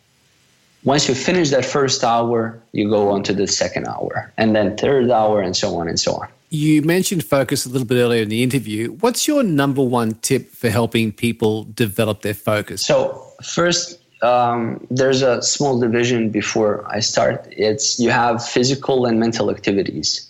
Once 0.84 1.08
you 1.08 1.16
finish 1.16 1.50
that 1.50 1.66
first 1.66 2.04
hour, 2.04 2.62
you 2.72 2.90
go 2.90 3.10
on 3.10 3.24
to 3.24 3.34
the 3.34 3.48
second 3.48 3.88
hour, 3.88 4.32
and 4.38 4.56
then 4.56 4.78
third 4.78 5.10
hour, 5.10 5.42
and 5.42 5.56
so 5.56 5.76
on 5.76 5.88
and 5.88 6.00
so 6.00 6.14
on. 6.14 6.28
You 6.50 6.82
mentioned 6.82 7.26
focus 7.26 7.66
a 7.66 7.70
little 7.70 7.88
bit 7.88 7.98
earlier 7.98 8.22
in 8.22 8.30
the 8.30 8.42
interview. 8.42 8.92
What's 8.92 9.28
your 9.28 9.44
number 9.44 9.84
one 9.84 10.14
tip 10.22 10.52
for 10.52 10.70
helping 10.70 11.12
people 11.12 11.66
develop 11.74 12.22
their 12.22 12.34
focus? 12.34 12.86
So, 12.86 13.22
first, 13.44 14.00
um, 14.22 14.86
there's 14.90 15.22
a 15.22 15.42
small 15.42 15.80
division 15.80 16.30
before 16.30 16.86
I 16.90 17.02
start. 17.02 17.46
It's 17.52 18.00
you 18.00 18.12
have 18.12 18.46
physical 18.46 19.06
and 19.06 19.20
mental 19.20 19.52
activities. 19.52 20.30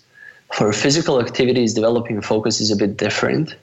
For 0.52 0.72
physical 0.72 1.20
activities, 1.20 1.74
developing 1.74 2.20
focus 2.20 2.60
is 2.60 2.70
a 2.70 2.76
bit 2.76 2.96
different. 2.96 3.54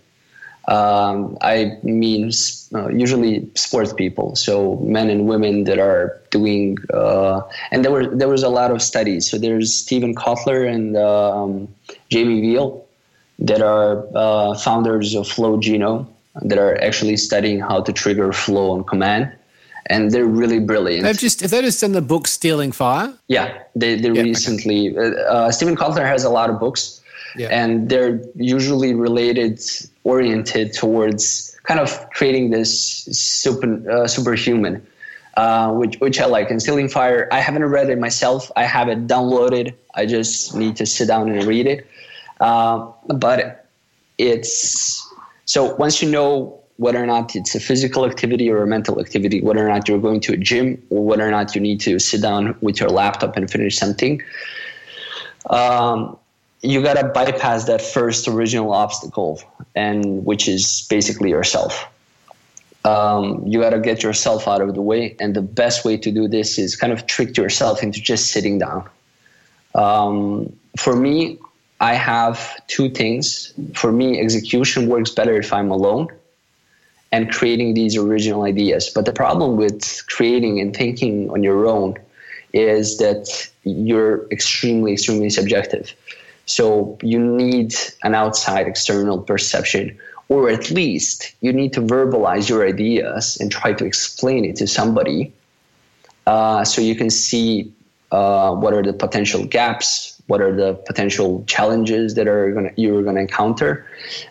Um, 0.68 1.38
I 1.42 1.78
mean, 1.84 2.32
uh, 2.74 2.90
usually 2.90 3.48
sports 3.56 3.94
people, 3.94 4.36
so 4.36 4.78
men 4.78 5.10
and 5.10 5.28
women 5.28 5.66
that 5.66 5.78
are 5.78 6.20
doing. 6.32 6.78
Uh, 6.92 7.42
and 7.72 7.86
there 7.86 7.92
were 7.92 8.08
there 8.08 8.28
was 8.28 8.44
a 8.44 8.50
lot 8.50 8.72
of 8.72 8.82
studies. 8.82 9.30
So 9.30 9.38
there's 9.38 9.74
Steven 9.76 10.16
Kotler 10.16 10.68
and 10.68 10.98
um, 10.98 11.68
Jamie 12.10 12.42
Wheal 12.42 12.84
that 13.40 13.62
are 13.62 14.06
uh, 14.16 14.58
founders 14.58 15.14
of 15.14 15.28
Flow 15.28 15.58
Genome 15.58 16.08
that 16.42 16.58
are 16.58 16.82
actually 16.82 17.18
studying 17.18 17.60
how 17.60 17.82
to 17.82 17.94
trigger 17.94 18.34
flow 18.34 18.72
on 18.72 18.84
command 18.84 19.32
and 19.88 20.12
they're 20.12 20.26
really 20.26 20.60
brilliant. 20.60 21.04
They've 21.04 21.18
just 21.18 21.42
have 21.42 21.52
they 21.52 21.62
just 21.62 21.82
done 21.82 21.92
the 21.92 22.02
book 22.02 22.28
Stealing 22.28 22.72
Fire? 22.72 23.14
Yeah, 23.28 23.62
they 23.76 23.96
they 23.96 24.10
yeah, 24.12 24.24
recently. 24.24 24.98
Okay. 24.98 25.22
Uh, 25.24 25.48
uh, 25.48 25.52
Kotler 25.52 26.06
has 26.06 26.24
a 26.24 26.30
lot 26.30 26.50
of 26.50 26.60
books, 26.60 27.02
yeah. 27.36 27.48
and 27.50 27.90
they're 27.90 28.22
usually 28.36 28.94
related, 28.94 29.60
oriented 30.04 30.74
towards 30.74 31.58
kind 31.64 31.80
of 31.80 32.10
creating 32.12 32.52
this 32.52 33.06
super 33.12 33.90
uh, 33.90 34.08
superhuman. 34.08 34.86
Uh, 35.38 35.74
which 35.74 36.00
which 36.00 36.18
I 36.22 36.28
like. 36.28 36.50
And 36.50 36.62
Stealing 36.62 36.88
Fire, 36.88 37.28
I 37.30 37.42
haven't 37.42 37.66
read 37.66 37.90
it 37.90 38.00
myself. 38.00 38.50
I 38.56 38.64
have 38.64 38.88
it 38.88 39.06
downloaded. 39.06 39.74
I 39.94 40.06
just 40.06 40.56
need 40.56 40.78
to 40.78 40.86
sit 40.86 41.10
down 41.10 41.30
and 41.30 41.44
read 41.44 41.68
it. 41.68 41.86
Uh, 42.40 42.90
but 43.08 43.68
it's 44.18 45.06
so 45.44 45.76
once 45.76 46.02
you 46.02 46.10
know 46.10 46.58
whether 46.78 47.02
or 47.02 47.06
not 47.06 47.36
it's 47.36 47.56
a 47.56 47.60
physical 47.60 48.06
activity 48.06 48.50
or 48.50 48.64
a 48.64 48.68
mental 48.68 49.00
activity, 49.00 49.42
whether 49.42 49.66
or 49.66 49.70
not 49.70 49.88
you're 49.88 50.00
going 50.00 50.20
to 50.22 50.34
a 50.34 50.38
gym 50.38 50.82
or 50.90 51.06
whether 51.06 51.28
or 51.28 51.32
not 51.32 51.56
you 51.56 51.62
need 51.62 51.80
to 51.82 52.00
sit 52.00 52.22
down 52.22 52.56
with 52.62 52.80
your 52.80 52.90
laptop 52.90 53.38
and 53.38 53.50
finish 53.50 53.78
something, 53.78 54.22
um, 55.50 56.18
you 56.66 56.82
got 56.82 56.96
to 56.96 57.08
bypass 57.08 57.66
that 57.66 57.82
first 57.82 58.28
original 58.28 58.74
obstacle, 58.74 59.42
and 59.76 60.26
which 60.26 60.48
is 60.48 60.86
basically 60.90 61.30
yourself. 61.30 61.86
Um, 62.84 63.46
you 63.46 63.62
got 63.62 63.72
to 63.72 63.80
get 63.80 64.04
yourself 64.04 64.48
out 64.48 64.62
of 64.62 64.76
the 64.76 64.82
way, 64.82 65.16
and 65.20 65.36
the 65.36 65.42
best 65.42 65.86
way 65.86 65.98
to 65.98 66.12
do 66.12 66.28
this 66.28 66.58
is 66.58 66.76
kind 66.76 66.92
of 66.92 67.08
trick 67.08 67.38
yourself 67.38 67.84
into 67.84 68.02
just 68.02 68.32
sitting 68.32 68.60
down. 68.60 68.88
Um, 69.74 70.56
for 70.78 70.96
me, 70.96 71.40
I 71.80 71.94
have 71.94 72.66
two 72.68 72.90
things. 72.90 73.54
For 73.74 73.92
me, 73.92 74.20
execution 74.20 74.88
works 74.88 75.12
better 75.12 75.36
if 75.36 75.52
I'm 75.54 75.72
alone 75.72 76.10
and 77.12 77.32
creating 77.32 77.74
these 77.74 77.96
original 77.96 78.44
ideas. 78.44 78.90
But 78.94 79.06
the 79.06 79.14
problem 79.14 79.56
with 79.58 80.06
creating 80.08 80.60
and 80.60 80.76
thinking 80.76 81.30
on 81.30 81.44
your 81.44 81.68
own 81.68 81.96
is 82.54 82.98
that 82.98 83.50
you're 83.64 84.28
extremely, 84.32 84.94
extremely 84.94 85.30
subjective. 85.30 85.94
So 86.46 86.98
you 87.02 87.20
need 87.20 87.74
an 88.04 88.16
outside 88.16 88.68
external 88.68 89.20
perception, 89.20 89.98
or 90.30 90.50
at 90.50 90.72
least 90.72 91.34
you 91.42 91.52
need 91.54 91.74
to 91.74 91.82
verbalize 91.82 92.50
your 92.50 92.68
ideas 92.68 93.38
and 93.40 93.52
try 93.52 93.74
to 93.74 93.86
explain 93.86 94.46
it 94.46 94.56
to 94.58 94.68
somebody 94.68 95.34
uh, 96.28 96.64
so 96.64 96.82
you 96.82 96.96
can 96.96 97.10
see 97.10 97.72
uh, 98.12 98.54
what 98.54 98.74
are 98.74 98.84
the 98.84 98.94
potential 98.94 99.46
gaps, 99.46 100.22
what 100.28 100.42
are 100.42 100.56
the 100.56 100.74
potential 100.74 101.44
challenges 101.48 102.16
that 102.16 102.28
are 102.28 102.52
gonna, 102.52 102.72
you're 102.76 103.04
going 103.04 103.16
to 103.16 103.22
encounter. 103.22 103.86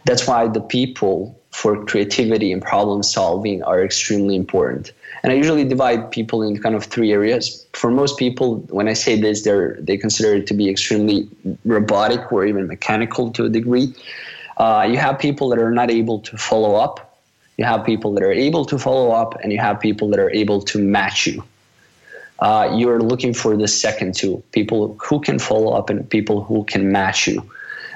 That's 0.05 0.27
why 0.27 0.49
the 0.49 0.61
people 0.61 1.39
for 1.51 1.85
creativity 1.85 2.51
and 2.51 2.61
problem 2.63 3.03
solving 3.03 3.63
are 3.63 3.85
extremely 3.85 4.35
important. 4.35 4.93
And 5.25 5.33
I 5.33 5.37
usually 5.37 5.65
divide 5.65 6.11
people 6.11 6.43
in 6.43 6.61
kind 6.63 6.75
of 6.75 6.85
three 6.85 7.11
areas. 7.11 7.67
For 7.73 7.91
most 7.91 8.19
people, 8.19 8.57
when 8.69 8.89
I 8.89 8.93
say 8.93 9.19
this, 9.19 9.43
they're 9.43 9.79
they 9.81 9.97
consider 9.97 10.35
it 10.35 10.47
to 10.49 10.55
be 10.55 10.69
extremely 10.69 11.27
robotic 11.65 12.31
or 12.31 12.45
even 12.45 12.67
mechanical 12.67 13.31
to 13.33 13.47
a 13.47 13.49
degree. 13.49 13.95
Uh, 14.59 14.87
you 14.89 14.99
have 14.99 15.19
people 15.19 15.49
that 15.49 15.59
are 15.59 15.71
not 15.71 15.91
able 15.91 16.21
to 16.21 16.37
follow 16.37 16.75
up. 16.77 17.19
You 17.57 17.65
have 17.65 17.87
people 17.87 18.13
that 18.13 18.23
are 18.23 18.33
able 18.33 18.67
to 18.67 18.79
follow 18.79 19.13
up, 19.13 19.35
and 19.43 19.51
you 19.51 19.59
have 19.59 19.81
people 19.81 20.11
that 20.11 20.21
are 20.21 20.31
able 20.31 20.61
to 20.61 20.79
match 20.79 21.27
you. 21.27 21.43
Uh, 22.41 22.75
you're 22.77 23.01
looking 23.01 23.33
for 23.33 23.57
the 23.57 23.69
second 23.69 24.15
two 24.15 24.43
people 24.53 24.95
who 25.01 25.21
can 25.21 25.39
follow 25.39 25.73
up 25.73 25.89
and 25.89 25.99
people 26.11 26.45
who 26.45 26.65
can 26.65 26.93
match 26.93 27.27
you 27.27 27.51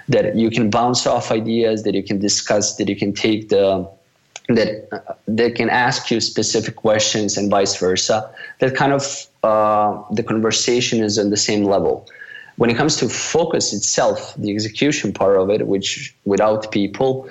that 0.08 0.36
you 0.36 0.50
can 0.50 0.70
bounce 0.70 1.06
off 1.06 1.30
ideas, 1.30 1.82
that 1.82 1.94
you 1.94 2.02
can 2.02 2.18
discuss, 2.18 2.76
that 2.76 2.88
you 2.88 2.96
can 2.96 3.12
take 3.12 3.50
the 3.50 3.86
that 4.48 5.16
they 5.26 5.50
can 5.50 5.68
ask 5.68 6.10
you 6.10 6.20
specific 6.20 6.76
questions 6.76 7.36
and 7.36 7.50
vice 7.50 7.76
versa. 7.76 8.30
That 8.60 8.74
kind 8.74 8.92
of 8.92 9.26
uh, 9.42 10.02
the 10.12 10.22
conversation 10.22 11.02
is 11.02 11.18
on 11.18 11.30
the 11.30 11.36
same 11.36 11.64
level. 11.64 12.06
When 12.56 12.70
it 12.70 12.76
comes 12.76 12.96
to 12.96 13.08
focus 13.08 13.72
itself, 13.72 14.34
the 14.36 14.52
execution 14.52 15.12
part 15.12 15.36
of 15.36 15.48
it, 15.50 15.68
which 15.68 16.14
without 16.24 16.72
people, 16.72 17.28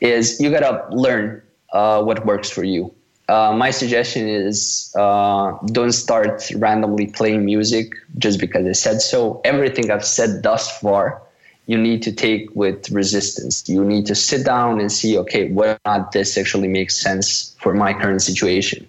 is 0.00 0.38
you 0.40 0.50
gotta 0.50 0.86
learn 0.94 1.42
uh, 1.72 2.02
what 2.02 2.24
works 2.24 2.50
for 2.50 2.62
you. 2.62 2.92
Uh, 3.28 3.52
my 3.56 3.70
suggestion 3.70 4.28
is 4.28 4.94
uh, 4.98 5.56
don't 5.66 5.92
start 5.92 6.50
randomly 6.56 7.06
playing 7.06 7.44
music 7.44 7.92
just 8.18 8.38
because 8.38 8.66
I 8.66 8.72
said 8.72 9.00
so. 9.00 9.40
Everything 9.44 9.90
I've 9.90 10.04
said 10.04 10.42
thus 10.42 10.78
far 10.78 11.22
you 11.70 11.78
need 11.78 12.02
to 12.02 12.10
take 12.10 12.50
with 12.56 12.90
resistance. 12.90 13.68
You 13.68 13.84
need 13.84 14.04
to 14.06 14.16
sit 14.16 14.44
down 14.44 14.80
and 14.80 14.90
see, 14.90 15.16
okay, 15.18 15.52
whether 15.52 15.78
or 15.84 15.92
not 15.92 16.10
this 16.10 16.36
actually 16.36 16.66
makes 16.66 16.96
sense 16.96 17.54
for 17.62 17.72
my 17.72 17.92
current 17.92 18.22
situation. 18.22 18.84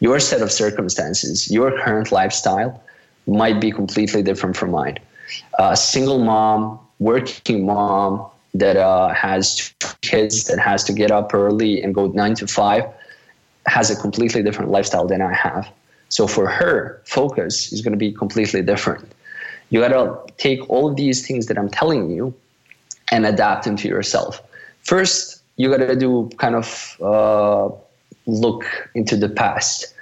Your 0.00 0.18
set 0.18 0.40
of 0.40 0.50
circumstances, 0.50 1.50
your 1.50 1.68
current 1.82 2.10
lifestyle 2.10 2.82
might 3.26 3.60
be 3.60 3.70
completely 3.70 4.22
different 4.22 4.56
from 4.56 4.70
mine. 4.70 4.98
A 5.58 5.76
single 5.76 6.20
mom, 6.24 6.78
working 7.00 7.66
mom 7.66 8.24
that 8.54 8.78
uh, 8.78 9.10
has 9.12 9.74
kids 10.00 10.44
that 10.44 10.58
has 10.58 10.84
to 10.84 10.94
get 10.94 11.10
up 11.10 11.34
early 11.34 11.82
and 11.82 11.94
go 11.94 12.06
nine 12.06 12.34
to 12.36 12.46
five 12.46 12.84
has 13.66 13.90
a 13.90 13.96
completely 13.96 14.42
different 14.42 14.70
lifestyle 14.70 15.06
than 15.06 15.20
I 15.20 15.34
have. 15.34 15.68
So 16.08 16.26
for 16.26 16.46
her, 16.48 17.02
focus 17.04 17.72
is 17.74 17.82
going 17.82 17.92
to 17.92 17.98
be 17.98 18.10
completely 18.10 18.62
different. 18.62 19.06
You 19.72 19.80
got 19.80 19.88
to 19.88 20.32
take 20.36 20.68
all 20.68 20.90
of 20.90 20.96
these 20.96 21.26
things 21.26 21.46
that 21.46 21.56
I'm 21.56 21.70
telling 21.70 22.10
you 22.10 22.34
and 23.10 23.24
adapt 23.24 23.64
them 23.64 23.74
to 23.76 23.88
yourself. 23.88 24.42
First, 24.82 25.42
you 25.56 25.70
got 25.70 25.78
to 25.78 25.96
do 25.96 26.30
kind 26.36 26.54
of 26.54 26.96
uh, 27.00 27.70
look 28.26 28.66
into 28.94 29.16
the 29.16 29.30
past. 29.30 29.94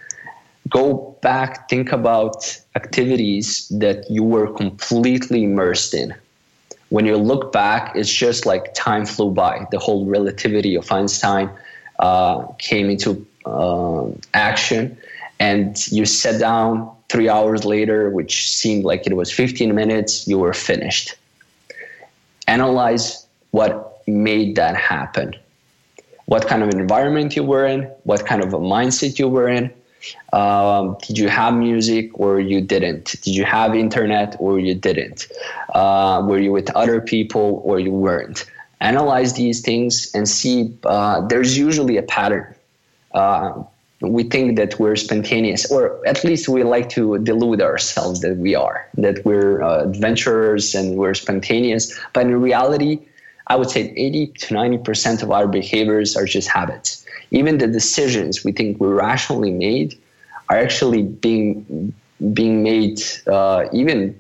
Go 0.69 1.17
back, 1.23 1.69
think 1.69 1.93
about 1.93 2.61
activities 2.75 3.69
that 3.69 4.11
you 4.11 4.25
were 4.25 4.53
completely 4.53 5.45
immersed 5.45 5.95
in. 5.95 6.17
When 6.89 7.07
you 7.07 7.17
look 7.17 7.53
back, 7.53 7.95
it's 7.95 8.13
just 8.13 8.47
like 8.47 8.75
time 8.75 9.07
flew 9.07 9.31
by. 9.31 9.69
The 9.71 9.79
whole 9.79 10.05
relativity 10.05 10.75
of 10.75 10.91
Einstein 10.91 11.49
uh, 12.01 12.45
came 12.59 12.91
into 12.91 13.25
uh, 13.47 14.09
action, 14.35 14.99
and 15.39 15.77
you 15.93 16.07
sat 16.07 16.41
down 16.41 16.91
three 17.11 17.29
hours 17.29 17.65
later, 17.65 18.09
which 18.11 18.49
seemed 18.49 18.85
like 18.85 19.07
it 19.07 19.15
was 19.15 19.33
15 19.33 19.75
minutes, 19.75 20.29
you 20.29 20.39
were 20.39 20.53
finished. 20.53 21.17
Analyze 22.47 23.27
what 23.51 24.03
made 24.07 24.55
that 24.57 24.77
happen. 24.77 25.35
What 26.27 26.47
kind 26.47 26.63
of 26.63 26.71
environment 26.71 27.35
you 27.35 27.43
were 27.43 27.67
in, 27.67 27.83
what 28.05 28.25
kind 28.25 28.43
of 28.43 28.55
a 28.55 28.59
mindset 28.59 29.19
you 29.19 29.29
were 29.29 29.49
in. 29.49 29.73
Um, 30.33 30.97
did 31.07 31.19
you 31.19 31.29
have 31.29 31.53
music 31.55 32.09
or 32.15 32.41
you 32.41 32.61
didn't? 32.61 33.17
Did 33.23 33.35
you 33.35 33.45
have 33.45 33.75
internet 33.75 34.37
or 34.39 34.61
you 34.61 34.75
didn't? 34.75 35.27
Uh, 35.75 36.25
were 36.25 36.39
you 36.39 36.53
with 36.53 36.71
other 36.77 37.01
people 37.01 37.61
or 37.65 37.81
you 37.81 37.91
weren't? 37.91 38.45
Analyze 38.81 39.35
these 39.35 39.61
things 39.61 40.11
and 40.15 40.29
see 40.29 40.73
uh, 40.85 41.27
there's 41.27 41.59
usually 41.59 41.97
a 41.97 42.03
pattern. 42.03 42.55
Uh, 43.13 43.65
we 44.01 44.23
think 44.23 44.57
that 44.57 44.79
we're 44.79 44.97
spontaneous, 44.97 45.71
or 45.71 46.07
at 46.07 46.25
least 46.25 46.49
we 46.49 46.63
like 46.63 46.89
to 46.91 47.19
delude 47.19 47.61
ourselves 47.61 48.21
that 48.21 48.39
we 48.39 48.55
are, 48.55 48.89
that 48.97 49.25
we're 49.27 49.63
uh, 49.63 49.85
adventurers 49.85 50.75
and 50.75 50.97
we're 50.97 51.15
spontaneous. 51.15 51.99
But 52.15 52.27
in 52.27 52.41
reality, 52.41 53.01
I 53.49 53.57
would 53.57 53.69
say 53.69 53.93
80 53.97 54.29
to 54.29 54.55
90% 54.55 55.23
of 55.23 55.31
our 55.31 55.47
behaviors 55.47 56.17
are 56.17 56.25
just 56.25 56.49
habits. 56.49 57.05
Even 57.31 57.59
the 57.59 57.67
decisions 57.67 58.43
we 58.45 58.53
think 58.53 58.81
we 58.81 58.89
rationally 58.89 59.51
made 59.51 59.99
are 60.49 60.57
actually 60.57 61.03
being 61.03 61.93
being 62.35 62.63
made 62.63 63.01
uh, 63.27 63.65
even 63.73 64.19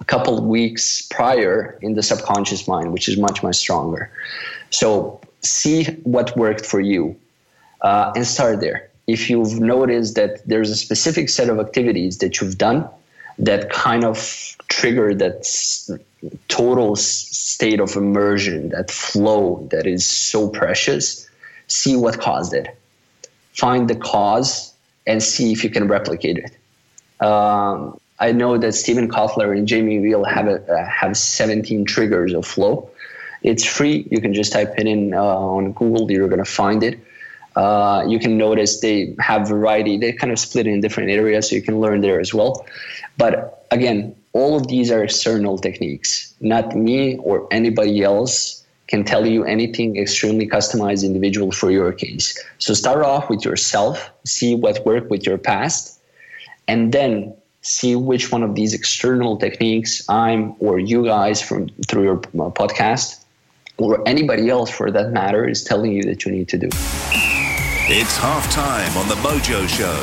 a 0.00 0.04
couple 0.04 0.42
weeks 0.46 1.02
prior 1.02 1.78
in 1.82 1.94
the 1.94 2.02
subconscious 2.02 2.66
mind, 2.66 2.92
which 2.92 3.08
is 3.08 3.16
much 3.18 3.42
much 3.42 3.56
stronger. 3.56 4.10
So 4.70 5.20
see 5.42 5.84
what 6.04 6.36
worked 6.36 6.64
for 6.64 6.80
you 6.80 7.16
uh, 7.82 8.12
and 8.14 8.26
start 8.26 8.60
there. 8.60 8.87
If 9.08 9.28
you've 9.28 9.58
noticed 9.58 10.14
that 10.14 10.46
there's 10.46 10.70
a 10.70 10.76
specific 10.76 11.28
set 11.30 11.48
of 11.48 11.58
activities 11.58 12.18
that 12.18 12.40
you've 12.40 12.58
done 12.58 12.88
that 13.38 13.70
kind 13.70 14.04
of 14.04 14.56
trigger 14.68 15.14
that 15.14 15.46
total 16.48 16.94
state 16.94 17.80
of 17.80 17.96
immersion, 17.96 18.68
that 18.70 18.90
flow 18.90 19.66
that 19.70 19.86
is 19.86 20.04
so 20.04 20.48
precious, 20.48 21.28
see 21.68 21.96
what 21.96 22.20
caused 22.20 22.52
it. 22.52 22.76
Find 23.54 23.88
the 23.88 23.96
cause 23.96 24.74
and 25.06 25.22
see 25.22 25.52
if 25.52 25.64
you 25.64 25.70
can 25.70 25.88
replicate 25.88 26.38
it. 26.38 27.24
Um, 27.24 27.98
I 28.20 28.32
know 28.32 28.58
that 28.58 28.72
Steven 28.72 29.08
Kotler 29.08 29.56
and 29.56 29.66
Jamie 29.66 29.98
Wheal 30.00 30.28
have 30.28 30.48
a, 30.48 30.60
uh, 30.70 30.86
have 30.86 31.16
17 31.16 31.84
triggers 31.84 32.34
of 32.34 32.46
flow. 32.46 32.90
It's 33.42 33.64
free. 33.64 34.06
You 34.10 34.20
can 34.20 34.34
just 34.34 34.52
type 34.52 34.74
it 34.76 34.86
in 34.86 35.14
uh, 35.14 35.22
on 35.22 35.72
Google. 35.72 36.10
You're 36.10 36.28
going 36.28 36.44
to 36.44 36.50
find 36.50 36.82
it. 36.82 36.98
Uh, 37.58 38.04
you 38.06 38.20
can 38.20 38.38
notice 38.38 38.78
they 38.78 39.16
have 39.18 39.48
variety. 39.48 39.98
They 39.98 40.12
kind 40.12 40.32
of 40.32 40.38
split 40.38 40.68
in 40.68 40.80
different 40.80 41.10
areas, 41.10 41.50
so 41.50 41.56
you 41.56 41.62
can 41.62 41.80
learn 41.80 42.02
there 42.02 42.20
as 42.20 42.32
well. 42.32 42.64
But 43.16 43.66
again, 43.72 44.14
all 44.32 44.56
of 44.56 44.68
these 44.68 44.92
are 44.92 45.02
external 45.02 45.58
techniques. 45.58 46.32
Not 46.40 46.76
me 46.76 47.16
or 47.16 47.48
anybody 47.50 48.04
else 48.04 48.64
can 48.86 49.02
tell 49.02 49.26
you 49.26 49.42
anything 49.44 49.96
extremely 49.96 50.46
customized 50.46 51.04
individual 51.04 51.50
for 51.50 51.72
your 51.72 51.92
case. 51.92 52.38
So 52.58 52.74
start 52.74 53.04
off 53.04 53.28
with 53.28 53.44
yourself, 53.44 54.08
see 54.24 54.54
what 54.54 54.86
worked 54.86 55.10
with 55.10 55.26
your 55.26 55.36
past, 55.36 56.00
and 56.68 56.92
then 56.92 57.34
see 57.62 57.96
which 57.96 58.30
one 58.30 58.44
of 58.44 58.54
these 58.54 58.72
external 58.72 59.36
techniques 59.36 60.08
I'm 60.08 60.54
or 60.60 60.78
you 60.78 61.04
guys 61.04 61.42
from 61.42 61.70
through 61.88 62.04
your 62.04 62.18
uh, 62.18 62.54
podcast 62.54 63.24
or 63.78 64.06
anybody 64.06 64.48
else 64.48 64.70
for 64.70 64.92
that 64.92 65.10
matter 65.10 65.44
is 65.44 65.64
telling 65.64 65.92
you 65.92 66.04
that 66.04 66.24
you 66.24 66.30
need 66.30 66.48
to 66.50 66.58
do. 66.58 66.68
It's 67.90 68.18
half 68.18 68.52
time 68.52 68.94
on 68.98 69.08
the 69.08 69.14
Mojo 69.14 69.66
Show. 69.66 69.98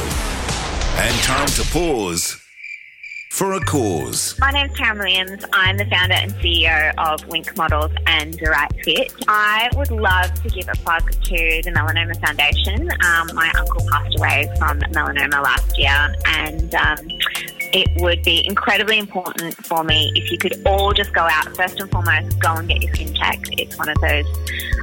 And 0.97 1.15
time 1.21 1.45
to 1.49 1.63
pause 1.71 2.41
for 3.29 3.53
a 3.53 3.59
cause. 3.59 4.35
My 4.39 4.49
name's 4.49 4.75
Karen 4.75 4.97
Williams. 4.97 5.45
I'm 5.53 5.77
the 5.77 5.85
founder 5.85 6.15
and 6.15 6.33
CEO 6.37 6.95
of 6.97 7.27
Wink 7.27 7.55
Models 7.55 7.91
and 8.07 8.33
The 8.33 8.49
Right 8.49 8.71
Fit. 8.83 9.13
I 9.27 9.69
would 9.75 9.91
love 9.91 10.33
to 10.41 10.49
give 10.49 10.67
a 10.67 10.75
plug 10.77 11.11
to 11.11 11.61
the 11.63 11.69
Melanoma 11.69 12.19
Foundation. 12.25 12.89
Um, 13.03 13.29
my 13.35 13.53
uncle 13.55 13.85
passed 13.91 14.17
away 14.17 14.49
from 14.57 14.79
melanoma 14.79 15.43
last 15.43 15.77
year, 15.77 16.15
and 16.25 16.73
um, 16.73 16.97
it 17.73 18.01
would 18.01 18.23
be 18.23 18.45
incredibly 18.47 18.99
important 18.99 19.55
for 19.65 19.83
me 19.83 20.11
if 20.15 20.31
you 20.31 20.37
could 20.37 20.61
all 20.65 20.93
just 20.93 21.13
go 21.13 21.21
out, 21.21 21.55
first 21.55 21.79
and 21.79 21.89
foremost, 21.91 22.39
go 22.39 22.53
and 22.53 22.67
get 22.67 22.81
your 22.81 22.93
skin 22.93 23.13
checked. 23.13 23.49
It's 23.57 23.77
one 23.77 23.89
of 23.89 23.99
those 24.01 24.25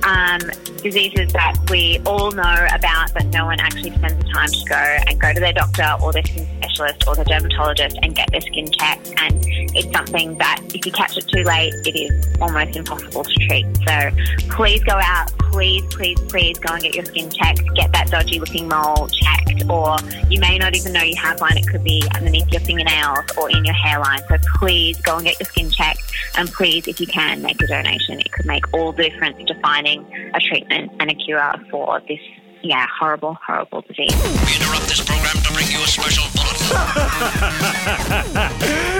um, 0.04 0.40
diseases 0.82 1.32
that 1.32 1.56
we 1.70 2.00
all 2.06 2.30
know 2.32 2.66
about, 2.72 3.12
but 3.14 3.26
no 3.26 3.46
one 3.46 3.60
actually 3.60 3.92
spends 3.92 4.22
the 4.24 4.30
time 4.32 4.48
to 4.48 4.64
go 4.68 4.74
and 4.74 5.20
go 5.20 5.32
to 5.32 5.40
their 5.40 5.52
doctor 5.52 5.96
or 6.02 6.12
their 6.12 6.24
skin 6.24 6.46
specialist 6.56 7.06
or 7.06 7.14
their 7.14 7.24
dermatologist 7.24 7.98
and 8.02 8.14
get 8.14 8.30
their 8.30 8.40
skin 8.40 8.70
checked. 8.70 9.12
And 9.16 9.44
it's 9.74 9.90
something 9.92 10.36
that 10.38 10.60
if 10.74 10.84
you 10.84 10.92
catch 10.92 11.16
it 11.16 11.26
too 11.28 11.44
late, 11.44 11.72
it 11.86 11.96
is 11.96 12.40
almost 12.40 12.76
impossible 12.76 13.24
to 13.24 13.34
treat. 13.46 13.66
So 13.86 14.10
please 14.50 14.82
go 14.84 14.98
out, 15.02 15.30
please, 15.38 15.84
please, 15.94 16.18
please 16.28 16.58
go 16.58 16.74
and 16.74 16.82
get 16.82 16.94
your 16.94 17.04
skin 17.04 17.30
checked, 17.30 17.62
get 17.74 17.92
that 17.92 18.08
dodgy 18.10 18.40
looking 18.40 18.68
mole 18.68 19.08
checked, 19.08 19.70
or 19.70 19.96
you 20.28 20.40
may 20.40 20.58
not 20.58 20.74
even 20.74 20.92
know 20.92 21.02
you 21.02 21.16
have 21.16 21.40
one. 21.40 21.56
It 21.56 21.68
could 21.68 21.84
be 21.84 22.02
underneath 22.14 22.50
your 22.50 22.60
fingernails 22.72 23.24
or 23.36 23.50
in 23.50 23.64
your 23.64 23.74
hairline. 23.74 24.20
So 24.28 24.36
please 24.56 25.00
go 25.00 25.16
and 25.16 25.24
get 25.24 25.38
your 25.40 25.48
skin 25.48 25.70
checked. 25.70 26.02
And 26.36 26.48
please, 26.50 26.86
if 26.88 27.00
you 27.00 27.06
can, 27.06 27.42
make 27.42 27.60
a 27.62 27.66
donation. 27.66 28.20
It 28.20 28.32
could 28.32 28.46
make 28.46 28.72
all 28.72 28.92
the 28.92 29.10
difference 29.10 29.36
to 29.46 29.54
finding 29.60 30.04
a 30.34 30.40
treatment 30.40 30.92
and 31.00 31.10
a 31.10 31.14
cure 31.14 31.54
for 31.70 32.00
this 32.08 32.20
yeah, 32.64 32.86
horrible, 32.96 33.36
horrible 33.44 33.80
disease. 33.82 34.14
We 34.14 34.54
interrupt 34.54 34.86
this 34.86 35.00
program 35.04 35.34
to 35.34 35.52
bring 35.52 35.66
you 35.66 35.82
a 35.82 35.86
special 35.86 36.22
bulletin. 36.32 36.62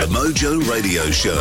The 0.03 0.07
Mojo 0.09 0.69
Radio 0.69 1.09
Show. 1.11 1.31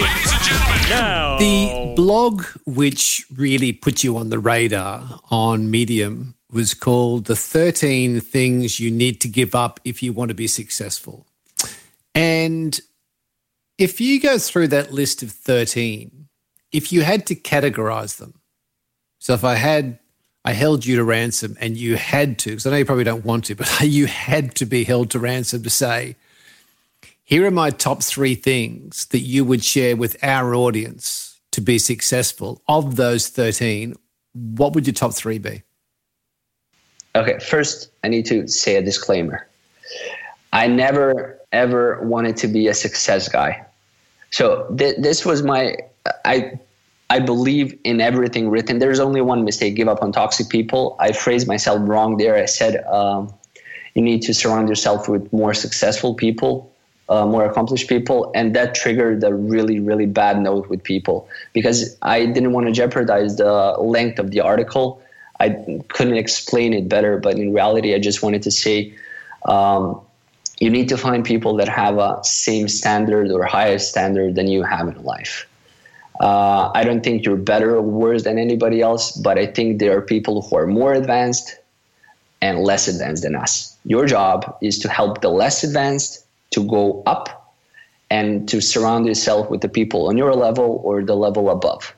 Ladies 0.00 0.32
and 0.32 0.42
gentlemen, 0.44 0.88
now 0.88 1.38
The 1.38 1.92
blog 1.96 2.44
which 2.66 3.26
really 3.34 3.72
put 3.72 4.04
you 4.04 4.16
on 4.16 4.30
the 4.30 4.38
radar 4.38 5.02
on 5.28 5.72
Medium 5.72 6.36
was 6.54 6.72
called 6.72 7.24
The 7.24 7.34
13 7.34 8.20
Things 8.20 8.78
You 8.78 8.90
Need 8.90 9.20
to 9.22 9.28
Give 9.28 9.56
Up 9.56 9.80
If 9.84 10.04
You 10.04 10.12
Want 10.12 10.28
to 10.28 10.34
Be 10.34 10.46
Successful. 10.46 11.26
And 12.14 12.80
if 13.76 14.00
you 14.00 14.20
go 14.20 14.38
through 14.38 14.68
that 14.68 14.92
list 14.92 15.24
of 15.24 15.32
13, 15.32 16.28
if 16.70 16.92
you 16.92 17.02
had 17.02 17.26
to 17.26 17.34
categorize 17.34 18.18
them, 18.18 18.40
so 19.18 19.34
if 19.34 19.42
I 19.42 19.56
had, 19.56 19.98
I 20.44 20.52
held 20.52 20.86
you 20.86 20.94
to 20.96 21.02
ransom 21.02 21.56
and 21.60 21.76
you 21.76 21.96
had 21.96 22.38
to, 22.40 22.50
because 22.50 22.66
I 22.66 22.70
know 22.70 22.76
you 22.76 22.84
probably 22.84 23.02
don't 23.02 23.24
want 23.24 23.46
to, 23.46 23.56
but 23.56 23.80
you 23.80 24.06
had 24.06 24.54
to 24.54 24.64
be 24.64 24.84
held 24.84 25.10
to 25.10 25.18
ransom 25.18 25.64
to 25.64 25.70
say, 25.70 26.14
here 27.24 27.44
are 27.46 27.50
my 27.50 27.70
top 27.70 28.02
three 28.02 28.36
things 28.36 29.06
that 29.06 29.20
you 29.20 29.44
would 29.44 29.64
share 29.64 29.96
with 29.96 30.22
our 30.22 30.54
audience 30.54 31.40
to 31.50 31.60
be 31.60 31.78
successful. 31.78 32.62
Of 32.68 32.94
those 32.94 33.28
13, 33.28 33.96
what 34.34 34.74
would 34.74 34.86
your 34.86 34.94
top 34.94 35.14
three 35.14 35.38
be? 35.38 35.62
Okay, 37.16 37.38
first, 37.38 37.90
I 38.02 38.08
need 38.08 38.26
to 38.26 38.48
say 38.48 38.76
a 38.76 38.82
disclaimer. 38.82 39.46
I 40.52 40.66
never 40.66 41.38
ever 41.52 42.00
wanted 42.02 42.36
to 42.38 42.48
be 42.48 42.68
a 42.68 42.74
success 42.74 43.28
guy. 43.28 43.64
So 44.30 44.66
th- 44.76 44.96
this 44.98 45.24
was 45.24 45.42
my 45.42 45.76
I 46.24 46.58
I 47.10 47.20
believe 47.20 47.78
in 47.84 48.00
everything 48.00 48.48
written. 48.50 48.78
There's 48.78 49.00
only 49.00 49.20
one 49.20 49.44
mistake: 49.44 49.76
give 49.76 49.88
up 49.88 50.02
on 50.02 50.10
toxic 50.12 50.48
people. 50.48 50.96
I 50.98 51.12
phrased 51.12 51.46
myself 51.46 51.78
wrong 51.82 52.16
there. 52.16 52.36
I 52.36 52.46
said 52.46 52.84
um, 52.86 53.32
you 53.94 54.02
need 54.02 54.22
to 54.22 54.34
surround 54.34 54.68
yourself 54.68 55.08
with 55.08 55.32
more 55.32 55.54
successful 55.54 56.14
people, 56.14 56.72
uh, 57.08 57.26
more 57.26 57.44
accomplished 57.44 57.88
people, 57.88 58.32
and 58.34 58.56
that 58.56 58.74
triggered 58.74 59.22
a 59.22 59.32
really 59.32 59.78
really 59.78 60.06
bad 60.06 60.40
note 60.40 60.68
with 60.68 60.82
people 60.82 61.28
because 61.52 61.96
I 62.02 62.26
didn't 62.26 62.52
want 62.52 62.66
to 62.66 62.72
jeopardize 62.72 63.36
the 63.36 63.76
length 63.78 64.18
of 64.18 64.32
the 64.32 64.40
article. 64.40 65.00
I 65.40 65.82
couldn't 65.88 66.16
explain 66.16 66.72
it 66.72 66.88
better, 66.88 67.18
but 67.18 67.38
in 67.38 67.52
reality, 67.52 67.94
I 67.94 67.98
just 67.98 68.22
wanted 68.22 68.42
to 68.42 68.50
say. 68.50 68.94
Um, 69.44 70.00
you 70.60 70.70
need 70.70 70.88
to 70.88 70.96
find 70.96 71.24
people 71.24 71.56
that 71.56 71.68
have 71.68 71.98
a 71.98 72.22
same 72.22 72.68
standard 72.68 73.30
or 73.30 73.44
higher 73.44 73.78
standard 73.78 74.36
than 74.36 74.46
you 74.46 74.62
have 74.62 74.88
in 74.88 75.02
life. 75.02 75.46
Uh, 76.20 76.70
I 76.74 76.84
don't 76.84 77.02
think 77.02 77.24
you're 77.24 77.36
better 77.36 77.74
or 77.74 77.82
worse 77.82 78.22
than 78.22 78.38
anybody 78.38 78.80
else, 78.80 79.12
but 79.12 79.36
I 79.36 79.46
think 79.46 79.80
there 79.80 79.96
are 79.96 80.00
people 80.00 80.42
who 80.42 80.56
are 80.56 80.66
more 80.66 80.94
advanced 80.94 81.58
and 82.40 82.60
less 82.60 82.86
advanced 82.86 83.24
than 83.24 83.34
us. 83.34 83.76
Your 83.84 84.06
job 84.06 84.56
is 84.62 84.78
to 84.80 84.88
help 84.88 85.22
the 85.22 85.30
less 85.30 85.64
advanced 85.64 86.24
to 86.52 86.62
go 86.62 87.02
up 87.04 87.52
and 88.10 88.48
to 88.48 88.60
surround 88.60 89.06
yourself 89.06 89.50
with 89.50 89.60
the 89.60 89.68
people 89.68 90.08
on 90.08 90.16
your 90.16 90.34
level 90.34 90.80
or 90.84 91.02
the 91.02 91.16
level 91.16 91.50
above. 91.50 91.94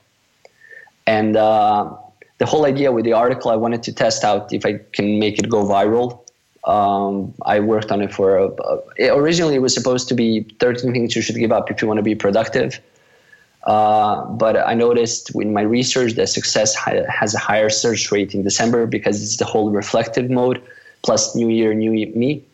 And 1.07 1.37
uh, 1.37 1.95
the 2.39 2.47
whole 2.47 2.66
idea 2.66 2.93
with 2.93 3.05
the 3.05 3.12
article, 3.12 3.51
I 3.51 3.57
wanted 3.57 3.82
to 3.84 3.93
test 3.93 4.24
out 4.24 4.53
if 4.53 4.66
I 4.66 4.80
can 4.93 5.18
make 5.18 5.39
it 5.39 5.49
go 5.49 5.64
viral. 5.64 6.20
Um, 6.64 7.32
I 7.43 7.61
worked 7.61 7.93
on 7.93 8.03
it 8.03 8.12
for 8.12 8.37
a, 8.37 8.51
a, 8.99 9.16
originally 9.16 9.55
it 9.55 9.62
was 9.62 9.72
supposed 9.72 10.09
to 10.09 10.14
be 10.14 10.43
13 10.59 10.93
things 10.93 11.14
you 11.14 11.22
should 11.22 11.37
give 11.37 11.53
up 11.53 11.70
if 11.70 11.80
you 11.80 11.89
want 11.89 11.99
to 11.99 12.03
be 12.03 12.14
productive. 12.14 12.80
Uh, 13.64 14.24
but 14.26 14.57
I 14.57 14.74
noticed 14.74 15.34
in 15.34 15.53
my 15.53 15.62
research 15.62 16.14
that 16.14 16.28
success 16.28 16.74
ha- 16.74 17.09
has 17.09 17.34
a 17.34 17.39
higher 17.39 17.68
search 17.68 18.12
rate 18.12 18.34
in 18.34 18.43
December 18.43 18.87
because 18.87 19.22
it's 19.22 19.39
the 19.39 19.45
whole 19.45 19.70
reflective 19.70 20.30
mode 20.30 20.62
plus 21.03 21.34
New 21.34 21.49
Year, 21.49 21.72
New 21.74 21.91
Me, 21.91 22.45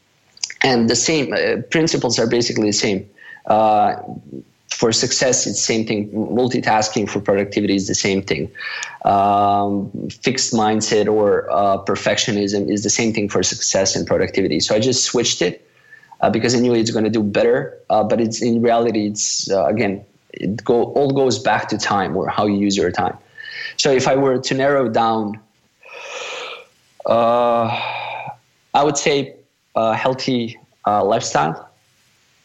and 0.62 0.88
the 0.88 0.96
same 0.96 1.32
uh, 1.32 1.62
principles 1.70 2.18
are 2.18 2.26
basically 2.26 2.68
the 2.68 2.72
same. 2.86 3.08
Uh, 3.46 3.96
for 4.72 4.92
success, 4.92 5.46
it's 5.46 5.58
the 5.58 5.62
same 5.74 5.86
thing. 5.86 6.10
Multitasking 6.10 7.08
for 7.08 7.20
productivity 7.20 7.76
is 7.76 7.86
the 7.86 7.94
same 7.94 8.22
thing. 8.22 8.50
Um, 9.04 9.90
fixed 10.10 10.52
mindset 10.52 11.06
or 11.06 11.50
uh, 11.50 11.78
perfectionism 11.84 12.70
is 12.70 12.82
the 12.82 12.90
same 12.90 13.12
thing 13.12 13.28
for 13.28 13.42
success 13.42 13.96
and 13.96 14.06
productivity. 14.06 14.60
So 14.60 14.74
I 14.74 14.80
just 14.80 15.04
switched 15.04 15.42
it 15.42 15.68
uh, 16.20 16.30
because 16.30 16.54
I 16.54 16.60
knew 16.60 16.74
it's 16.74 16.90
going 16.90 17.04
to 17.04 17.10
do 17.10 17.22
better. 17.22 17.78
Uh, 17.90 18.04
but 18.04 18.20
it's 18.20 18.42
in 18.42 18.62
reality, 18.62 19.06
it's 19.06 19.50
uh, 19.50 19.66
again, 19.66 20.04
it 20.32 20.64
go 20.64 20.84
all 20.84 21.12
goes 21.12 21.38
back 21.38 21.68
to 21.68 21.78
time 21.78 22.16
or 22.16 22.28
how 22.28 22.46
you 22.46 22.56
use 22.56 22.76
your 22.76 22.90
time. 22.90 23.16
So 23.76 23.90
if 23.90 24.08
I 24.08 24.16
were 24.16 24.38
to 24.38 24.54
narrow 24.54 24.88
down 24.88 25.40
Uh, 27.06 27.66
I 28.74 28.84
would 28.84 28.96
say 28.96 29.34
a 29.74 29.94
healthy 29.94 30.58
uh, 30.86 31.04
lifestyle. 31.04 31.71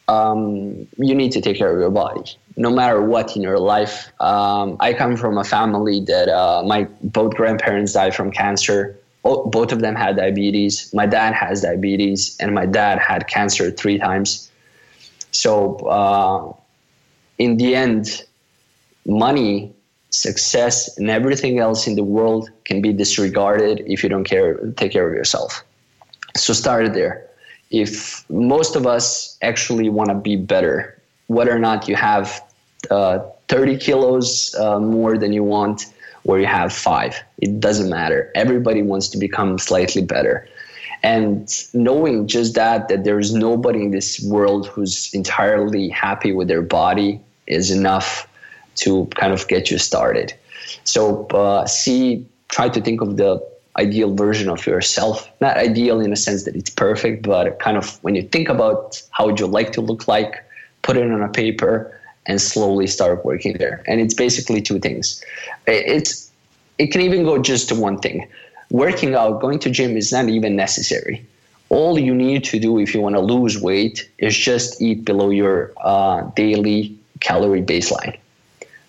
Um, 0.07 0.87
you 0.97 1.13
need 1.13 1.33
to 1.33 1.41
take 1.41 1.57
care 1.57 1.73
of 1.73 1.79
your 1.79 1.89
body, 1.89 2.23
no 2.55 2.69
matter 2.69 3.01
what 3.01 3.35
in 3.35 3.41
your 3.41 3.59
life. 3.59 4.09
Um, 4.21 4.77
I 4.79 4.93
come 4.93 5.17
from 5.17 5.37
a 5.37 5.43
family 5.43 5.99
that 6.05 6.29
uh, 6.29 6.63
my 6.63 6.87
both 7.03 7.33
grandparents 7.35 7.93
died 7.93 8.15
from 8.15 8.31
cancer. 8.31 8.97
Both 9.23 9.73
of 9.73 9.81
them 9.81 9.95
had 9.95 10.15
diabetes. 10.15 10.93
My 10.93 11.05
dad 11.05 11.33
has 11.33 11.61
diabetes, 11.61 12.37
and 12.39 12.55
my 12.55 12.65
dad 12.65 12.99
had 12.99 13.27
cancer 13.27 13.69
three 13.71 13.97
times. 13.97 14.49
So, 15.31 15.75
uh, 15.87 16.53
in 17.37 17.57
the 17.57 17.75
end, 17.75 18.23
money, 19.05 19.73
success, 20.09 20.97
and 20.97 21.09
everything 21.09 21.59
else 21.59 21.85
in 21.85 21.95
the 21.95 22.03
world 22.03 22.49
can 22.63 22.81
be 22.81 22.93
disregarded 22.93 23.83
if 23.85 24.03
you 24.03 24.09
don't 24.09 24.23
care, 24.23 24.55
take 24.77 24.93
care 24.93 25.07
of 25.07 25.13
yourself. 25.13 25.65
So, 26.37 26.53
start 26.53 26.93
there. 26.93 27.26
If 27.69 28.29
most 28.29 28.75
of 28.75 28.87
us 28.87 29.37
actually 29.41 29.89
want 29.89 30.09
to 30.09 30.15
be 30.15 30.35
better, 30.35 30.99
whether 31.27 31.53
or 31.53 31.59
not 31.59 31.87
you 31.87 31.95
have 31.95 32.43
uh, 32.89 33.19
30 33.49 33.77
kilos 33.77 34.55
uh, 34.55 34.79
more 34.79 35.17
than 35.17 35.33
you 35.33 35.43
want, 35.43 35.85
or 36.23 36.39
you 36.39 36.45
have 36.45 36.73
five, 36.73 37.21
it 37.37 37.59
doesn't 37.59 37.89
matter. 37.89 38.31
Everybody 38.35 38.81
wants 38.81 39.07
to 39.09 39.17
become 39.17 39.57
slightly 39.57 40.01
better. 40.01 40.47
And 41.03 41.49
knowing 41.73 42.27
just 42.27 42.55
that, 42.55 42.89
that 42.89 43.03
there's 43.03 43.33
nobody 43.33 43.83
in 43.83 43.91
this 43.91 44.19
world 44.21 44.67
who's 44.67 45.13
entirely 45.13 45.89
happy 45.89 46.31
with 46.31 46.47
their 46.47 46.61
body 46.61 47.21
is 47.45 47.71
enough 47.71 48.27
to 48.77 49.05
kind 49.15 49.31
of 49.31 49.47
get 49.47 49.71
you 49.71 49.77
started. 49.77 50.33
So, 50.83 51.25
uh, 51.27 51.65
see, 51.65 52.25
try 52.49 52.69
to 52.69 52.81
think 52.81 53.01
of 53.01 53.17
the 53.17 53.45
ideal 53.77 54.13
version 54.15 54.49
of 54.49 54.65
yourself. 54.65 55.29
Not 55.39 55.57
ideal 55.57 55.99
in 55.99 56.11
a 56.11 56.15
sense 56.15 56.43
that 56.43 56.55
it's 56.55 56.69
perfect, 56.69 57.23
but 57.23 57.59
kind 57.59 57.77
of 57.77 58.01
when 58.03 58.15
you 58.15 58.23
think 58.23 58.49
about 58.49 59.01
how 59.11 59.25
would 59.27 59.39
you 59.39 59.47
like 59.47 59.71
to 59.73 59.81
look 59.81 60.07
like, 60.07 60.43
put 60.81 60.97
it 60.97 61.11
on 61.11 61.21
a 61.21 61.29
paper 61.29 61.93
and 62.25 62.41
slowly 62.41 62.87
start 62.87 63.23
working 63.23 63.53
there. 63.57 63.83
And 63.87 64.01
it's 64.01 64.13
basically 64.13 64.61
two 64.61 64.79
things. 64.79 65.23
It's 65.65 66.29
it 66.77 66.91
can 66.91 67.01
even 67.01 67.23
go 67.23 67.41
just 67.41 67.69
to 67.69 67.75
one 67.75 67.99
thing. 67.99 68.27
Working 68.69 69.15
out, 69.15 69.41
going 69.41 69.59
to 69.59 69.69
gym 69.69 69.95
is 69.97 70.11
not 70.11 70.27
even 70.29 70.55
necessary. 70.55 71.25
All 71.69 71.97
you 71.97 72.13
need 72.13 72.43
to 72.45 72.59
do 72.59 72.79
if 72.79 72.93
you 72.93 73.01
want 73.01 73.15
to 73.15 73.21
lose 73.21 73.59
weight 73.59 74.09
is 74.19 74.37
just 74.37 74.81
eat 74.81 75.03
below 75.03 75.29
your 75.29 75.73
uh, 75.81 76.21
daily 76.35 76.97
calorie 77.19 77.61
baseline. 77.61 78.17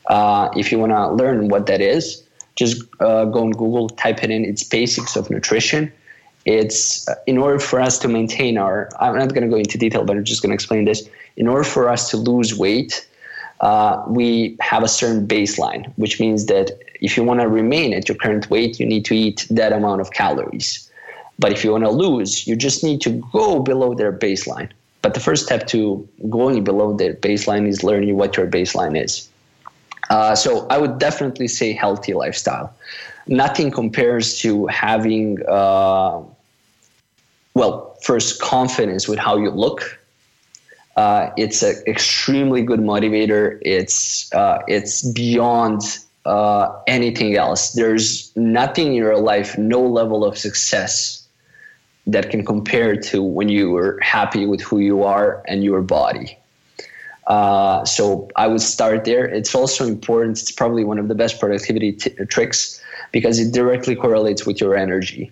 Uh, 0.06 0.48
if 0.56 0.72
you 0.72 0.78
want 0.78 0.92
to 0.92 1.10
learn 1.12 1.48
what 1.48 1.66
that 1.66 1.80
is, 1.80 2.22
just 2.58 2.82
uh, 2.98 3.24
go 3.26 3.44
on 3.44 3.52
Google, 3.52 3.88
type 3.88 4.24
it 4.24 4.30
in. 4.30 4.44
It's 4.44 4.64
basics 4.64 5.14
of 5.14 5.30
nutrition. 5.30 5.92
It's 6.44 7.08
uh, 7.08 7.14
in 7.26 7.38
order 7.38 7.60
for 7.60 7.80
us 7.80 7.98
to 8.00 8.08
maintain 8.08 8.58
our. 8.58 8.90
I'm 8.98 9.16
not 9.16 9.28
going 9.28 9.42
to 9.42 9.48
go 9.48 9.56
into 9.56 9.78
detail, 9.78 10.04
but 10.04 10.16
I'm 10.16 10.24
just 10.24 10.42
going 10.42 10.50
to 10.50 10.54
explain 10.54 10.84
this. 10.84 11.08
In 11.36 11.46
order 11.46 11.62
for 11.62 11.88
us 11.88 12.10
to 12.10 12.16
lose 12.16 12.58
weight, 12.58 13.06
uh, 13.60 14.02
we 14.08 14.56
have 14.60 14.82
a 14.82 14.88
certain 14.88 15.26
baseline, 15.26 15.92
which 15.96 16.18
means 16.18 16.46
that 16.46 16.66
if 17.00 17.16
you 17.16 17.22
want 17.22 17.40
to 17.40 17.48
remain 17.48 17.94
at 17.94 18.08
your 18.08 18.18
current 18.18 18.50
weight, 18.50 18.80
you 18.80 18.86
need 18.86 19.04
to 19.04 19.14
eat 19.14 19.46
that 19.50 19.72
amount 19.72 20.00
of 20.00 20.10
calories. 20.10 20.90
But 21.38 21.52
if 21.52 21.62
you 21.62 21.70
want 21.70 21.84
to 21.84 21.90
lose, 21.90 22.48
you 22.48 22.56
just 22.56 22.82
need 22.82 23.00
to 23.02 23.10
go 23.32 23.60
below 23.60 23.94
their 23.94 24.12
baseline. 24.12 24.70
But 25.02 25.14
the 25.14 25.20
first 25.20 25.46
step 25.46 25.68
to 25.68 26.08
going 26.28 26.64
below 26.64 26.96
their 26.96 27.14
baseline 27.14 27.68
is 27.68 27.84
learning 27.84 28.16
what 28.16 28.36
your 28.36 28.48
baseline 28.48 29.00
is. 29.00 29.28
Uh, 30.10 30.34
so 30.34 30.66
I 30.68 30.78
would 30.78 30.98
definitely 30.98 31.48
say 31.48 31.72
healthy 31.72 32.14
lifestyle. 32.14 32.72
Nothing 33.26 33.70
compares 33.70 34.38
to 34.40 34.66
having, 34.66 35.38
uh, 35.46 36.22
well, 37.54 37.96
first 38.02 38.40
confidence 38.40 39.06
with 39.06 39.18
how 39.18 39.36
you 39.36 39.50
look. 39.50 39.98
Uh, 40.96 41.30
it's 41.36 41.62
an 41.62 41.76
extremely 41.86 42.62
good 42.62 42.80
motivator. 42.80 43.58
It's 43.62 44.32
uh, 44.32 44.62
it's 44.66 45.02
beyond 45.12 45.82
uh, 46.24 46.76
anything 46.86 47.36
else. 47.36 47.72
There's 47.72 48.34
nothing 48.36 48.88
in 48.88 48.94
your 48.94 49.18
life, 49.18 49.56
no 49.56 49.80
level 49.80 50.24
of 50.24 50.36
success 50.36 51.26
that 52.06 52.30
can 52.30 52.44
compare 52.44 52.96
to 52.96 53.22
when 53.22 53.48
you 53.48 53.76
are 53.76 54.00
happy 54.00 54.46
with 54.46 54.60
who 54.62 54.78
you 54.78 55.04
are 55.04 55.42
and 55.46 55.62
your 55.62 55.82
body. 55.82 56.38
Uh, 57.28 57.84
so 57.84 58.28
I 58.36 58.46
would 58.46 58.62
start 58.62 59.04
there. 59.04 59.26
It's 59.26 59.54
also 59.54 59.86
important. 59.86 60.40
It's 60.40 60.50
probably 60.50 60.82
one 60.82 60.98
of 60.98 61.08
the 61.08 61.14
best 61.14 61.38
productivity 61.38 61.92
t- 61.92 62.10
tricks 62.26 62.82
because 63.12 63.38
it 63.38 63.52
directly 63.52 63.94
correlates 63.94 64.46
with 64.46 64.60
your 64.60 64.74
energy. 64.74 65.30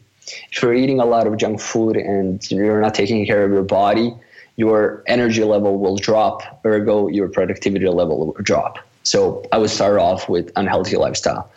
If 0.52 0.62
you're 0.62 0.74
eating 0.74 1.00
a 1.00 1.06
lot 1.06 1.26
of 1.26 1.36
junk 1.38 1.60
food 1.60 1.96
and 1.96 2.48
you're 2.50 2.80
not 2.80 2.94
taking 2.94 3.24
care 3.24 3.44
of 3.44 3.50
your 3.50 3.62
body, 3.62 4.14
your 4.56 5.02
energy 5.06 5.42
level 5.42 5.78
will 5.78 5.96
drop. 5.96 6.60
Ergo, 6.64 7.08
your 7.08 7.28
productivity 7.28 7.88
level 7.88 8.18
will 8.18 8.42
drop. 8.42 8.78
So 9.02 9.46
I 9.52 9.58
would 9.58 9.70
start 9.70 9.98
off 9.98 10.28
with 10.28 10.50
unhealthy 10.56 10.96
lifestyle. 10.96 11.50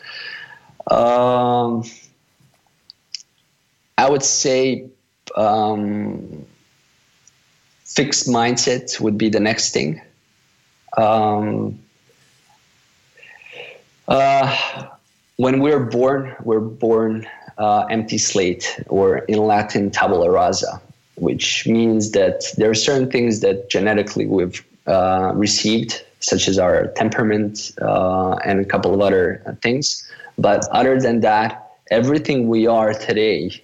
Um, 0.90 1.84
I 3.98 4.10
would 4.10 4.24
say 4.24 4.88
um, 5.36 6.46
fixed 7.84 8.28
mindset 8.28 9.00
would 9.02 9.18
be 9.18 9.30
the 9.30 9.40
next 9.40 9.74
thing. 9.74 10.02
Um, 10.98 11.80
uh, 14.08 14.88
when 15.38 15.62
we're 15.62 15.86
born, 15.86 16.36
we're 16.44 16.60
born 16.60 17.28
uh, 17.58 17.86
empty 17.90 18.18
slate, 18.18 18.80
or 18.88 19.20
in 19.20 19.40
Latin, 19.40 19.92
tabula 19.92 20.30
rasa, 20.32 20.82
which 21.16 21.68
means 21.68 22.12
that 22.12 22.44
there 22.58 22.70
are 22.70 22.76
certain 22.76 23.10
things 23.12 23.42
that 23.42 23.70
genetically 23.70 24.26
we've 24.26 24.66
uh, 24.88 25.32
received, 25.36 26.04
such 26.20 26.48
as 26.48 26.58
our 26.58 26.88
temperament 26.96 27.72
uh, 27.82 28.34
and 28.46 28.60
a 28.60 28.66
couple 28.66 28.94
of 28.94 29.02
other 29.02 29.42
things. 29.62 30.10
But 30.38 30.68
other 30.72 31.00
than 31.00 31.20
that, 31.22 31.72
everything 31.92 32.48
we 32.48 32.66
are 32.66 32.94
today, 32.94 33.62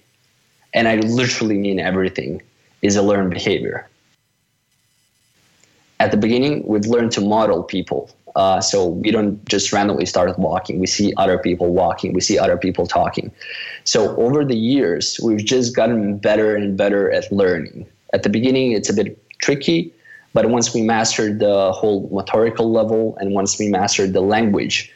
and 0.72 0.86
I 0.86 0.96
literally 0.96 1.58
mean 1.58 1.80
everything, 1.80 2.42
is 2.82 2.96
a 2.96 3.02
learned 3.02 3.30
behavior 3.30 3.88
at 6.00 6.10
the 6.10 6.16
beginning, 6.16 6.66
we've 6.66 6.86
learned 6.86 7.12
to 7.12 7.20
model 7.20 7.62
people. 7.62 8.10
Uh, 8.34 8.60
so 8.60 8.86
we 8.86 9.10
don't 9.10 9.42
just 9.48 9.72
randomly 9.72 10.04
start 10.04 10.38
walking. 10.38 10.78
We 10.78 10.86
see 10.86 11.14
other 11.16 11.38
people 11.38 11.72
walking. 11.72 12.12
We 12.12 12.20
see 12.20 12.38
other 12.38 12.58
people 12.58 12.86
talking. 12.86 13.32
So 13.84 14.14
over 14.16 14.44
the 14.44 14.56
years, 14.56 15.18
we've 15.22 15.44
just 15.44 15.74
gotten 15.74 16.18
better 16.18 16.54
and 16.54 16.76
better 16.76 17.10
at 17.10 17.32
learning. 17.32 17.86
At 18.12 18.24
the 18.24 18.28
beginning, 18.28 18.72
it's 18.72 18.90
a 18.90 18.94
bit 18.94 19.18
tricky, 19.38 19.92
but 20.34 20.50
once 20.50 20.74
we 20.74 20.82
mastered 20.82 21.38
the 21.38 21.72
whole 21.72 22.10
motorical 22.10 22.66
level 22.70 23.16
and 23.18 23.32
once 23.32 23.58
we 23.58 23.68
mastered 23.68 24.12
the 24.12 24.20
language, 24.20 24.92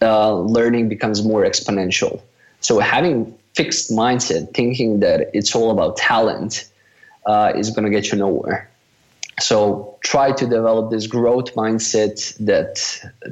uh, 0.00 0.34
learning 0.34 0.88
becomes 0.88 1.22
more 1.22 1.44
exponential. 1.44 2.22
So 2.60 2.78
having 2.78 3.36
fixed 3.54 3.90
mindset, 3.90 4.54
thinking 4.54 5.00
that 5.00 5.30
it's 5.34 5.54
all 5.54 5.70
about 5.70 5.98
talent, 5.98 6.70
uh, 7.26 7.52
is 7.54 7.68
going 7.68 7.84
to 7.84 7.90
get 7.90 8.10
you 8.10 8.18
nowhere. 8.18 8.71
So 9.42 9.98
try 10.04 10.30
to 10.30 10.46
develop 10.46 10.90
this 10.90 11.08
growth 11.08 11.54
mindset 11.56 12.36
that 12.38 12.76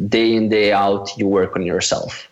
day 0.08 0.34
in, 0.34 0.48
day 0.48 0.72
out, 0.72 1.16
you 1.16 1.28
work 1.28 1.54
on 1.54 1.62
yourself, 1.62 2.28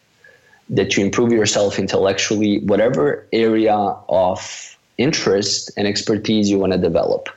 that 0.69 0.97
you 0.97 1.05
improve 1.05 1.31
yourself 1.31 1.79
intellectually, 1.79 2.59
whatever 2.65 3.25
area 3.33 3.77
of 3.77 4.77
interest 4.99 5.71
and 5.77 5.87
expertise 5.87 6.51
you 6.51 6.59
want 6.59 6.73
to 6.73 6.79
develop. 6.79 7.29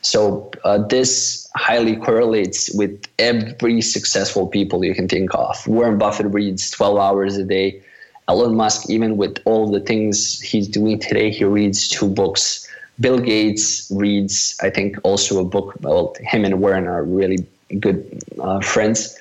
So 0.00 0.50
uh, 0.64 0.78
this 0.78 1.46
highly 1.54 1.96
correlates 1.96 2.72
with 2.74 3.02
every 3.18 3.82
successful 3.82 4.46
people 4.46 4.82
you 4.82 4.94
can 4.94 5.06
think 5.06 5.34
of. 5.34 5.68
Warren 5.68 5.98
Buffett 5.98 6.32
reads 6.32 6.70
12 6.70 6.96
hours 6.98 7.36
a 7.36 7.44
day. 7.44 7.82
Elon 8.26 8.56
Musk, 8.56 8.88
even 8.88 9.18
with 9.18 9.36
all 9.44 9.70
the 9.70 9.80
things 9.80 10.40
he's 10.40 10.66
doing 10.66 10.98
today, 10.98 11.30
he 11.30 11.44
reads 11.44 11.88
two 11.88 12.08
books 12.08 12.61
Bill 13.00 13.18
Gates 13.18 13.90
reads, 13.90 14.56
I 14.62 14.70
think, 14.70 14.96
also 15.02 15.40
a 15.40 15.44
book. 15.44 15.74
Well, 15.80 16.14
him 16.20 16.44
and 16.44 16.60
Warren 16.60 16.86
are 16.86 17.02
really 17.04 17.46
good 17.80 18.22
uh, 18.40 18.60
friends. 18.60 19.18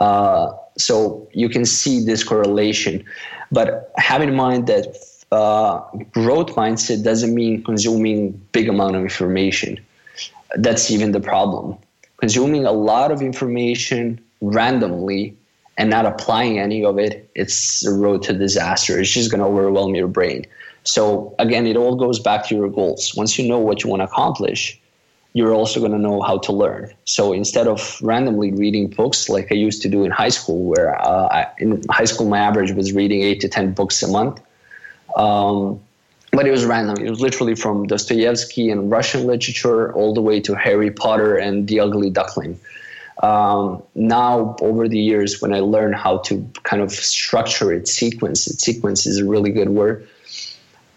Uh, 0.00 0.52
so 0.76 1.28
you 1.32 1.48
can 1.48 1.64
see 1.64 2.04
this 2.04 2.24
correlation. 2.24 3.04
But 3.50 3.92
have 3.96 4.22
in 4.22 4.34
mind 4.34 4.66
that 4.66 4.96
uh, 5.30 5.80
growth 6.12 6.54
mindset 6.56 7.04
doesn't 7.04 7.34
mean 7.34 7.62
consuming 7.64 8.32
big 8.52 8.68
amount 8.68 8.96
of 8.96 9.02
information. 9.02 9.78
That's 10.56 10.90
even 10.90 11.12
the 11.12 11.20
problem. 11.20 11.78
Consuming 12.18 12.64
a 12.64 12.72
lot 12.72 13.10
of 13.10 13.22
information 13.22 14.20
randomly 14.40 15.36
and 15.78 15.88
not 15.88 16.04
applying 16.06 16.58
any 16.58 16.84
of 16.84 16.98
it, 16.98 17.30
it's 17.34 17.84
a 17.84 17.92
road 17.92 18.22
to 18.24 18.32
disaster. 18.32 19.00
It's 19.00 19.10
just 19.10 19.30
going 19.30 19.40
to 19.40 19.46
overwhelm 19.46 19.94
your 19.94 20.08
brain. 20.08 20.46
So 20.84 21.34
again, 21.38 21.66
it 21.66 21.76
all 21.76 21.96
goes 21.96 22.18
back 22.18 22.46
to 22.48 22.54
your 22.54 22.68
goals. 22.68 23.14
Once 23.16 23.38
you 23.38 23.48
know 23.48 23.58
what 23.58 23.82
you 23.84 23.90
want 23.90 24.00
to 24.00 24.04
accomplish, 24.04 24.78
you're 25.34 25.54
also 25.54 25.80
going 25.80 25.92
to 25.92 25.98
know 25.98 26.20
how 26.20 26.38
to 26.38 26.52
learn. 26.52 26.92
So 27.04 27.32
instead 27.32 27.66
of 27.66 27.98
randomly 28.02 28.52
reading 28.52 28.88
books 28.88 29.28
like 29.28 29.50
I 29.50 29.54
used 29.54 29.80
to 29.82 29.88
do 29.88 30.04
in 30.04 30.10
high 30.10 30.28
school, 30.28 30.64
where 30.64 31.00
uh, 31.00 31.28
I, 31.30 31.46
in 31.58 31.82
high 31.88 32.04
school 32.04 32.28
my 32.28 32.38
average 32.38 32.72
was 32.72 32.92
reading 32.92 33.22
eight 33.22 33.40
to 33.40 33.48
ten 33.48 33.72
books 33.72 34.02
a 34.02 34.08
month, 34.08 34.40
Um, 35.16 35.80
but 36.32 36.46
it 36.46 36.50
was 36.50 36.64
random. 36.64 37.04
It 37.04 37.10
was 37.10 37.20
literally 37.20 37.54
from 37.54 37.86
Dostoevsky 37.86 38.70
and 38.70 38.90
Russian 38.90 39.26
literature 39.26 39.92
all 39.92 40.14
the 40.14 40.22
way 40.22 40.40
to 40.40 40.54
Harry 40.54 40.90
Potter 40.90 41.36
and 41.36 41.68
The 41.68 41.80
Ugly 41.80 42.10
Duckling. 42.10 42.58
Um, 43.22 43.82
now, 43.94 44.56
over 44.62 44.88
the 44.88 44.98
years, 44.98 45.42
when 45.42 45.52
I 45.52 45.60
learned 45.60 45.94
how 45.94 46.18
to 46.18 46.50
kind 46.62 46.82
of 46.82 46.90
structure 46.90 47.70
it, 47.72 47.86
sequence 47.86 48.46
it, 48.46 48.60
sequence 48.60 49.06
is 49.06 49.18
a 49.18 49.24
really 49.24 49.50
good 49.50 49.68
word. 49.68 50.08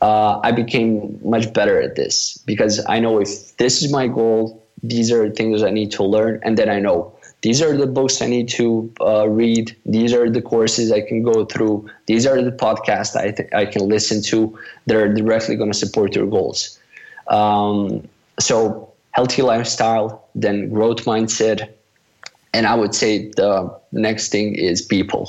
Uh, 0.06 0.40
I 0.44 0.52
became 0.52 1.20
much 1.24 1.52
better 1.52 1.82
at 1.82 1.96
this 1.96 2.38
because 2.46 2.76
I 2.88 3.00
know 3.00 3.20
if 3.20 3.58
this 3.58 3.82
is 3.82 3.92
my 3.92 4.06
goal, 4.08 4.64
these 4.84 5.12
are 5.12 5.32
things 5.32 5.64
I 5.64 5.72
need 5.72 5.92
to 5.98 6.04
learn, 6.04 6.40
and 6.44 6.60
then 6.60 6.70
I 6.70 6.80
know 6.80 7.12
these 7.42 7.60
are 7.60 7.76
the 7.76 7.88
books 7.88 8.22
I 8.22 8.28
need 8.28 8.48
to 8.50 8.94
uh, 9.02 9.28
read. 9.28 9.76
These 9.84 10.14
are 10.14 10.30
the 10.30 10.44
courses 10.44 10.92
I 10.92 11.02
can 11.02 11.24
go 11.24 11.46
through. 11.46 11.90
These 12.06 12.28
are 12.28 12.40
the 12.40 12.52
podcasts 12.52 13.16
I 13.16 13.32
th- 13.32 13.50
I 13.62 13.66
can 13.66 13.88
listen 13.96 14.22
to 14.30 14.38
that 14.86 14.96
are 14.96 15.12
directly 15.12 15.56
going 15.56 15.72
to 15.72 15.80
support 15.86 16.16
your 16.16 16.28
goals. 16.28 16.78
Um, 17.28 18.08
so 18.40 18.94
healthy 19.18 19.42
lifestyle, 19.42 20.28
then 20.36 20.70
growth 20.70 21.06
mindset, 21.06 21.74
and 22.54 22.68
I 22.68 22.76
would 22.76 22.94
say 22.94 23.32
the 23.42 23.76
next 23.92 24.30
thing 24.30 24.54
is 24.54 24.84
people. 24.84 25.24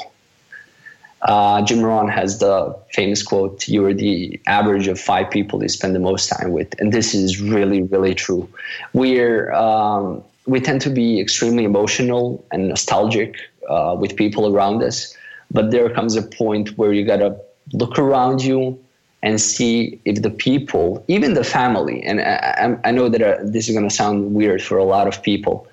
Uh, 1.27 1.61
Jim 1.63 1.83
Rohn 1.83 2.09
has 2.09 2.39
the 2.39 2.75
famous 2.93 3.21
quote, 3.21 3.67
You 3.67 3.85
are 3.85 3.93
the 3.93 4.41
average 4.47 4.87
of 4.87 4.99
five 4.99 5.29
people 5.29 5.61
you 5.61 5.69
spend 5.69 5.95
the 5.95 5.99
most 6.01 6.29
time 6.29 6.53
with. 6.53 6.81
And 6.81 6.93
this 6.93 7.15
is 7.15 7.41
really, 7.41 7.83
really 7.83 8.15
true. 8.15 8.49
We're, 8.93 9.53
um, 9.53 10.23
we 10.47 10.61
tend 10.61 10.81
to 10.83 10.91
be 10.91 11.21
extremely 11.21 11.65
emotional 11.65 12.45
and 12.53 12.69
nostalgic 12.69 13.35
uh, 13.69 13.97
with 13.99 14.15
people 14.15 14.55
around 14.55 14.85
us. 14.85 15.17
But 15.51 15.73
there 15.73 15.91
comes 15.91 16.15
a 16.15 16.23
point 16.23 16.79
where 16.79 16.93
you 16.93 17.05
got 17.05 17.17
to 17.17 17.37
look 17.73 17.99
around 17.99 18.45
you 18.45 18.79
and 19.21 19.41
see 19.41 20.01
if 20.05 20.23
the 20.23 20.31
people, 20.31 21.05
even 21.09 21.35
the 21.35 21.43
family, 21.43 22.05
and 22.05 22.21
I, 22.21 22.79
I 22.85 22.93
know 22.93 23.09
that 23.09 23.21
uh, 23.21 23.39
this 23.43 23.69
is 23.69 23.75
going 23.75 23.89
to 23.89 23.95
sound 23.95 24.33
weird 24.33 24.63
for 24.63 24.79
a 24.79 24.85
lot 24.85 25.09
of 25.09 25.21
people, 25.25 25.67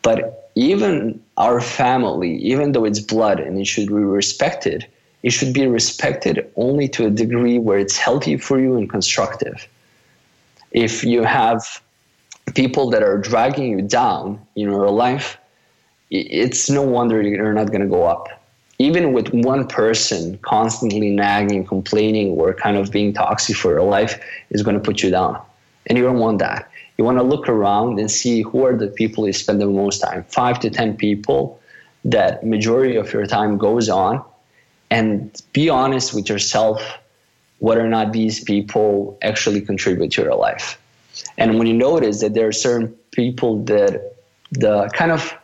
but 0.00 0.50
even 0.54 1.20
our 1.36 1.60
family, 1.60 2.36
even 2.38 2.72
though 2.72 2.84
it's 2.86 3.00
blood 3.00 3.40
and 3.40 3.58
it 3.58 3.66
should 3.66 3.88
be 3.88 3.94
respected, 3.94 4.86
it 5.24 5.32
should 5.32 5.54
be 5.54 5.66
respected 5.66 6.52
only 6.54 6.86
to 6.86 7.06
a 7.06 7.10
degree 7.10 7.58
where 7.58 7.78
it's 7.78 7.96
healthy 7.96 8.36
for 8.36 8.60
you 8.60 8.76
and 8.76 8.90
constructive. 8.90 9.66
If 10.70 11.02
you 11.02 11.22
have 11.22 11.82
people 12.54 12.90
that 12.90 13.02
are 13.02 13.16
dragging 13.16 13.70
you 13.70 13.80
down 13.80 14.38
in 14.54 14.70
your 14.70 14.90
life, 14.90 15.38
it's 16.10 16.68
no 16.68 16.82
wonder 16.82 17.22
you're 17.22 17.54
not 17.54 17.68
going 17.68 17.80
to 17.80 17.86
go 17.86 18.04
up. 18.04 18.28
Even 18.78 19.14
with 19.14 19.32
one 19.32 19.66
person 19.66 20.36
constantly 20.42 21.08
nagging, 21.08 21.64
complaining, 21.64 22.32
or 22.32 22.52
kind 22.52 22.76
of 22.76 22.90
being 22.90 23.14
toxic 23.14 23.56
for 23.56 23.70
your 23.70 23.84
life, 23.84 24.22
is 24.50 24.62
going 24.62 24.76
to 24.76 24.82
put 24.82 25.02
you 25.02 25.10
down. 25.10 25.40
And 25.86 25.96
you 25.96 26.04
don't 26.04 26.18
want 26.18 26.38
that. 26.40 26.68
You 26.98 27.04
want 27.04 27.16
to 27.16 27.24
look 27.24 27.48
around 27.48 27.98
and 27.98 28.10
see 28.10 28.42
who 28.42 28.66
are 28.66 28.76
the 28.76 28.88
people 28.88 29.26
you 29.26 29.32
spend 29.32 29.58
the 29.58 29.66
most 29.66 30.00
time. 30.00 30.24
Five 30.24 30.60
to 30.60 30.68
10 30.68 30.98
people 30.98 31.58
that 32.04 32.44
majority 32.44 32.96
of 32.96 33.10
your 33.10 33.24
time 33.24 33.56
goes 33.56 33.88
on 33.88 34.22
and 34.94 35.42
be 35.52 35.68
honest 35.68 36.14
with 36.14 36.28
yourself 36.28 36.80
whether 37.58 37.84
or 37.84 37.88
not 37.88 38.12
these 38.12 38.44
people 38.44 39.18
actually 39.22 39.60
contribute 39.60 40.12
to 40.12 40.22
your 40.22 40.36
life. 40.36 40.78
And 41.38 41.58
when 41.58 41.66
you 41.66 41.74
notice 41.74 42.20
that 42.20 42.34
there 42.34 42.46
are 42.46 42.52
certain 42.52 42.94
people 43.10 43.64
that 43.64 44.14
the 44.52 44.88
kind 44.92 45.10
of 45.10 45.34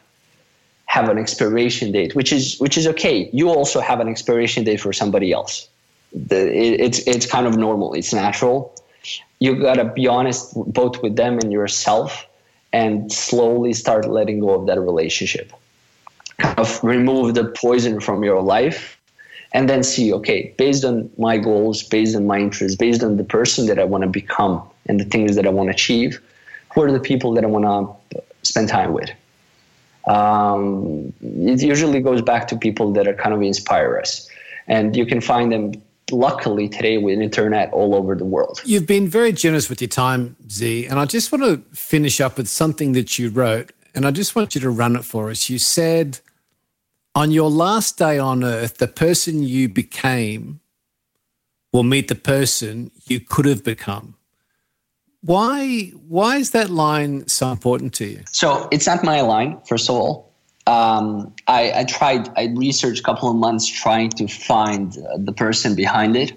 have 0.87 1.09
an 1.09 1.19
expiration 1.19 1.93
date, 1.93 2.15
which 2.15 2.33
is 2.33 2.59
which 2.59 2.77
is 2.77 2.87
okay. 2.87 3.31
You 3.33 3.49
also 3.49 3.81
have 3.81 4.01
an 4.01 4.09
expiration 4.09 4.65
date 4.65 4.81
for 4.81 4.93
somebody 4.93 5.33
else. 5.33 5.69
The, 6.13 6.41
it, 6.65 6.81
it's 6.87 6.99
it's 7.07 7.27
kind 7.27 7.47
of 7.47 7.57
normal. 7.57 7.95
It's 7.95 8.13
natural. 8.13 8.75
You 9.39 9.51
gotta 9.69 9.85
be 9.85 10.07
honest 10.07 10.53
both 10.81 11.03
with 11.03 11.15
them 11.17 11.39
and 11.39 11.51
yourself, 11.53 12.27
and 12.73 13.11
slowly 13.13 13.73
start 13.73 14.09
letting 14.09 14.41
go 14.41 14.51
of 14.51 14.67
that 14.67 14.81
relationship. 14.81 15.53
Kind 16.39 16.59
of 16.59 16.83
remove 16.83 17.35
the 17.35 17.47
poison 17.65 18.01
from 18.01 18.25
your 18.25 18.43
life, 18.43 19.00
and 19.53 19.69
then 19.69 19.83
see 19.83 20.13
okay, 20.13 20.55
based 20.59 20.85
on 20.85 21.11
my 21.19 21.39
goals, 21.39 21.83
based 21.83 22.17
on 22.17 22.27
my 22.27 22.39
interests, 22.39 22.77
based 22.77 23.03
on 23.03 23.17
the 23.17 23.25
person 23.25 23.67
that 23.67 23.79
I 23.79 23.85
want 23.85 24.03
to 24.03 24.09
become 24.09 24.63
and 24.87 25.01
the 25.01 25.05
things 25.05 25.37
that 25.37 25.47
I 25.47 25.51
want 25.51 25.69
to 25.69 25.75
achieve, 25.75 26.21
who 26.73 26.83
are 26.83 26.93
the 26.93 27.01
people 27.01 27.35
that 27.35 27.45
I 27.45 27.49
want 27.49 27.65
to 28.13 28.23
spend 28.43 28.69
time 28.69 28.93
with. 28.93 29.11
Um, 30.07 31.13
it 31.21 31.63
usually 31.63 32.01
goes 32.01 32.23
back 32.23 32.49
to 32.49 32.57
people 32.57 32.93
that 32.93 33.07
are 33.07 33.15
kind 33.15 33.35
of 33.35 33.43
inspire 33.43 33.99
us, 33.99 34.29
and 34.67 34.97
you 34.97 35.07
can 35.07 35.21
find 35.21 35.53
them. 35.53 35.73
Luckily, 36.13 36.69
today 36.69 36.99
with 36.99 37.21
internet 37.21 37.73
all 37.73 37.95
over 37.95 38.17
the 38.17 38.25
world. 38.25 38.61
You've 38.65 38.85
been 38.85 39.07
very 39.07 39.31
generous 39.31 39.71
with 39.71 39.81
your 39.81 39.87
time, 39.87 40.35
Z, 40.51 40.87
and 40.87 40.99
I 40.99 41.05
just 41.05 41.31
want 41.31 41.45
to 41.45 41.59
finish 41.73 42.21
up 42.21 42.37
with 42.37 42.49
something 42.49 42.95
that 42.95 43.17
you 43.17 43.31
wrote, 43.31 43.71
and 43.95 44.05
I 44.05 44.11
just 44.11 44.35
want 44.35 44.57
you 44.57 44.61
to 44.63 44.71
run 44.71 44.97
it 44.97 45.05
for 45.05 45.31
us. 45.31 45.49
You 45.49 45.61
said, 45.61 46.19
"On 47.15 47.31
your 47.31 47.51
last 47.51 47.99
day 47.99 48.19
on 48.19 48.45
earth, 48.45 48.79
the 48.79 48.89
person 48.89 49.43
you 49.43 49.69
became 49.69 50.61
will 51.73 51.83
meet 51.83 52.09
the 52.09 52.15
person 52.15 52.91
you 53.07 53.21
could 53.21 53.47
have 53.47 53.65
become." 53.65 54.17
Why 55.23 55.93
why 56.09 56.37
is 56.37 56.51
that 56.53 56.71
line 56.71 57.29
so 57.29 57.51
important 57.51 57.93
to 57.95 58.07
you? 58.07 58.23
So 58.33 58.69
it's 58.71 58.87
not 58.87 59.05
my 59.05 59.21
line, 59.21 59.59
first 59.67 59.89
of 59.89 59.97
all. 59.97 60.31
Um, 60.67 61.35
I, 61.47 61.81
I, 61.81 61.85
tried. 61.85 62.29
I 62.37 62.45
researched 62.55 63.01
a 63.01 63.03
couple 63.03 63.29
of 63.29 63.37
months 63.37 63.67
trying 63.67 64.11
to 64.11 64.29
find 64.29 64.97
the 65.17 65.33
person 65.33 65.75
behind 65.75 66.17
it, 66.17 66.33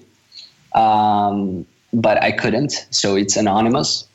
um, 0.73 1.65
but 1.93 2.21
I 2.21 2.31
couldn't. 2.31 2.87
So 2.89 3.15
it's 3.15 3.35
anonymous. 3.35 4.05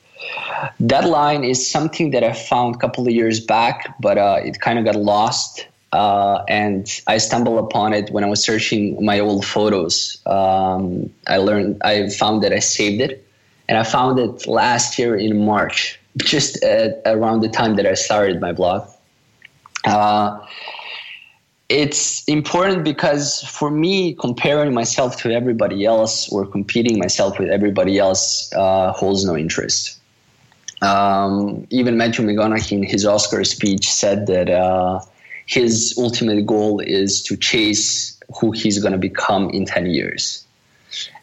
That 0.81 1.09
line 1.09 1.45
is 1.45 1.71
something 1.71 2.11
that 2.11 2.25
I 2.25 2.33
found 2.33 2.77
a 2.77 2.79
couple 2.79 3.07
of 3.07 3.13
years 3.13 3.39
back, 3.39 3.95
but 4.01 4.19
uh, 4.19 4.41
it 4.43 4.61
kind 4.61 4.79
of 4.79 4.85
got 4.85 4.97
lost. 4.97 5.67
Uh, 5.93 6.45
and 6.49 7.01
I 7.07 7.19
stumbled 7.19 7.59
upon 7.65 7.95
it 7.95 8.11
when 8.11 8.23
I 8.23 8.27
was 8.27 8.43
searching 8.43 9.03
my 9.05 9.21
old 9.21 9.45
photos. 9.45 10.21
Um, 10.27 11.11
I 11.27 11.39
learned, 11.39 11.81
I 11.83 12.11
found 12.11 12.43
that 12.43 12.53
I 12.53 12.59
saved 12.59 13.01
it 13.01 13.27
and 13.69 13.79
I 13.79 13.85
found 13.85 14.19
it 14.19 14.47
last 14.47 14.99
year 14.99 15.17
in 15.17 15.45
March, 15.45 15.99
just 16.17 16.63
at, 16.63 17.01
around 17.07 17.41
the 17.41 17.49
time 17.49 17.77
that 17.77 17.87
I 17.87 17.95
started 17.95 18.41
my 18.41 18.53
blog. 18.53 18.89
Uh, 19.85 20.39
it's 21.69 22.25
important 22.25 22.83
because 22.83 23.43
for 23.43 23.71
me, 23.71 24.15
comparing 24.15 24.73
myself 24.73 25.21
to 25.23 25.31
everybody 25.31 25.85
else 25.85 26.31
or 26.33 26.47
competing 26.47 26.99
myself 26.99 27.39
with 27.39 27.51
everybody 27.51 27.99
else 27.99 28.51
uh, 28.55 28.93
holds 28.93 29.25
no 29.25 29.37
interest. 29.37 29.99
Um, 30.81 31.67
even 31.71 31.97
Matthew 31.97 32.25
McConaughey 32.25 32.73
in 32.73 32.83
his 32.85 33.05
Oscar 33.05 33.45
speech 33.45 33.91
said 33.91 34.27
that 34.29 34.49
uh, 34.49 35.01
his 35.49 35.95
ultimate 35.97 36.45
goal 36.45 36.79
is 36.79 37.23
to 37.23 37.35
chase 37.37 38.21
who 38.39 38.53
he's 38.53 38.79
going 38.79 38.93
to 38.93 38.99
become 38.99 39.49
in 39.51 39.65
10 39.65 39.87
years. 39.87 40.45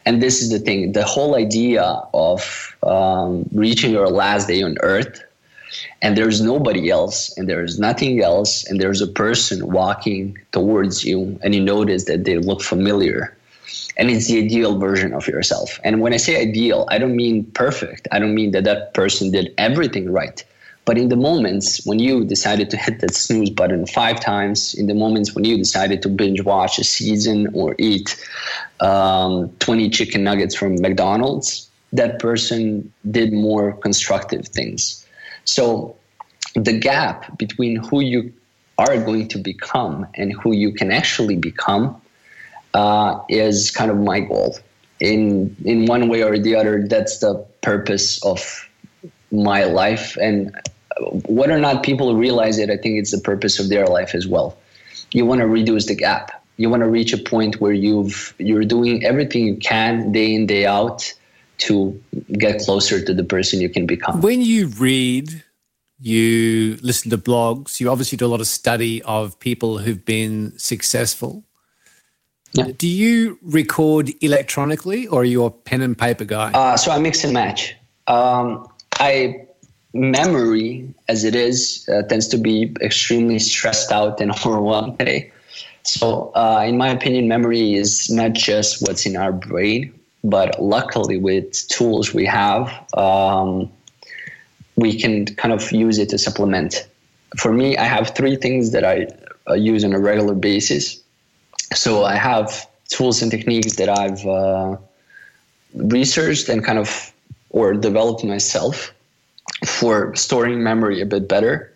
And 0.04 0.20
this 0.20 0.42
is 0.42 0.50
the 0.50 0.58
thing 0.58 0.92
the 0.92 1.04
whole 1.04 1.36
idea 1.36 1.82
of 2.12 2.76
um, 2.82 3.48
reaching 3.52 3.92
your 3.92 4.08
last 4.08 4.48
day 4.48 4.62
on 4.62 4.76
earth 4.82 5.22
and 6.02 6.16
there's 6.16 6.40
nobody 6.40 6.90
else 6.90 7.36
and 7.36 7.48
there's 7.48 7.78
nothing 7.78 8.20
else 8.20 8.64
and 8.68 8.80
there's 8.80 9.00
a 9.00 9.06
person 9.06 9.68
walking 9.68 10.38
towards 10.52 11.04
you 11.04 11.38
and 11.42 11.54
you 11.54 11.62
notice 11.62 12.04
that 12.04 12.24
they 12.24 12.38
look 12.38 12.62
familiar. 12.62 13.36
And 13.96 14.10
it's 14.10 14.26
the 14.26 14.38
ideal 14.44 14.78
version 14.78 15.12
of 15.14 15.26
yourself. 15.28 15.80
And 15.84 16.00
when 16.00 16.12
i 16.12 16.16
say 16.16 16.40
ideal 16.40 16.86
i 16.90 16.98
don't 16.98 17.14
mean 17.14 17.44
perfect. 17.52 18.08
I 18.10 18.18
don't 18.18 18.34
mean 18.34 18.50
that 18.52 18.64
that 18.64 18.94
person 18.94 19.30
did 19.30 19.54
everything 19.56 20.10
right 20.10 20.44
but 20.86 20.96
in 20.96 21.08
the 21.08 21.16
moments 21.16 21.84
when 21.84 21.98
you 21.98 22.24
decided 22.24 22.70
to 22.70 22.76
hit 22.76 23.00
that 23.00 23.14
snooze 23.14 23.50
button 23.50 23.86
five 23.86 24.20
times, 24.20 24.72
in 24.72 24.86
the 24.86 24.94
moments 24.94 25.34
when 25.34 25.44
you 25.44 25.58
decided 25.58 26.00
to 26.02 26.08
binge 26.08 26.42
watch 26.42 26.78
a 26.78 26.84
season 26.84 27.48
or 27.54 27.74
eat 27.78 28.16
um, 28.80 29.50
20 29.58 29.90
chicken 29.90 30.22
nuggets 30.22 30.54
from 30.54 30.80
McDonald's, 30.80 31.68
that 31.92 32.20
person 32.20 32.92
did 33.10 33.32
more 33.32 33.72
constructive 33.72 34.46
things. 34.46 35.04
So 35.44 35.96
the 36.54 36.78
gap 36.78 37.36
between 37.36 37.76
who 37.76 38.00
you 38.00 38.32
are 38.78 38.96
going 38.96 39.26
to 39.28 39.38
become 39.38 40.06
and 40.14 40.32
who 40.32 40.52
you 40.52 40.72
can 40.72 40.92
actually 40.92 41.36
become 41.36 42.00
uh, 42.74 43.18
is 43.28 43.72
kind 43.72 43.90
of 43.90 43.96
my 43.98 44.20
goal. 44.20 44.56
In 45.00 45.56
in 45.64 45.86
one 45.86 46.08
way 46.08 46.22
or 46.22 46.38
the 46.38 46.54
other, 46.54 46.86
that's 46.86 47.18
the 47.18 47.44
purpose 47.60 48.24
of 48.24 48.68
my 49.30 49.64
life, 49.64 50.16
and 50.16 50.56
whether 51.28 51.54
or 51.54 51.58
not 51.58 51.82
people 51.82 52.14
realize 52.16 52.58
it, 52.58 52.70
I 52.70 52.76
think 52.76 52.98
it's 52.98 53.10
the 53.10 53.20
purpose 53.20 53.58
of 53.58 53.68
their 53.68 53.86
life 53.86 54.14
as 54.14 54.26
well. 54.26 54.56
You 55.12 55.26
want 55.26 55.40
to 55.40 55.46
reduce 55.46 55.86
the 55.86 55.94
gap. 55.94 56.42
You 56.56 56.70
want 56.70 56.82
to 56.82 56.88
reach 56.88 57.12
a 57.12 57.18
point 57.18 57.60
where 57.60 57.72
you've 57.72 58.34
you're 58.38 58.64
doing 58.64 59.04
everything 59.04 59.46
you 59.46 59.56
can 59.56 60.10
day 60.12 60.34
in 60.34 60.46
day 60.46 60.64
out 60.66 61.12
to 61.58 62.00
get 62.32 62.60
closer 62.60 63.02
to 63.04 63.14
the 63.14 63.24
person 63.24 63.60
you 63.60 63.68
can 63.68 63.86
become. 63.86 64.20
When 64.20 64.42
you 64.42 64.68
read, 64.68 65.42
you 66.00 66.76
listen 66.82 67.10
to 67.10 67.18
blogs, 67.18 67.80
you 67.80 67.90
obviously 67.90 68.16
do 68.16 68.26
a 68.26 68.28
lot 68.28 68.40
of 68.40 68.46
study 68.46 69.02
of 69.02 69.38
people 69.38 69.78
who've 69.78 70.04
been 70.04 70.58
successful. 70.58 71.44
Do 72.52 72.88
you 72.88 73.38
record 73.42 74.12
electronically 74.22 75.06
or 75.06 75.20
are 75.20 75.24
you 75.24 75.44
a 75.44 75.50
pen 75.50 75.82
and 75.82 75.96
paper 75.96 76.24
guy? 76.24 76.52
Uh, 76.52 76.76
so 76.78 76.90
I 76.90 76.98
mix 76.98 77.22
and 77.22 77.34
match. 77.34 77.76
Um, 78.06 78.66
I 78.94 79.45
memory, 79.96 80.88
as 81.08 81.24
it 81.24 81.34
is, 81.34 81.88
uh, 81.88 82.02
tends 82.02 82.28
to 82.28 82.38
be 82.38 82.74
extremely 82.80 83.38
stressed 83.38 83.92
out 83.92 84.20
and 84.20 84.30
overwhelmed 84.46 84.98
today. 84.98 85.32
So, 85.82 86.32
uh, 86.34 86.64
in 86.66 86.76
my 86.76 86.88
opinion, 86.88 87.28
memory 87.28 87.74
is 87.74 88.10
not 88.10 88.32
just 88.32 88.82
what's 88.82 89.06
in 89.06 89.16
our 89.16 89.32
brain, 89.32 89.92
but 90.24 90.60
luckily, 90.60 91.16
with 91.18 91.68
tools 91.68 92.12
we 92.12 92.26
have, 92.26 92.68
um, 92.94 93.70
we 94.74 94.98
can 95.00 95.26
kind 95.36 95.54
of 95.54 95.70
use 95.70 95.98
it 95.98 96.08
to 96.10 96.18
supplement. 96.18 96.88
For 97.36 97.52
me, 97.52 97.76
I 97.76 97.84
have 97.84 98.14
three 98.16 98.36
things 98.36 98.72
that 98.72 98.84
I 98.84 99.06
uh, 99.48 99.54
use 99.54 99.84
on 99.84 99.92
a 99.92 100.00
regular 100.00 100.34
basis. 100.34 101.00
So 101.72 102.04
I 102.04 102.16
have 102.16 102.66
tools 102.88 103.22
and 103.22 103.30
techniques 103.30 103.76
that 103.76 103.88
I've 103.88 104.26
uh, 104.26 104.76
researched 105.74 106.48
and 106.48 106.64
kind 106.64 106.78
of 106.78 107.12
or 107.50 107.74
developed 107.74 108.24
myself 108.24 108.92
for 109.64 110.14
storing 110.14 110.62
memory 110.62 111.00
a 111.00 111.06
bit 111.06 111.28
better, 111.28 111.72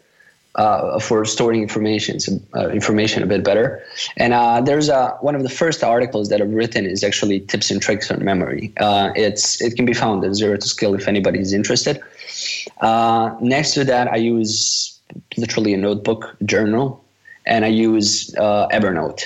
uh, 0.57 0.99
for 0.99 1.25
storing 1.25 1.63
information 1.63 2.19
uh, 2.57 2.69
information 2.71 3.23
a 3.23 3.27
bit 3.27 3.45
better. 3.45 3.83
And 4.17 4.35
uh, 4.35 4.61
there's 4.61 4.89
a, 4.89 5.17
one 5.21 5.35
of 5.35 5.43
the 5.43 5.49
first 5.49 5.83
articles 5.85 6.29
that 6.29 6.41
I've 6.41 6.53
written 6.53 6.87
is 6.87 7.05
actually 7.05 7.41
tips 7.41 7.71
and 7.71 7.81
tricks 7.81 8.11
on 8.11 8.25
memory. 8.25 8.73
Uh, 8.79 9.13
it's 9.15 9.61
it 9.61 9.77
can 9.77 9.87
be 9.87 9.95
found 9.95 10.25
at 10.25 10.35
Zero 10.35 10.57
to 10.57 10.69
Skill 10.69 10.95
if 10.95 11.09
anybody 11.09 11.39
is 11.39 11.53
interested. 11.53 12.03
Uh, 12.81 13.35
next 13.41 13.75
to 13.75 13.85
that, 13.85 14.09
I 14.09 14.17
use 14.17 14.99
literally 15.37 15.73
a 15.75 15.77
notebook 15.77 16.37
journal, 16.45 17.03
and 17.47 17.65
I 17.65 17.69
use 17.69 18.35
uh, 18.37 18.69
Evernote. 18.69 19.23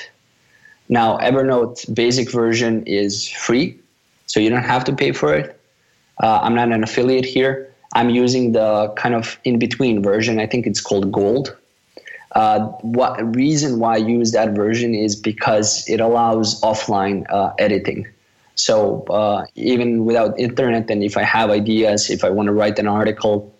Now, 0.88 1.18
Evernote 1.18 1.92
basic 1.94 2.30
version 2.30 2.84
is 2.86 3.28
free, 3.28 3.78
so 4.26 4.40
you 4.40 4.50
don't 4.50 4.62
have 4.62 4.84
to 4.84 4.94
pay 4.94 5.12
for 5.12 5.34
it. 5.34 5.58
I'm 6.20 6.54
not 6.54 6.70
an 6.70 6.82
affiliate 6.84 7.24
here. 7.24 7.73
I'm 7.94 8.10
using 8.10 8.52
the 8.52 8.92
kind 8.96 9.14
of 9.14 9.38
in 9.44 9.58
between 9.58 10.02
version. 10.02 10.40
I 10.40 10.46
think 10.46 10.66
it's 10.66 10.80
called 10.80 11.12
Gold. 11.12 11.56
Uh, 12.32 12.66
what 12.82 13.36
reason 13.36 13.78
why 13.78 13.94
I 13.94 13.98
use 13.98 14.32
that 14.32 14.50
version 14.50 14.94
is 14.94 15.14
because 15.14 15.88
it 15.88 16.00
allows 16.00 16.60
offline 16.62 17.24
uh, 17.30 17.52
editing. 17.58 18.08
So 18.56 19.02
uh, 19.04 19.46
even 19.54 20.04
without 20.04 20.38
internet, 20.38 20.90
and 20.90 21.02
if 21.04 21.16
I 21.16 21.22
have 21.22 21.50
ideas, 21.50 22.10
if 22.10 22.24
I 22.24 22.30
want 22.30 22.46
to 22.46 22.52
write 22.52 22.78
an 22.78 22.88
article, 22.88 23.54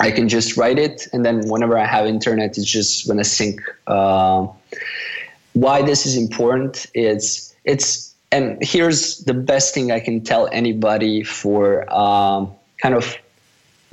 I 0.00 0.10
can 0.10 0.28
just 0.28 0.56
write 0.56 0.78
it, 0.78 1.06
and 1.12 1.24
then 1.24 1.48
whenever 1.48 1.78
I 1.78 1.86
have 1.86 2.06
internet, 2.06 2.58
it's 2.58 2.66
just 2.66 3.06
to 3.06 3.24
sync. 3.24 3.60
Uh, 3.86 4.48
why 5.52 5.82
this 5.82 6.04
is 6.04 6.16
important 6.16 6.86
is 6.94 7.54
it's 7.64 8.12
and 8.32 8.58
here's 8.60 9.18
the 9.18 9.34
best 9.34 9.72
thing 9.72 9.92
I 9.92 10.00
can 10.00 10.20
tell 10.20 10.48
anybody 10.50 11.22
for 11.22 11.90
um, 11.94 12.52
kind 12.82 12.94
of 12.94 13.16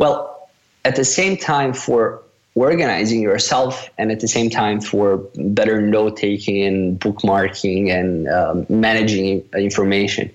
well 0.02 0.50
at 0.84 0.96
the 0.96 1.06
same 1.06 1.38
time 1.38 1.74
for 1.74 2.22
organizing 2.56 3.22
yourself 3.22 3.90
and 3.98 4.12
at 4.12 4.20
the 4.20 4.28
same 4.28 4.50
time 4.50 4.82
for 4.82 5.18
better 5.60 5.80
note 5.80 6.18
taking 6.18 6.62
and 6.64 7.00
bookmarking 7.00 7.90
and 7.98 8.28
um, 8.28 8.66
managing 8.68 9.42
information 9.54 10.30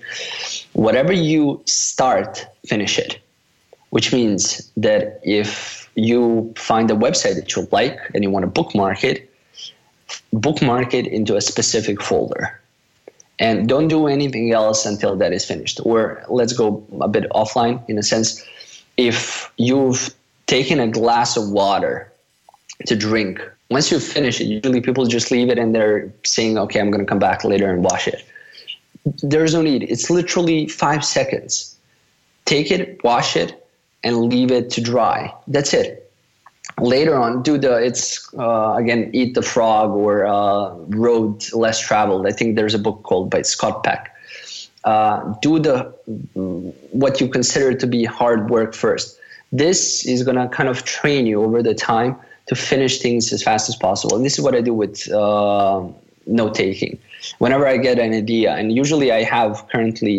whatever 0.73 1.13
you 1.13 1.61
start 1.65 2.45
finish 2.65 2.97
it. 2.97 3.19
Which 3.89 4.11
means 4.11 4.69
that 4.75 5.21
if 5.23 5.89
you 5.95 6.53
find 6.57 6.91
a 6.91 6.93
website 6.93 7.35
that 7.35 7.55
you 7.55 7.67
like 7.71 7.97
and 8.13 8.21
you 8.23 8.29
want 8.29 8.43
to 8.43 8.51
bookmark 8.59 9.03
it 9.03 9.17
bookmark 10.33 10.93
it 10.93 11.07
into 11.07 11.35
a 11.35 11.41
specific 11.41 12.01
folder. 12.01 12.59
And 13.39 13.69
don't 13.69 13.87
do 13.87 14.07
anything 14.07 14.51
else 14.51 14.85
until 14.85 15.15
that 15.17 15.31
is 15.31 15.45
finished. 15.45 15.79
Or 15.83 16.23
let's 16.27 16.53
go 16.53 16.83
a 17.01 17.07
bit 17.07 17.29
offline 17.31 17.87
in 17.87 17.97
a 17.97 18.03
sense 18.03 18.43
if 18.97 19.51
you've 19.57 20.13
taken 20.47 20.79
a 20.79 20.87
glass 20.87 21.37
of 21.37 21.49
water 21.49 22.11
to 22.85 22.95
drink 22.95 23.41
once 23.69 23.91
you 23.91 23.99
finish 23.99 24.39
it 24.39 24.45
usually 24.45 24.81
people 24.81 25.05
just 25.05 25.31
leave 25.31 25.49
it 25.49 25.57
and 25.57 25.73
they're 25.73 26.11
saying 26.23 26.57
okay 26.57 26.79
i'm 26.79 26.91
going 26.91 27.03
to 27.03 27.09
come 27.09 27.19
back 27.19 27.43
later 27.43 27.71
and 27.71 27.83
wash 27.83 28.07
it. 28.07 28.23
There's 29.23 29.53
no 29.53 29.61
need. 29.61 29.83
It's 29.83 30.09
literally 30.09 30.67
five 30.67 31.03
seconds. 31.03 31.75
Take 32.45 32.71
it 32.71 33.03
wash 33.03 33.35
it 33.35 33.67
and 34.03 34.25
leave 34.25 34.51
it 34.51 34.69
to 34.71 34.81
dry. 34.81 35.33
That's 35.47 35.73
it. 35.73 36.11
Later 36.79 37.15
on 37.15 37.43
do 37.43 37.57
the 37.57 37.75
it's 37.77 38.33
uh, 38.37 38.75
again 38.75 39.09
eat 39.13 39.33
the 39.33 39.41
frog 39.41 39.91
or 39.91 40.25
uh, 40.25 40.73
road 40.89 41.43
less 41.53 41.79
traveled. 41.79 42.27
I 42.27 42.31
think 42.31 42.55
there's 42.55 42.73
a 42.73 42.79
book 42.79 43.03
called 43.03 43.29
by 43.29 43.41
scott 43.41 43.83
peck 43.83 44.13
uh, 44.89 45.15
do 45.41 45.51
the 45.59 45.73
what 47.03 47.13
you 47.21 47.27
consider 47.37 47.71
to 47.83 47.87
be 47.95 48.01
hard 48.19 48.49
work 48.49 48.71
first 48.73 49.19
this 49.63 50.05
is 50.05 50.23
going 50.27 50.39
to 50.43 50.47
kind 50.57 50.69
of 50.69 50.77
train 50.83 51.23
you 51.31 51.37
over 51.45 51.59
the 51.69 51.73
time 51.73 52.11
to 52.49 52.55
finish 52.55 52.93
things 53.05 53.31
as 53.35 53.41
fast 53.49 53.69
as 53.71 53.75
possible 53.75 54.15
and 54.17 54.25
this 54.25 54.35
is 54.37 54.43
what 54.45 54.55
i 54.59 54.61
do 54.69 54.73
with 54.83 54.95
uh, 55.11 55.79
note 56.25 56.55
taking 56.63 56.93
whenever 57.43 57.65
i 57.73 57.77
get 57.87 57.99
an 58.05 58.13
idea 58.23 58.49
and 58.59 58.65
usually 58.83 59.09
i 59.19 59.21
have 59.23 59.67
currently 59.71 60.17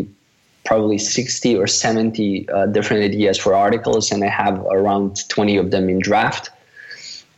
probably 0.68 0.98
60 0.98 1.56
or 1.56 1.66
70 1.66 2.46
uh, 2.50 2.66
different 2.66 3.02
ideas 3.02 3.38
for 3.38 3.54
articles, 3.54 4.12
and 4.12 4.22
I 4.22 4.28
have 4.28 4.60
around 4.66 5.26
20 5.30 5.56
of 5.56 5.70
them 5.70 5.88
in 5.88 5.98
draft. 5.98 6.50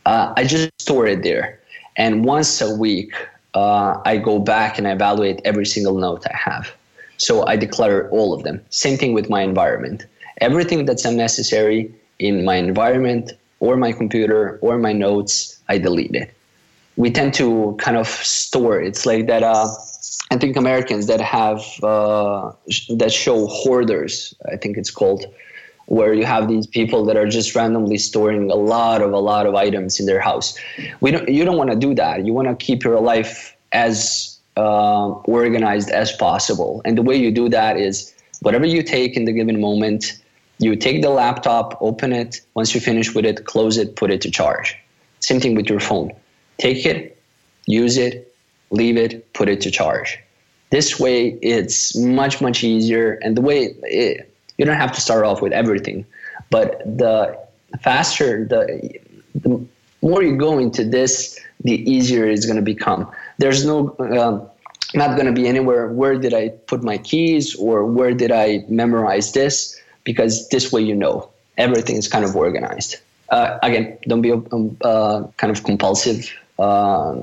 Uh, 0.05 0.33
I 0.35 0.43
just 0.43 0.69
store 0.81 1.07
it 1.07 1.23
there. 1.23 1.57
And 1.95 2.25
once 2.25 2.59
a 2.59 2.75
week, 2.75 3.13
uh, 3.53 4.01
I 4.05 4.17
go 4.17 4.37
back 4.37 4.77
and 4.77 4.85
I 4.85 4.91
evaluate 4.91 5.39
every 5.45 5.65
single 5.65 5.97
note 5.97 6.25
I 6.27 6.35
have. 6.35 6.73
So 7.21 7.45
I 7.45 7.55
declare 7.55 8.09
all 8.09 8.33
of 8.33 8.41
them. 8.41 8.59
Same 8.71 8.97
thing 8.97 9.13
with 9.13 9.29
my 9.29 9.43
environment. 9.43 10.07
Everything 10.41 10.85
that's 10.85 11.05
unnecessary 11.05 11.93
in 12.17 12.43
my 12.43 12.55
environment 12.55 13.33
or 13.59 13.77
my 13.77 13.91
computer 13.91 14.57
or 14.63 14.79
my 14.79 14.91
notes, 14.91 15.59
I 15.69 15.77
delete 15.77 16.15
it. 16.15 16.33
We 16.97 17.11
tend 17.11 17.35
to 17.35 17.77
kind 17.79 17.95
of 17.95 18.07
store. 18.07 18.81
It's 18.81 19.05
like 19.05 19.27
that 19.27 19.43
uh, 19.43 19.67
I 20.31 20.37
think 20.37 20.57
Americans 20.57 21.05
that 21.05 21.21
have 21.21 21.61
uh, 21.83 22.53
that 22.97 23.11
show 23.11 23.45
hoarders, 23.45 24.33
I 24.51 24.57
think 24.57 24.77
it's 24.77 24.89
called, 24.89 25.25
where 25.85 26.15
you 26.15 26.25
have 26.25 26.47
these 26.47 26.65
people 26.65 27.05
that 27.05 27.17
are 27.17 27.27
just 27.27 27.53
randomly 27.53 27.99
storing 27.99 28.49
a 28.49 28.55
lot 28.55 29.03
of 29.03 29.13
a 29.13 29.19
lot 29.19 29.45
of 29.45 29.53
items 29.53 29.99
in 29.99 30.07
their 30.07 30.19
house. 30.19 30.57
We 31.01 31.11
don't. 31.11 31.29
You 31.29 31.45
don't 31.45 31.57
want 31.57 31.69
to 31.69 31.75
do 31.75 31.93
that. 31.95 32.25
You 32.25 32.33
want 32.33 32.47
to 32.47 32.55
keep 32.55 32.83
your 32.83 32.99
life 32.99 33.55
as 33.73 34.30
uh, 34.57 35.09
organized 35.25 35.89
as 35.89 36.11
possible. 36.11 36.81
And 36.85 36.97
the 36.97 37.01
way 37.01 37.15
you 37.15 37.31
do 37.31 37.49
that 37.49 37.77
is 37.77 38.13
whatever 38.41 38.65
you 38.65 38.83
take 38.83 39.15
in 39.15 39.25
the 39.25 39.31
given 39.31 39.59
moment, 39.61 40.19
you 40.59 40.75
take 40.75 41.01
the 41.01 41.09
laptop, 41.09 41.77
open 41.81 42.13
it. 42.13 42.41
Once 42.53 42.75
you 42.75 42.81
finish 42.81 43.13
with 43.15 43.25
it, 43.25 43.45
close 43.45 43.77
it, 43.77 43.95
put 43.95 44.11
it 44.11 44.21
to 44.21 44.31
charge. 44.31 44.75
Same 45.19 45.39
thing 45.39 45.55
with 45.55 45.69
your 45.69 45.79
phone. 45.79 46.11
Take 46.57 46.85
it, 46.85 47.21
use 47.65 47.97
it, 47.97 48.33
leave 48.69 48.97
it, 48.97 49.33
put 49.33 49.49
it 49.49 49.61
to 49.61 49.71
charge. 49.71 50.19
This 50.69 50.99
way, 50.99 51.37
it's 51.41 51.95
much, 51.97 52.41
much 52.41 52.63
easier. 52.63 53.13
And 53.23 53.35
the 53.35 53.41
way 53.41 53.75
it, 53.83 54.33
you 54.57 54.65
don't 54.65 54.77
have 54.77 54.91
to 54.93 55.01
start 55.01 55.25
off 55.25 55.41
with 55.41 55.53
everything, 55.53 56.05
but 56.49 56.81
the 56.85 57.37
faster, 57.81 58.45
the, 58.45 58.99
the 59.35 59.65
more 60.01 60.23
you 60.23 60.35
go 60.37 60.59
into 60.59 60.83
this, 60.83 61.39
the 61.63 61.73
easier 61.89 62.25
it's 62.25 62.45
going 62.45 62.57
to 62.57 62.61
become. 62.61 63.11
There's 63.41 63.65
no, 63.65 63.95
um, 63.99 64.47
not 64.93 65.15
going 65.17 65.25
to 65.25 65.33
be 65.33 65.47
anywhere, 65.47 65.87
where 65.87 66.15
did 66.15 66.33
I 66.33 66.49
put 66.67 66.83
my 66.83 66.99
keys 66.99 67.55
or 67.55 67.85
where 67.85 68.13
did 68.13 68.31
I 68.31 68.63
memorize 68.69 69.33
this? 69.33 69.75
Because 70.03 70.47
this 70.49 70.71
way 70.71 70.81
you 70.81 70.93
know 70.93 71.27
everything 71.57 71.95
is 71.95 72.07
kind 72.07 72.23
of 72.23 72.35
organized. 72.35 72.97
Uh, 73.29 73.57
again, 73.63 73.97
don't 74.07 74.21
be 74.21 74.31
um, 74.31 74.77
uh, 74.83 75.23
kind 75.37 75.49
of 75.49 75.63
compulsive 75.63 76.31
uh, 76.59 77.15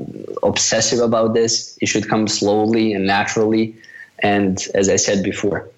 obsessive 0.43 0.99
about 0.99 1.35
this. 1.35 1.79
It 1.81 1.87
should 1.87 2.09
come 2.09 2.27
slowly 2.27 2.93
and 2.93 3.07
naturally. 3.07 3.77
And 4.19 4.59
as 4.75 4.89
I 4.89 4.97
said 4.97 5.23
before, 5.23 5.71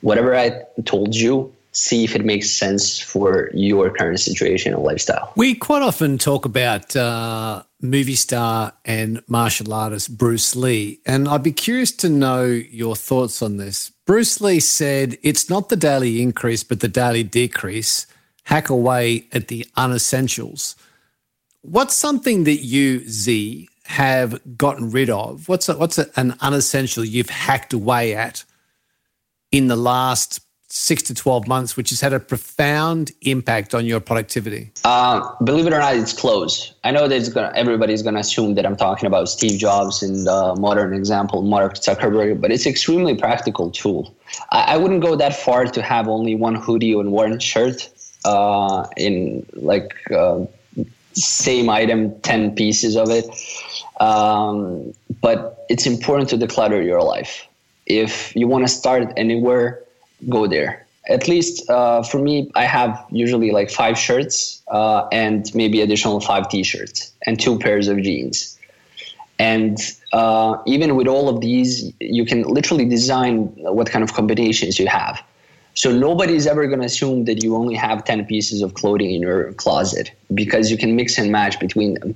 whatever 0.00 0.34
I 0.34 0.60
told 0.86 1.14
you, 1.14 1.53
see 1.74 2.04
if 2.04 2.14
it 2.14 2.24
makes 2.24 2.50
sense 2.50 2.98
for 2.98 3.50
your 3.52 3.90
current 3.90 4.20
situation 4.20 4.72
and 4.72 4.82
lifestyle. 4.82 5.32
We 5.36 5.54
quite 5.54 5.82
often 5.82 6.18
talk 6.18 6.44
about 6.44 6.94
uh, 6.94 7.64
movie 7.82 8.14
star 8.14 8.72
and 8.84 9.22
martial 9.28 9.74
artist 9.74 10.16
Bruce 10.16 10.54
Lee, 10.54 11.00
and 11.04 11.28
I'd 11.28 11.42
be 11.42 11.52
curious 11.52 11.92
to 11.92 12.08
know 12.08 12.44
your 12.44 12.96
thoughts 12.96 13.42
on 13.42 13.56
this. 13.56 13.90
Bruce 14.06 14.40
Lee 14.40 14.60
said, 14.60 15.18
It's 15.22 15.50
not 15.50 15.68
the 15.68 15.76
daily 15.76 16.22
increase, 16.22 16.62
but 16.62 16.80
the 16.80 16.88
daily 16.88 17.22
decrease. 17.22 18.06
Hack 18.44 18.68
away 18.68 19.26
at 19.32 19.48
the 19.48 19.66
unessentials. 19.74 20.74
What's 21.62 21.96
something 21.96 22.44
that 22.44 22.62
you, 22.62 23.08
Z, 23.08 23.70
have 23.84 24.58
gotten 24.58 24.90
rid 24.90 25.08
of? 25.08 25.48
What's 25.48 25.68
a, 25.70 25.76
what's 25.78 25.98
a, 25.98 26.08
an 26.16 26.36
unessential 26.42 27.04
you've 27.04 27.30
hacked 27.30 27.72
away 27.72 28.14
at 28.14 28.44
in 29.50 29.68
the 29.68 29.76
last 29.76 30.40
six 30.74 31.04
to 31.04 31.14
12 31.14 31.46
months, 31.46 31.76
which 31.76 31.90
has 31.90 32.00
had 32.00 32.12
a 32.12 32.18
profound 32.18 33.12
impact 33.22 33.74
on 33.74 33.86
your 33.86 34.00
productivity? 34.00 34.72
Uh, 34.82 35.22
believe 35.44 35.68
it 35.68 35.72
or 35.72 35.78
not, 35.78 35.94
it's 35.94 36.12
close. 36.12 36.74
I 36.82 36.90
know 36.90 37.06
that 37.06 37.32
gonna, 37.32 37.52
everybody's 37.54 38.02
going 38.02 38.14
to 38.14 38.20
assume 38.20 38.54
that 38.56 38.66
I'm 38.66 38.76
talking 38.76 39.06
about 39.06 39.28
Steve 39.28 39.58
Jobs 39.58 40.02
and 40.02 40.26
uh, 40.26 40.56
modern 40.56 40.92
example, 40.92 41.42
Mark 41.42 41.74
Zuckerberg, 41.74 42.40
but 42.40 42.50
it's 42.50 42.66
extremely 42.66 43.14
practical 43.14 43.70
tool. 43.70 44.12
I, 44.50 44.74
I, 44.74 44.76
wouldn't 44.76 45.00
go 45.00 45.14
that 45.14 45.36
far 45.36 45.64
to 45.66 45.80
have 45.80 46.08
only 46.08 46.34
one 46.34 46.56
hoodie 46.56 46.92
and 46.92 47.12
one 47.12 47.38
shirt 47.38 47.88
uh, 48.24 48.88
in 48.96 49.46
like 49.52 49.94
uh, 50.10 50.44
same 51.12 51.70
item, 51.70 52.18
10 52.22 52.56
pieces 52.56 52.96
of 52.96 53.10
it. 53.10 53.26
Um, 54.00 54.92
but 55.20 55.64
it's 55.68 55.86
important 55.86 56.30
to 56.30 56.36
declutter 56.36 56.84
your 56.84 57.00
life. 57.00 57.46
If 57.86 58.34
you 58.34 58.48
want 58.48 58.66
to 58.66 58.72
start 58.72 59.12
anywhere, 59.16 59.83
go 60.28 60.46
there. 60.46 60.86
At 61.08 61.28
least 61.28 61.68
uh, 61.68 62.02
for 62.02 62.18
me, 62.18 62.50
I 62.54 62.64
have 62.64 63.04
usually 63.10 63.50
like 63.50 63.70
five 63.70 63.98
shirts 63.98 64.62
uh, 64.68 65.06
and 65.12 65.54
maybe 65.54 65.82
additional 65.82 66.20
five 66.20 66.48
t-shirts 66.48 67.12
and 67.26 67.38
two 67.38 67.58
pairs 67.58 67.88
of 67.88 68.00
jeans. 68.02 68.58
And 69.38 69.78
uh, 70.12 70.56
even 70.66 70.96
with 70.96 71.06
all 71.06 71.28
of 71.28 71.40
these, 71.40 71.92
you 72.00 72.24
can 72.24 72.42
literally 72.44 72.86
design 72.86 73.46
what 73.56 73.90
kind 73.90 74.02
of 74.02 74.14
combinations 74.14 74.78
you 74.78 74.86
have. 74.86 75.22
So 75.74 75.92
nobody's 75.92 76.46
ever 76.46 76.66
going 76.68 76.80
to 76.80 76.86
assume 76.86 77.24
that 77.24 77.42
you 77.42 77.56
only 77.56 77.74
have 77.74 78.04
10 78.04 78.26
pieces 78.26 78.62
of 78.62 78.74
clothing 78.74 79.10
in 79.10 79.20
your 79.20 79.52
closet 79.54 80.12
because 80.32 80.70
you 80.70 80.78
can 80.78 80.94
mix 80.94 81.18
and 81.18 81.32
match 81.32 81.58
between 81.58 81.94
them. 81.94 82.14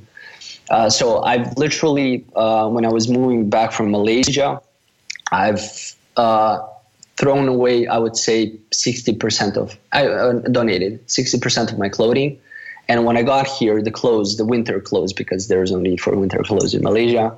Uh, 0.70 0.88
so 0.88 1.22
I've 1.22 1.56
literally, 1.56 2.24
uh, 2.36 2.68
when 2.68 2.84
I 2.84 2.92
was 2.92 3.08
moving 3.08 3.50
back 3.50 3.72
from 3.72 3.90
Malaysia, 3.90 4.60
I've 5.32 5.96
uh, 6.16 6.60
thrown 7.18 7.48
away, 7.48 7.86
I 7.86 7.98
would 7.98 8.16
say, 8.16 8.52
60% 8.70 9.56
of, 9.56 9.76
I 9.92 10.06
uh, 10.06 10.32
donated 10.52 11.04
60% 11.08 11.72
of 11.72 11.78
my 11.78 11.88
clothing. 11.88 12.38
And 12.88 13.04
when 13.04 13.16
I 13.16 13.22
got 13.22 13.46
here, 13.46 13.82
the 13.82 13.90
clothes, 13.90 14.36
the 14.36 14.44
winter 14.44 14.80
clothes, 14.80 15.12
because 15.12 15.48
there's 15.48 15.72
only 15.72 15.96
for 15.96 16.16
winter 16.16 16.42
clothes 16.44 16.74
in 16.74 16.82
Malaysia, 16.82 17.36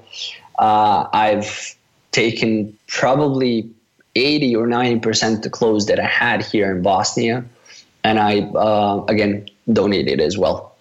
uh, 0.58 1.06
I've 1.12 1.74
taken 2.12 2.76
probably 2.88 3.68
80 4.14 4.56
or 4.56 4.66
90% 4.66 5.36
of 5.36 5.42
the 5.42 5.50
clothes 5.50 5.86
that 5.86 5.98
I 5.98 6.06
had 6.06 6.44
here 6.44 6.76
in 6.76 6.82
Bosnia. 6.82 7.44
And 8.04 8.18
I, 8.18 8.40
uh, 8.40 9.04
again, 9.08 9.48
donated 9.72 10.20
as 10.20 10.36
well. 10.36 10.76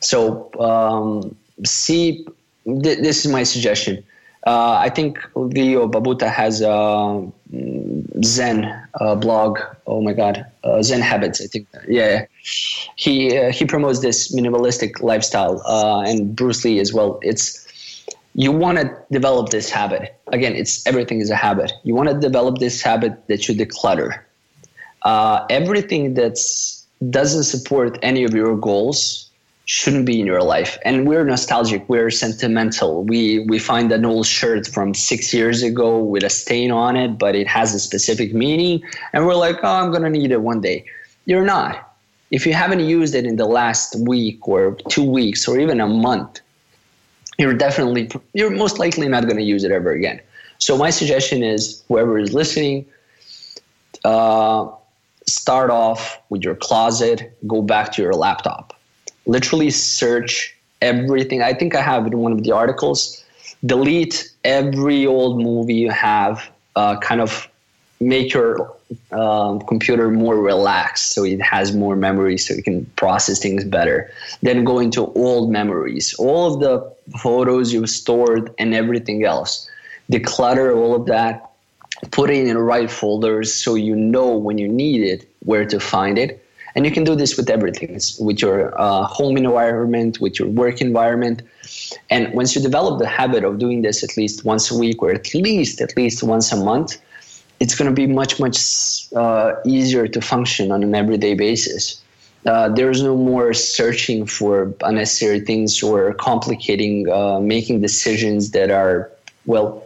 So, 0.00 0.50
um, 0.60 1.34
see, 1.64 2.26
th- 2.64 2.98
this 2.98 3.24
is 3.24 3.32
my 3.32 3.42
suggestion. 3.42 4.04
Uh, 4.46 4.76
I 4.78 4.90
think 4.90 5.18
Leo 5.34 5.88
Babauta 5.88 6.30
has 6.30 6.60
a 6.60 7.26
Zen 8.22 8.64
uh, 9.00 9.14
blog. 9.14 9.58
Oh 9.86 10.02
my 10.02 10.12
God, 10.12 10.44
uh, 10.64 10.82
Zen 10.82 11.00
Habits. 11.00 11.40
I 11.40 11.46
think. 11.46 11.66
Yeah, 11.88 12.26
he 12.96 13.38
uh, 13.38 13.52
he 13.52 13.64
promotes 13.64 14.00
this 14.00 14.34
minimalistic 14.34 15.00
lifestyle, 15.00 15.62
uh, 15.66 16.02
and 16.02 16.36
Bruce 16.36 16.64
Lee 16.64 16.78
as 16.78 16.92
well. 16.92 17.18
It's 17.22 17.66
you 18.34 18.52
want 18.52 18.78
to 18.78 18.96
develop 19.10 19.48
this 19.48 19.70
habit. 19.70 20.14
Again, 20.26 20.54
it's 20.54 20.86
everything 20.86 21.20
is 21.20 21.30
a 21.30 21.36
habit. 21.36 21.72
You 21.84 21.94
want 21.94 22.10
to 22.10 22.18
develop 22.18 22.58
this 22.58 22.82
habit 22.82 23.26
that 23.28 23.48
you 23.48 23.54
declutter. 23.54 24.20
Everything 25.48 26.14
that's 26.14 26.84
doesn't 27.10 27.44
support 27.44 27.98
any 28.02 28.24
of 28.24 28.34
your 28.34 28.56
goals 28.56 29.30
shouldn't 29.66 30.04
be 30.04 30.20
in 30.20 30.26
your 30.26 30.42
life. 30.42 30.78
And 30.84 31.08
we're 31.08 31.24
nostalgic, 31.24 31.88
we're 31.88 32.10
sentimental. 32.10 33.02
We 33.04 33.40
we 33.40 33.58
find 33.58 33.90
an 33.92 34.04
old 34.04 34.26
shirt 34.26 34.66
from 34.66 34.94
six 34.94 35.32
years 35.32 35.62
ago 35.62 35.98
with 35.98 36.22
a 36.22 36.30
stain 36.30 36.70
on 36.70 36.96
it, 36.96 37.18
but 37.18 37.34
it 37.34 37.46
has 37.46 37.74
a 37.74 37.78
specific 37.78 38.34
meaning, 38.34 38.82
and 39.12 39.26
we're 39.26 39.34
like, 39.34 39.58
oh, 39.62 39.68
I'm 39.68 39.90
gonna 39.90 40.10
need 40.10 40.32
it 40.32 40.42
one 40.42 40.60
day. 40.60 40.84
You're 41.26 41.44
not. 41.44 41.92
If 42.30 42.46
you 42.46 42.52
haven't 42.52 42.80
used 42.80 43.14
it 43.14 43.24
in 43.24 43.36
the 43.36 43.46
last 43.46 43.96
week 44.06 44.46
or 44.48 44.76
two 44.88 45.04
weeks 45.04 45.46
or 45.48 45.58
even 45.58 45.80
a 45.80 45.86
month, 45.86 46.40
you're 47.38 47.54
definitely 47.54 48.10
you're 48.34 48.50
most 48.50 48.78
likely 48.78 49.08
not 49.08 49.28
to 49.28 49.42
use 49.42 49.64
it 49.64 49.70
ever 49.70 49.92
again. 49.92 50.20
So 50.58 50.76
my 50.76 50.90
suggestion 50.90 51.42
is 51.42 51.82
whoever 51.88 52.18
is 52.18 52.32
listening, 52.32 52.86
uh, 54.04 54.68
start 55.26 55.70
off 55.70 56.20
with 56.28 56.42
your 56.42 56.54
closet, 56.54 57.36
go 57.46 57.62
back 57.62 57.92
to 57.92 58.02
your 58.02 58.12
laptop 58.12 58.74
literally 59.26 59.70
search 59.70 60.54
everything. 60.82 61.42
I 61.42 61.54
think 61.54 61.74
I 61.74 61.82
have 61.82 62.06
in 62.06 62.18
one 62.18 62.32
of 62.32 62.42
the 62.42 62.52
articles. 62.52 63.22
Delete 63.64 64.30
every 64.44 65.06
old 65.06 65.40
movie 65.40 65.74
you 65.74 65.90
have. 65.90 66.50
Uh, 66.76 66.98
kind 66.98 67.20
of 67.20 67.48
make 68.00 68.34
your 68.34 68.74
uh, 69.12 69.58
computer 69.66 70.10
more 70.10 70.36
relaxed 70.36 71.12
so 71.12 71.24
it 71.24 71.40
has 71.40 71.74
more 71.74 71.96
memory 71.96 72.36
so 72.36 72.54
you 72.54 72.62
can 72.62 72.84
process 72.96 73.38
things 73.38 73.64
better 73.64 74.10
then 74.42 74.64
go 74.64 74.78
into 74.78 75.06
old 75.14 75.50
memories 75.50 76.14
all 76.14 76.52
of 76.52 76.60
the 76.60 77.18
photos 77.18 77.72
you've 77.72 77.88
stored 77.88 78.52
and 78.58 78.74
everything 78.74 79.24
else 79.24 79.68
declutter 80.10 80.76
all 80.76 80.94
of 80.94 81.06
that 81.06 81.50
put 82.10 82.30
it 82.30 82.46
in 82.46 82.54
the 82.54 82.62
right 82.62 82.90
folders 82.90 83.54
so 83.54 83.74
you 83.74 83.94
know 83.94 84.36
when 84.36 84.58
you 84.58 84.68
need 84.68 85.00
it 85.00 85.28
where 85.44 85.64
to 85.64 85.80
find 85.80 86.18
it 86.18 86.43
and 86.74 86.84
you 86.84 86.90
can 86.90 87.04
do 87.04 87.14
this 87.14 87.36
with 87.36 87.48
everything, 87.50 87.94
it's 87.94 88.18
with 88.18 88.42
your 88.42 88.78
uh, 88.80 89.04
home 89.04 89.36
environment, 89.36 90.20
with 90.20 90.38
your 90.38 90.48
work 90.48 90.80
environment. 90.80 91.42
And 92.10 92.32
once 92.34 92.56
you 92.56 92.62
develop 92.62 92.98
the 92.98 93.06
habit 93.06 93.44
of 93.44 93.58
doing 93.58 93.82
this 93.82 94.02
at 94.02 94.16
least 94.16 94.44
once 94.44 94.70
a 94.70 94.78
week 94.78 95.02
or 95.02 95.12
at 95.12 95.32
least 95.34 95.80
at 95.80 95.96
least 95.96 96.22
once 96.22 96.52
a 96.52 96.56
month, 96.56 97.00
it's 97.60 97.74
going 97.74 97.88
to 97.88 97.94
be 97.94 98.06
much 98.06 98.40
much 98.40 98.58
uh, 99.14 99.54
easier 99.64 100.08
to 100.08 100.20
function 100.20 100.72
on 100.72 100.82
an 100.82 100.94
everyday 100.94 101.34
basis. 101.34 102.00
Uh, 102.44 102.68
there's 102.68 103.02
no 103.02 103.16
more 103.16 103.54
searching 103.54 104.26
for 104.26 104.74
unnecessary 104.82 105.40
things 105.40 105.82
or 105.82 106.12
complicating 106.14 107.08
uh, 107.08 107.40
making 107.40 107.80
decisions 107.80 108.50
that 108.50 108.70
are 108.70 109.10
well 109.46 109.82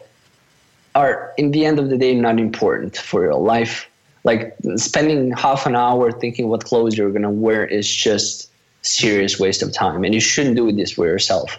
are 0.95 1.33
in 1.37 1.53
the 1.53 1.65
end 1.65 1.79
of 1.79 1.91
the 1.91 1.97
day 1.99 2.15
not 2.15 2.41
important 2.41 2.97
for 2.97 3.23
your 3.23 3.35
life 3.35 3.88
like 4.29 4.55
spending 4.77 5.33
half 5.33 5.65
an 5.65 5.75
hour 5.75 6.13
thinking 6.13 6.49
what 6.49 6.63
clothes 6.63 6.99
you're 6.99 7.15
going 7.17 7.23
to 7.23 7.31
wear 7.47 7.65
is 7.65 7.89
just 7.91 8.51
serious 8.83 9.41
waste 9.41 9.63
of 9.63 9.73
time 9.73 10.05
and 10.05 10.13
you 10.15 10.21
shouldn't 10.21 10.55
do 10.55 10.71
this 10.71 10.93
for 10.93 11.07
yourself. 11.07 11.59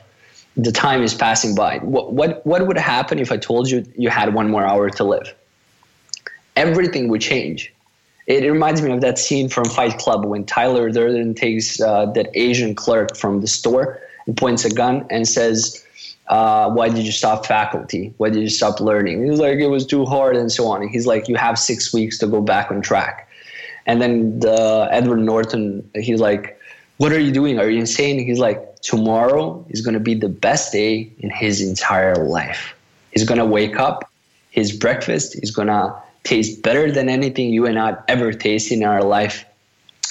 The 0.55 0.71
time 0.71 1.01
is 1.01 1.15
passing 1.15 1.55
by. 1.55 1.79
What, 1.79 2.13
what 2.13 2.45
what 2.45 2.67
would 2.67 2.77
happen 2.77 3.17
if 3.17 3.31
i 3.31 3.37
told 3.37 3.71
you 3.71 3.77
you 4.03 4.09
had 4.09 4.35
one 4.35 4.47
more 4.51 4.65
hour 4.71 4.87
to 4.99 5.03
live? 5.03 5.27
Everything 6.55 7.09
would 7.09 7.21
change. 7.21 7.73
It 8.27 8.43
reminds 8.55 8.83
me 8.83 8.91
of 8.91 9.01
that 9.01 9.17
scene 9.17 9.49
from 9.49 9.65
fight 9.65 9.97
club 9.97 10.23
when 10.31 10.45
tyler 10.45 10.85
durden 10.91 11.33
takes 11.33 11.67
uh, 11.81 12.05
that 12.17 12.27
asian 12.45 12.75
clerk 12.83 13.17
from 13.21 13.41
the 13.41 13.47
store 13.47 13.85
and 14.27 14.37
points 14.37 14.63
a 14.69 14.71
gun 14.81 14.95
and 15.09 15.27
says 15.27 15.59
uh, 16.29 16.69
why 16.69 16.89
did 16.89 17.05
you 17.05 17.11
stop 17.11 17.45
faculty? 17.45 18.13
Why 18.17 18.29
did 18.29 18.41
you 18.41 18.49
stop 18.49 18.79
learning? 18.79 19.23
He 19.23 19.29
was 19.29 19.39
like, 19.39 19.57
it 19.57 19.67
was 19.67 19.85
too 19.85 20.05
hard 20.05 20.35
and 20.35 20.51
so 20.51 20.67
on. 20.67 20.83
And 20.83 20.91
he's 20.91 21.07
like, 21.07 21.27
you 21.27 21.35
have 21.35 21.57
six 21.57 21.91
weeks 21.91 22.19
to 22.19 22.27
go 22.27 22.39
back 22.39 22.69
on 22.69 22.81
track. 22.81 23.27
And 23.87 23.99
then 23.99 24.39
the 24.39 24.87
Edward 24.91 25.21
Norton, 25.21 25.89
he's 25.95 26.21
like, 26.21 26.59
what 26.97 27.11
are 27.11 27.19
you 27.19 27.31
doing? 27.31 27.59
Are 27.59 27.67
you 27.67 27.79
insane? 27.79 28.23
He's 28.23 28.37
like, 28.37 28.79
tomorrow 28.81 29.65
is 29.69 29.81
going 29.81 29.95
to 29.95 29.99
be 29.99 30.13
the 30.13 30.29
best 30.29 30.71
day 30.71 31.11
in 31.19 31.31
his 31.31 31.61
entire 31.61 32.15
life. 32.15 32.75
He's 33.11 33.23
going 33.23 33.39
to 33.39 33.45
wake 33.45 33.77
up, 33.77 34.07
his 34.51 34.71
breakfast 34.71 35.35
is 35.41 35.49
going 35.49 35.69
to 35.69 35.95
taste 36.23 36.61
better 36.61 36.91
than 36.91 37.09
anything 37.09 37.49
you 37.49 37.65
and 37.65 37.79
I 37.79 37.97
ever 38.07 38.33
tasted 38.33 38.75
in 38.75 38.83
our 38.83 39.03
life. 39.03 39.45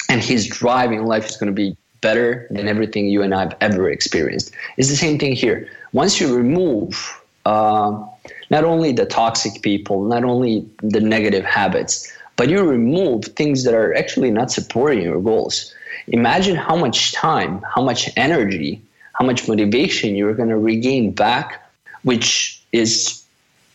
And 0.09 0.21
his 0.21 0.47
driving 0.47 1.05
life 1.05 1.29
is 1.29 1.37
going 1.37 1.47
to 1.47 1.55
be 1.55 1.77
better 2.01 2.47
than 2.49 2.67
everything 2.67 3.07
you 3.07 3.21
and 3.21 3.33
I 3.33 3.41
have 3.41 3.55
ever 3.61 3.89
experienced. 3.89 4.51
It's 4.75 4.89
the 4.89 4.95
same 4.95 5.17
thing 5.19 5.33
here 5.33 5.69
once 5.93 6.19
you 6.19 6.35
remove 6.35 7.21
uh, 7.45 8.05
not 8.49 8.63
only 8.63 8.91
the 8.91 9.05
toxic 9.05 9.61
people, 9.61 10.03
not 10.03 10.23
only 10.23 10.67
the 10.81 10.99
negative 10.99 11.45
habits, 11.45 12.11
but 12.35 12.49
you 12.49 12.63
remove 12.63 13.25
things 13.25 13.63
that 13.63 13.73
are 13.73 13.93
actually 13.95 14.31
not 14.31 14.51
supporting 14.51 15.01
your 15.01 15.19
goals. 15.21 15.73
Imagine 16.07 16.55
how 16.55 16.75
much 16.75 17.11
time, 17.13 17.61
how 17.73 17.81
much 17.81 18.09
energy, 18.15 18.81
how 19.13 19.25
much 19.25 19.47
motivation 19.47 20.15
you're 20.15 20.33
going 20.33 20.49
to 20.49 20.57
regain 20.57 21.11
back, 21.11 21.69
which 22.03 22.61
is 22.71 23.23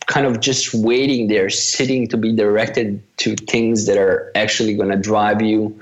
kind 0.07 0.25
of 0.25 0.39
just 0.39 0.73
waiting 0.73 1.27
there, 1.27 1.49
sitting 1.49 2.07
to 2.07 2.17
be 2.17 2.33
directed 2.33 3.01
to 3.17 3.35
things 3.35 3.85
that 3.87 3.97
are 3.97 4.31
actually 4.35 4.75
going 4.75 4.89
to 4.89 4.97
drive 4.97 5.41
you 5.41 5.79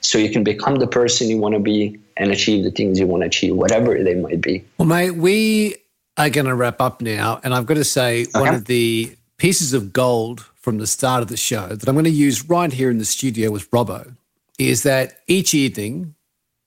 so 0.00 0.18
you 0.18 0.30
can 0.30 0.44
become 0.44 0.76
the 0.76 0.86
person 0.86 1.28
you 1.28 1.38
want 1.38 1.54
to 1.54 1.60
be 1.60 1.98
and 2.16 2.30
achieve 2.30 2.64
the 2.64 2.70
things 2.70 2.98
you 2.98 3.06
want 3.06 3.22
to 3.22 3.26
achieve, 3.26 3.54
whatever 3.54 4.02
they 4.02 4.14
might 4.14 4.40
be. 4.40 4.64
Well, 4.78 4.86
mate, 4.86 5.12
we 5.12 5.76
are 6.16 6.30
going 6.30 6.46
to 6.46 6.54
wrap 6.54 6.80
up 6.80 7.00
now. 7.00 7.40
And 7.42 7.54
I've 7.54 7.66
got 7.66 7.74
to 7.74 7.84
say, 7.84 8.22
okay. 8.22 8.40
one 8.40 8.54
of 8.54 8.66
the 8.66 9.16
pieces 9.36 9.72
of 9.72 9.92
gold 9.92 10.40
from 10.54 10.78
the 10.78 10.86
start 10.86 11.22
of 11.22 11.28
the 11.28 11.36
show 11.36 11.68
that 11.68 11.88
I'm 11.88 11.94
going 11.94 12.04
to 12.04 12.10
use 12.10 12.48
right 12.48 12.72
here 12.72 12.90
in 12.90 12.98
the 12.98 13.04
studio 13.04 13.50
with 13.50 13.70
Robbo 13.70 14.16
is 14.58 14.82
that 14.84 15.20
each 15.26 15.52
evening 15.54 16.14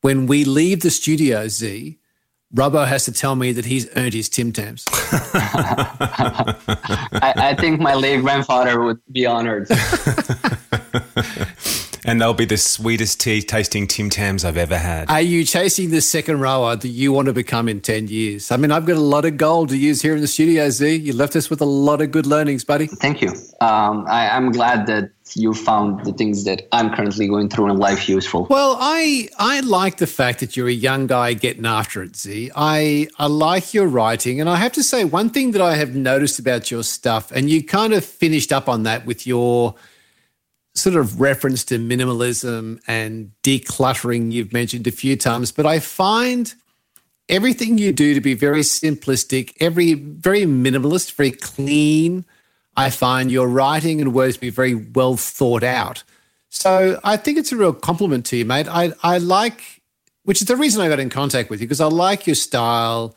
when 0.02 0.28
we 0.28 0.46
leave 0.46 0.82
the 0.82 0.92
studio, 0.92 1.48
Z, 1.48 1.98
Robbo 2.54 2.88
has 2.88 3.06
to 3.06 3.12
tell 3.12 3.36
me 3.36 3.52
that 3.52 3.66
he's 3.66 3.90
earned 3.98 4.14
his 4.14 4.30
Tim 4.30 4.54
Tams. 4.54 4.86
I, 4.92 6.56
I, 7.36 7.56
think 7.56 7.82
my 7.82 7.94
late 7.94 8.22
grandfather 8.22 8.82
would 8.82 9.02
be 9.12 9.26
honored. 9.26 9.68
and 12.08 12.22
they'll 12.22 12.34
be 12.34 12.46
the 12.46 12.58
sweetest 12.58 13.20
tea 13.20 13.42
tasting 13.42 13.86
Tim 13.86 14.10
Tams 14.10 14.46
I've 14.46 14.56
ever 14.56 14.78
had. 14.78 15.12
Are 15.12 15.22
you 15.22 15.44
chasing 15.44 15.92
the 15.92 16.00
second 16.00 16.40
rower 16.40 16.78
that 16.78 16.88
you 16.88 17.12
want 17.12 17.26
to 17.26 17.34
become 17.34 17.68
in 17.68 17.82
10 17.82 18.08
years? 18.08 18.50
I 18.50 18.56
mean, 18.56 18.72
I've 18.72 18.86
got 18.86 18.96
a 18.96 19.02
lot 19.02 19.26
of 19.26 19.36
gold 19.36 19.70
to 19.70 19.78
use 19.78 20.02
here 20.02 20.16
in 20.16 20.22
the 20.22 20.28
studio, 20.28 20.70
Z. 20.70 20.96
You 20.96 21.12
left 21.12 21.36
us 21.36 21.50
with 21.50 21.60
a 21.60 21.66
lot 21.66 22.02
of 22.02 22.12
good 22.12 22.26
learnings, 22.26 22.64
buddy. 22.64 22.88
Thank 22.88 23.22
you. 23.22 23.30
Um, 23.60 24.06
I, 24.08 24.30
I'm 24.30 24.54
glad 24.54 24.88
that 24.88 25.12
you 25.36 25.54
found 25.54 26.06
the 26.06 26.14
things 26.14 26.46
that 26.46 26.66
I'm 26.72 26.96
currently 26.96 27.28
going 27.28 27.50
through 27.50 27.72
in 27.72 27.78
life 27.78 28.08
useful. 28.08 28.48
Well, 28.50 28.78
I 28.80 29.28
I 29.38 29.60
like 29.60 29.98
the 29.98 30.08
fact 30.08 30.40
that 30.40 30.56
you're 30.56 30.70
a 30.70 30.72
young 30.72 31.08
guy 31.08 31.34
getting 31.34 31.66
after 31.66 32.02
it, 32.02 32.16
Z. 32.16 32.52
I 32.56 33.10
I 33.20 33.28
like 33.28 33.74
your 33.74 33.88
writing, 33.88 34.40
and 34.40 34.50
I 34.50 34.56
have 34.56 34.72
to 34.74 34.84
say 34.84 35.04
one 35.04 35.30
thing 35.30 35.52
that 35.52 35.62
I 35.62 35.76
have 35.76 35.94
noticed 35.94 36.40
about 36.40 36.72
your 36.72 36.84
stuff, 36.84 37.30
and 37.34 37.50
you 37.50 37.62
kind 37.62 37.94
of 37.94 38.06
finished 38.06 38.54
up 38.54 38.70
on 38.70 38.84
that 38.84 39.06
with 39.06 39.28
your 39.28 39.76
sort 40.78 40.96
of 40.96 41.20
reference 41.20 41.64
to 41.66 41.80
minimalism 41.80 42.80
and 42.88 43.32
decluttering 43.44 44.32
you've 44.32 44.54
mentioned 44.54 44.86
a 44.88 44.92
few 44.92 45.16
times, 45.16 45.52
but 45.52 45.66
I 45.66 45.80
find 45.80 46.54
everything 47.28 47.78
you 47.78 47.92
do 47.92 48.14
to 48.14 48.22
be 48.22 48.34
very 48.34 48.62
simplistic, 48.62 49.54
every 49.60 49.94
very 49.96 50.44
minimalist, 50.44 51.14
very 51.14 51.32
clean. 51.32 52.26
I 52.76 52.92
find 52.92 53.32
your 53.32 53.48
writing 53.48 54.00
and 54.02 54.14
words 54.14 54.36
to 54.36 54.42
be 54.42 54.52
very 54.52 54.76
well 54.76 55.18
thought 55.18 55.64
out. 55.64 56.04
So 56.50 57.00
I 57.04 57.18
think 57.18 57.38
it's 57.38 57.52
a 57.52 57.58
real 57.58 57.74
compliment 57.74 58.26
to 58.28 58.38
you, 58.38 58.46
mate. 58.46 58.68
I, 58.68 58.94
I 59.04 59.18
like, 59.18 59.82
which 60.24 60.42
is 60.42 60.48
the 60.48 60.56
reason 60.56 60.82
I 60.82 60.88
got 60.88 61.00
in 61.00 61.10
contact 61.10 61.50
with 61.50 61.60
you, 61.60 61.68
because 61.68 61.82
I 61.82 61.88
like 61.88 62.28
your 62.28 62.36
style. 62.36 63.16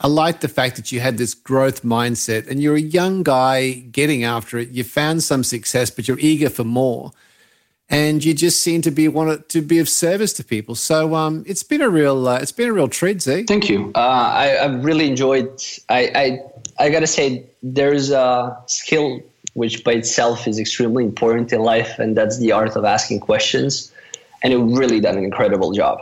I 0.00 0.06
like 0.06 0.40
the 0.40 0.48
fact 0.48 0.76
that 0.76 0.92
you 0.92 1.00
had 1.00 1.18
this 1.18 1.34
growth 1.34 1.82
mindset 1.82 2.48
and 2.48 2.62
you're 2.62 2.76
a 2.76 2.80
young 2.80 3.24
guy 3.24 3.72
getting 3.72 4.22
after 4.22 4.58
it. 4.58 4.68
You 4.70 4.84
found 4.84 5.24
some 5.24 5.42
success, 5.42 5.90
but 5.90 6.06
you're 6.06 6.20
eager 6.20 6.48
for 6.48 6.64
more. 6.64 7.10
And 7.90 8.22
you 8.22 8.34
just 8.34 8.62
seem 8.62 8.82
to 8.82 8.90
be 8.90 9.08
want 9.08 9.48
to 9.48 9.62
be 9.62 9.78
of 9.78 9.88
service 9.88 10.34
to 10.34 10.44
people. 10.44 10.74
So 10.74 11.14
um, 11.14 11.42
it's 11.46 11.62
been 11.62 11.80
a 11.80 11.88
real 11.88 12.28
uh, 12.28 12.38
it's 12.38 12.52
been 12.52 12.68
a 12.68 12.72
real 12.72 12.88
treat, 12.88 13.22
Z. 13.22 13.44
Thank 13.44 13.70
you. 13.70 13.92
Uh, 13.94 13.98
I, 13.98 14.48
I 14.56 14.66
really 14.66 15.06
enjoyed. 15.06 15.50
I, 15.88 16.00
I 16.14 16.40
I 16.78 16.90
gotta 16.90 17.06
say, 17.06 17.46
there's 17.62 18.10
a 18.10 18.56
skill 18.66 19.22
which 19.54 19.84
by 19.84 19.92
itself 19.92 20.46
is 20.46 20.58
extremely 20.58 21.02
important 21.02 21.52
in 21.52 21.60
life, 21.60 21.98
and 21.98 22.16
that's 22.16 22.38
the 22.38 22.52
art 22.52 22.76
of 22.76 22.84
asking 22.84 23.20
questions. 23.20 23.90
And 24.42 24.52
it 24.52 24.58
really 24.58 25.00
done 25.00 25.18
an 25.18 25.24
incredible 25.24 25.72
job. 25.72 26.00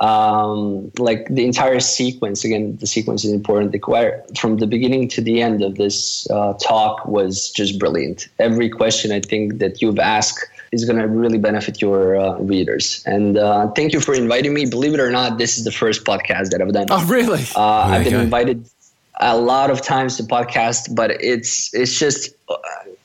Um, 0.00 0.90
like 0.98 1.28
the 1.28 1.44
entire 1.44 1.78
sequence, 1.80 2.44
again, 2.44 2.76
the 2.78 2.86
sequence 2.86 3.24
is 3.24 3.32
important. 3.32 3.72
The 3.72 3.78
choir, 3.78 4.24
from 4.36 4.56
the 4.56 4.66
beginning 4.66 5.08
to 5.08 5.20
the 5.20 5.40
end 5.40 5.62
of 5.62 5.76
this 5.76 6.28
uh, 6.30 6.54
talk 6.54 7.06
was 7.06 7.50
just 7.50 7.78
brilliant. 7.78 8.28
Every 8.38 8.68
question 8.68 9.12
I 9.12 9.20
think 9.20 9.58
that 9.58 9.80
you've 9.80 9.98
asked 9.98 10.46
is 10.72 10.84
going 10.84 10.98
to 10.98 11.06
really 11.06 11.38
benefit 11.38 11.80
your 11.80 12.16
uh, 12.16 12.38
readers. 12.38 13.02
And 13.06 13.38
uh, 13.38 13.68
thank 13.72 13.92
you 13.92 14.00
for 14.00 14.14
inviting 14.14 14.54
me. 14.54 14.66
Believe 14.66 14.94
it 14.94 15.00
or 15.00 15.10
not, 15.10 15.38
this 15.38 15.58
is 15.58 15.64
the 15.64 15.72
first 15.72 16.04
podcast 16.04 16.50
that 16.50 16.62
I've 16.62 16.72
done. 16.72 16.86
Oh, 16.90 17.04
really? 17.06 17.44
Uh, 17.54 17.62
I've 17.62 18.04
been 18.04 18.14
invited 18.14 18.68
a 19.20 19.36
lot 19.36 19.70
of 19.70 19.82
times 19.82 20.16
to 20.16 20.22
podcast, 20.22 20.94
but 20.94 21.10
it's 21.10 21.72
it's 21.74 21.98
just 21.98 22.30
uh, 22.48 22.56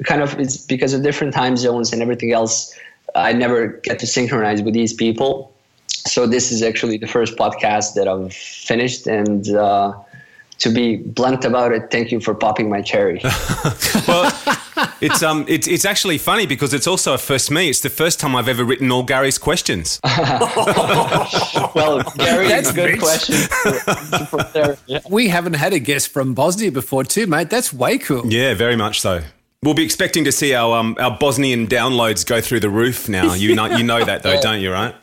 kind 0.05 0.21
of 0.21 0.39
it's 0.39 0.57
because 0.65 0.93
of 0.93 1.03
different 1.03 1.33
time 1.33 1.57
zones 1.57 1.91
and 1.91 2.01
everything 2.01 2.31
else. 2.31 2.73
I 3.15 3.33
never 3.33 3.67
get 3.67 3.99
to 3.99 4.07
synchronize 4.07 4.61
with 4.61 4.73
these 4.73 4.93
people. 4.93 5.53
So 5.87 6.27
this 6.27 6.51
is 6.51 6.61
actually 6.61 6.97
the 6.97 7.07
first 7.07 7.37
podcast 7.37 7.95
that 7.95 8.07
I've 8.07 8.33
finished, 8.33 9.07
and 9.07 9.47
uh, 9.49 9.93
to 10.59 10.69
be 10.69 10.97
blunt 10.97 11.45
about 11.45 11.71
it, 11.71 11.89
thank 11.89 12.11
you 12.11 12.19
for 12.19 12.35
popping 12.35 12.69
my 12.69 12.81
cherry. 12.81 13.21
well, 14.07 14.31
it's 15.01 15.23
um, 15.23 15.45
it's 15.47 15.67
it's 15.67 15.85
actually 15.85 16.17
funny 16.17 16.45
because 16.45 16.73
it's 16.73 16.85
also 16.85 17.13
a 17.13 17.17
first 17.17 17.49
me. 17.49 17.69
It's 17.69 17.79
the 17.79 17.89
first 17.89 18.19
time 18.19 18.35
I've 18.35 18.47
ever 18.47 18.63
written 18.63 18.91
all 18.91 19.03
Gary's 19.03 19.37
questions. 19.37 19.99
well, 21.73 22.03
Gary, 22.17 22.47
that's 22.47 22.69
a 22.69 22.73
good 22.73 22.91
rich. 22.91 22.99
question. 22.99 23.35
For, 23.35 24.43
for. 24.43 24.77
Yeah. 24.85 24.99
We 25.09 25.29
haven't 25.29 25.53
had 25.53 25.73
a 25.73 25.79
guest 25.79 26.09
from 26.09 26.33
Bosnia 26.33 26.71
before, 26.71 27.03
too, 27.03 27.25
mate. 27.25 27.49
That's 27.49 27.73
way 27.73 27.97
cool. 27.97 28.31
Yeah, 28.31 28.53
very 28.53 28.75
much 28.75 29.01
so. 29.01 29.23
We'll 29.63 29.73
be 29.73 29.83
expecting 29.83 30.25
to 30.25 30.31
see 30.31 30.53
our 30.53 30.77
um, 30.77 30.95
our 30.99 31.17
Bosnian 31.17 31.67
downloads 31.67 32.25
go 32.25 32.41
through 32.41 32.59
the 32.59 32.69
roof 32.69 33.09
now. 33.09 33.33
You 33.33 33.55
know, 33.55 33.65
you 33.65 33.83
know 33.83 34.03
that 34.03 34.23
though, 34.23 34.39
don't 34.41 34.61
you? 34.61 34.71
Right? 34.71 34.95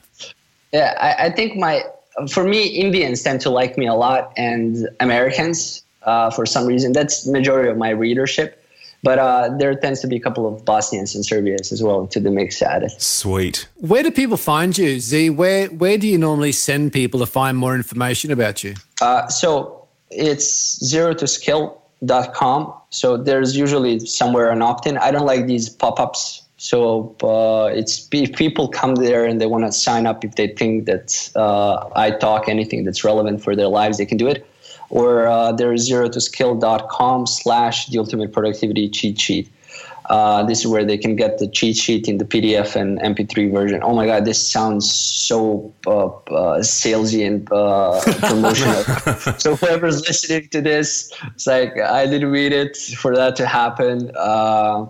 Yeah, 0.73 0.95
I, 1.01 1.27
I 1.27 1.31
think 1.31 1.57
my 1.57 1.83
for 2.31 2.45
me, 2.45 2.67
Indians 2.67 3.23
tend 3.23 3.41
to 3.43 3.51
like 3.51 3.77
me 3.77 3.87
a 3.87 3.95
lot, 3.95 4.33
and 4.37 4.89
Americans 5.01 5.83
uh, 6.03 6.31
for 6.31 6.47
some 6.47 6.67
reason. 6.67 6.93
That's 6.93 7.27
majority 7.27 7.71
of 7.71 7.77
my 7.77 7.91
readership. 7.91 8.59
But 9.05 9.19
uh, 9.19 9.57
there 9.59 9.75
tends 9.75 10.01
to 10.03 10.07
be 10.07 10.15
a 10.15 10.21
couple 10.21 10.47
of 10.47 10.65
Bosnians 10.65 11.17
and 11.17 11.27
Serbians 11.27 11.73
as 11.73 11.83
well 11.83 12.07
to 12.07 12.21
the 12.21 12.31
mix 12.31 12.63
added. 12.63 12.93
Sweet. 13.03 13.67
Where 13.75 14.05
do 14.05 14.13
people 14.13 14.37
find 14.37 14.79
you, 14.79 15.01
Z? 15.01 15.31
Where 15.31 15.67
where 15.67 15.99
do 15.99 16.07
you 16.07 16.19
normally 16.19 16.53
send 16.53 16.93
people 16.93 17.19
to 17.21 17.27
find 17.27 17.59
more 17.59 17.75
information 17.75 18.31
about 18.31 18.63
you? 18.63 18.75
Uh, 19.01 19.27
so 19.27 19.89
it's 20.11 20.85
zero 20.85 21.15
to 21.15 21.27
skill.com. 22.03 22.73
So 22.91 23.17
there's 23.17 23.57
usually 23.57 24.01
somewhere 24.01 24.51
an 24.51 24.63
opt-in. 24.63 24.99
I 24.99 25.11
don't 25.11 25.27
like 25.27 25.47
these 25.47 25.69
pop-ups. 25.69 26.43
So 26.57 27.17
uh, 27.23 27.71
it's 27.75 28.09
if 28.13 28.37
people 28.37 28.69
come 28.69 28.95
there 28.95 29.25
and 29.25 29.41
they 29.41 29.47
want 29.47 29.65
to 29.65 29.73
sign 29.73 30.07
up 30.07 30.25
if 30.25 30.37
they 30.37 30.49
think 30.49 30.87
that 30.87 31.31
uh, 31.35 31.89
I 31.97 32.13
talk 32.13 32.49
anything 32.49 32.85
that's 32.85 33.03
relevant 33.03 33.43
for 33.43 33.57
their 33.57 33.69
lives, 33.69 33.99
they 33.99 34.07
can 34.07 34.17
do 34.17 34.29
it. 34.29 34.47
Or 34.89 35.27
uh, 35.27 35.53
there's 35.53 35.83
zero 35.83 36.09
to 36.09 36.21
skill.com 36.21 37.27
slash 37.27 37.87
the 37.87 37.99
ultimate 37.99 38.33
productivity 38.33 38.89
cheat 38.89 39.19
sheet. 39.19 39.51
Uh, 40.07 40.43
this 40.43 40.61
is 40.61 40.67
where 40.67 40.85
they 40.85 40.99
can 40.99 41.17
get 41.17 41.39
the 41.39 41.49
cheat 41.49 41.77
sheet 41.77 42.09
in 42.09 42.19
the 42.19 42.25
PDF 42.25 42.75
and 42.75 42.99
MP3 43.01 43.53
version. 43.53 43.81
Oh 43.83 43.95
my 43.95 44.07
God, 44.07 44.25
this 44.25 44.47
sounds 44.47 44.91
so 44.91 45.73
uh, 45.87 46.07
uh, 46.07 46.61
salesy 46.61 47.27
and 47.27 47.51
uh, 47.53 48.01
promotional. 48.29 48.83
so 49.39 49.57
whoever's 49.57 50.07
listening 50.07 50.49
to 50.49 50.61
this, 50.61 51.13
it's 51.35 51.47
like 51.47 51.79
I 51.79 52.07
didn't 52.07 52.31
read 52.31 52.53
it 52.53 52.77
for 52.77 53.15
that 53.15 53.37
to 53.37 53.47
happen. 53.47 54.11
Uh, 54.17 54.87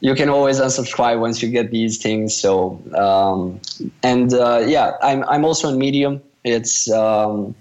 you 0.00 0.14
can 0.14 0.28
always 0.28 0.60
unsubscribe 0.60 1.20
once 1.20 1.42
you 1.42 1.48
get 1.48 1.70
these 1.70 1.98
things. 1.98 2.36
So 2.36 2.80
um, 2.96 3.60
and 4.02 4.32
uh, 4.32 4.64
yeah, 4.66 4.92
I'm 5.02 5.24
I'm 5.24 5.44
also 5.44 5.68
on 5.68 5.78
Medium. 5.78 6.20
It's 6.44 6.90
um, 6.90 7.54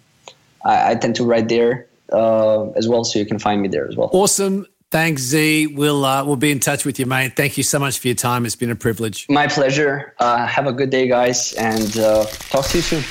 I, 0.65 0.91
I 0.91 0.95
tend 0.95 1.15
to 1.17 1.23
write 1.23 1.49
there 1.49 1.87
uh, 2.11 2.69
as 2.71 2.87
well, 2.87 3.03
so 3.03 3.19
you 3.19 3.25
can 3.25 3.39
find 3.39 3.61
me 3.61 3.67
there 3.67 3.87
as 3.87 3.95
well. 3.95 4.09
Awesome. 4.13 4.65
Thanks, 4.89 5.21
Z. 5.21 5.67
We'll 5.67 6.05
uh, 6.05 6.23
we'll 6.23 6.37
be 6.37 6.51
in 6.51 6.59
touch 6.59 6.85
with 6.85 6.97
you, 6.97 7.05
mate. 7.05 7.35
Thank 7.35 7.57
you 7.57 7.63
so 7.63 7.77
much 7.77 7.99
for 7.99 8.07
your 8.07 8.15
time. 8.15 8.45
It's 8.45 8.55
been 8.55 8.71
a 8.71 8.75
privilege. 8.75 9.25
My 9.29 9.47
pleasure. 9.47 10.13
Uh, 10.19 10.45
have 10.45 10.65
a 10.65 10.71
good 10.71 10.89
day, 10.89 11.09
guys, 11.09 11.51
and 11.53 11.97
uh, 11.97 12.25
talk 12.25 12.65
to 12.67 12.77
you 12.77 12.81
soon. 12.81 13.03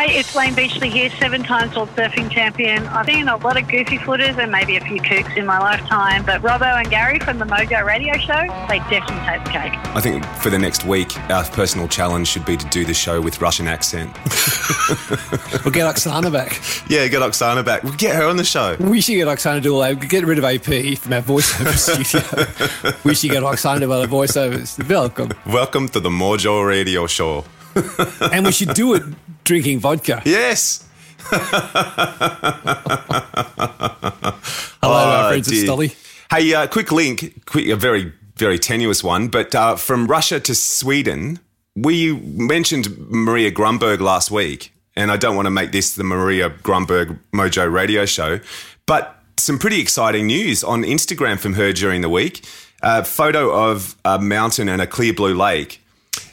Hi, 0.00 0.06
it's 0.06 0.34
Layne 0.34 0.54
Beachley 0.54 0.88
here, 0.88 1.10
seven 1.20 1.42
times 1.42 1.76
world 1.76 1.90
surfing 1.90 2.30
champion. 2.30 2.86
I've 2.86 3.04
seen 3.04 3.28
a 3.28 3.36
lot 3.36 3.60
of 3.60 3.68
goofy 3.68 3.98
footers 3.98 4.34
and 4.38 4.50
maybe 4.50 4.78
a 4.78 4.80
few 4.80 4.98
kooks 5.02 5.36
in 5.36 5.44
my 5.44 5.58
lifetime, 5.58 6.24
but 6.24 6.40
Robbo 6.40 6.78
and 6.78 6.88
Gary 6.88 7.18
from 7.18 7.38
the 7.38 7.44
Mojo 7.44 7.84
Radio 7.84 8.14
Show, 8.16 8.46
they 8.70 8.78
definitely 8.88 9.26
take 9.26 9.44
the 9.44 9.50
cake. 9.50 9.72
I 9.94 10.00
think 10.00 10.24
for 10.40 10.48
the 10.48 10.58
next 10.58 10.86
week, 10.86 11.14
our 11.28 11.44
personal 11.44 11.86
challenge 11.86 12.28
should 12.28 12.46
be 12.46 12.56
to 12.56 12.66
do 12.68 12.86
the 12.86 12.94
show 12.94 13.20
with 13.20 13.42
Russian 13.42 13.68
accent. 13.68 14.16
We'll 15.64 15.72
get 15.72 15.94
Oksana 15.94 16.32
back. 16.32 16.60
yeah, 16.88 17.06
get 17.06 17.20
Oksana 17.20 17.64
back. 17.64 17.84
We'll 17.84 17.92
get 17.92 18.16
her 18.16 18.24
on 18.24 18.38
the 18.38 18.44
show. 18.44 18.76
We 18.80 19.00
should 19.02 19.14
get 19.14 19.28
Oksana 19.28 19.56
to 19.56 19.60
do 19.60 19.74
all 19.74 19.80
that. 19.82 20.00
Get 20.08 20.24
rid 20.24 20.38
of 20.38 20.44
AP 20.44 20.98
from 20.98 21.12
our 21.12 21.20
voiceover 21.20 21.76
studio. 22.82 22.96
We 23.04 23.14
should 23.14 23.30
get 23.30 23.42
Oksana 23.42 23.74
to 23.74 23.80
do 23.80 23.92
all 23.92 24.00
the 24.00 24.08
voiceovers. 24.08 24.88
Welcome. 24.88 25.32
Welcome 25.46 25.88
to 25.90 26.00
the 26.00 26.08
Mojo 26.08 26.66
Radio 26.66 27.06
Show. 27.06 27.44
And 28.32 28.46
we 28.46 28.52
should 28.52 28.74
do 28.74 28.94
it 28.94 29.02
drinking 29.44 29.80
vodka. 29.80 30.22
Yes. 30.24 30.86
Hello, 31.30 31.34
Oh, 34.82 34.92
our 34.92 35.28
friends 35.30 35.48
at 35.48 35.52
dear. 35.52 35.66
Stoli. 35.68 35.96
Hey, 36.30 36.54
uh, 36.54 36.66
quick 36.66 36.90
link, 36.92 37.44
quick, 37.46 37.68
a 37.68 37.76
very, 37.76 38.12
very 38.36 38.58
tenuous 38.58 39.02
one, 39.04 39.28
but 39.28 39.54
uh, 39.54 39.76
from 39.76 40.06
Russia 40.06 40.40
to 40.40 40.54
Sweden, 40.54 41.38
we 41.76 42.12
mentioned 42.14 42.96
Maria 43.10 43.50
Grunberg 43.50 44.00
last 44.00 44.30
week, 44.30 44.72
and 44.96 45.10
I 45.10 45.16
don't 45.16 45.36
want 45.36 45.46
to 45.46 45.50
make 45.50 45.72
this 45.72 45.94
the 45.94 46.04
Maria 46.04 46.50
Grunberg 46.50 47.18
Mojo 47.32 47.70
radio 47.70 48.06
show, 48.06 48.40
but 48.86 49.16
some 49.38 49.58
pretty 49.58 49.80
exciting 49.80 50.26
news 50.26 50.62
on 50.64 50.82
Instagram 50.82 51.38
from 51.38 51.54
her 51.54 51.72
during 51.72 52.00
the 52.00 52.08
week. 52.08 52.44
A 52.82 53.04
photo 53.04 53.52
of 53.70 53.94
a 54.06 54.18
mountain 54.18 54.68
and 54.68 54.80
a 54.80 54.86
clear 54.86 55.12
blue 55.12 55.34
lake, 55.34 55.82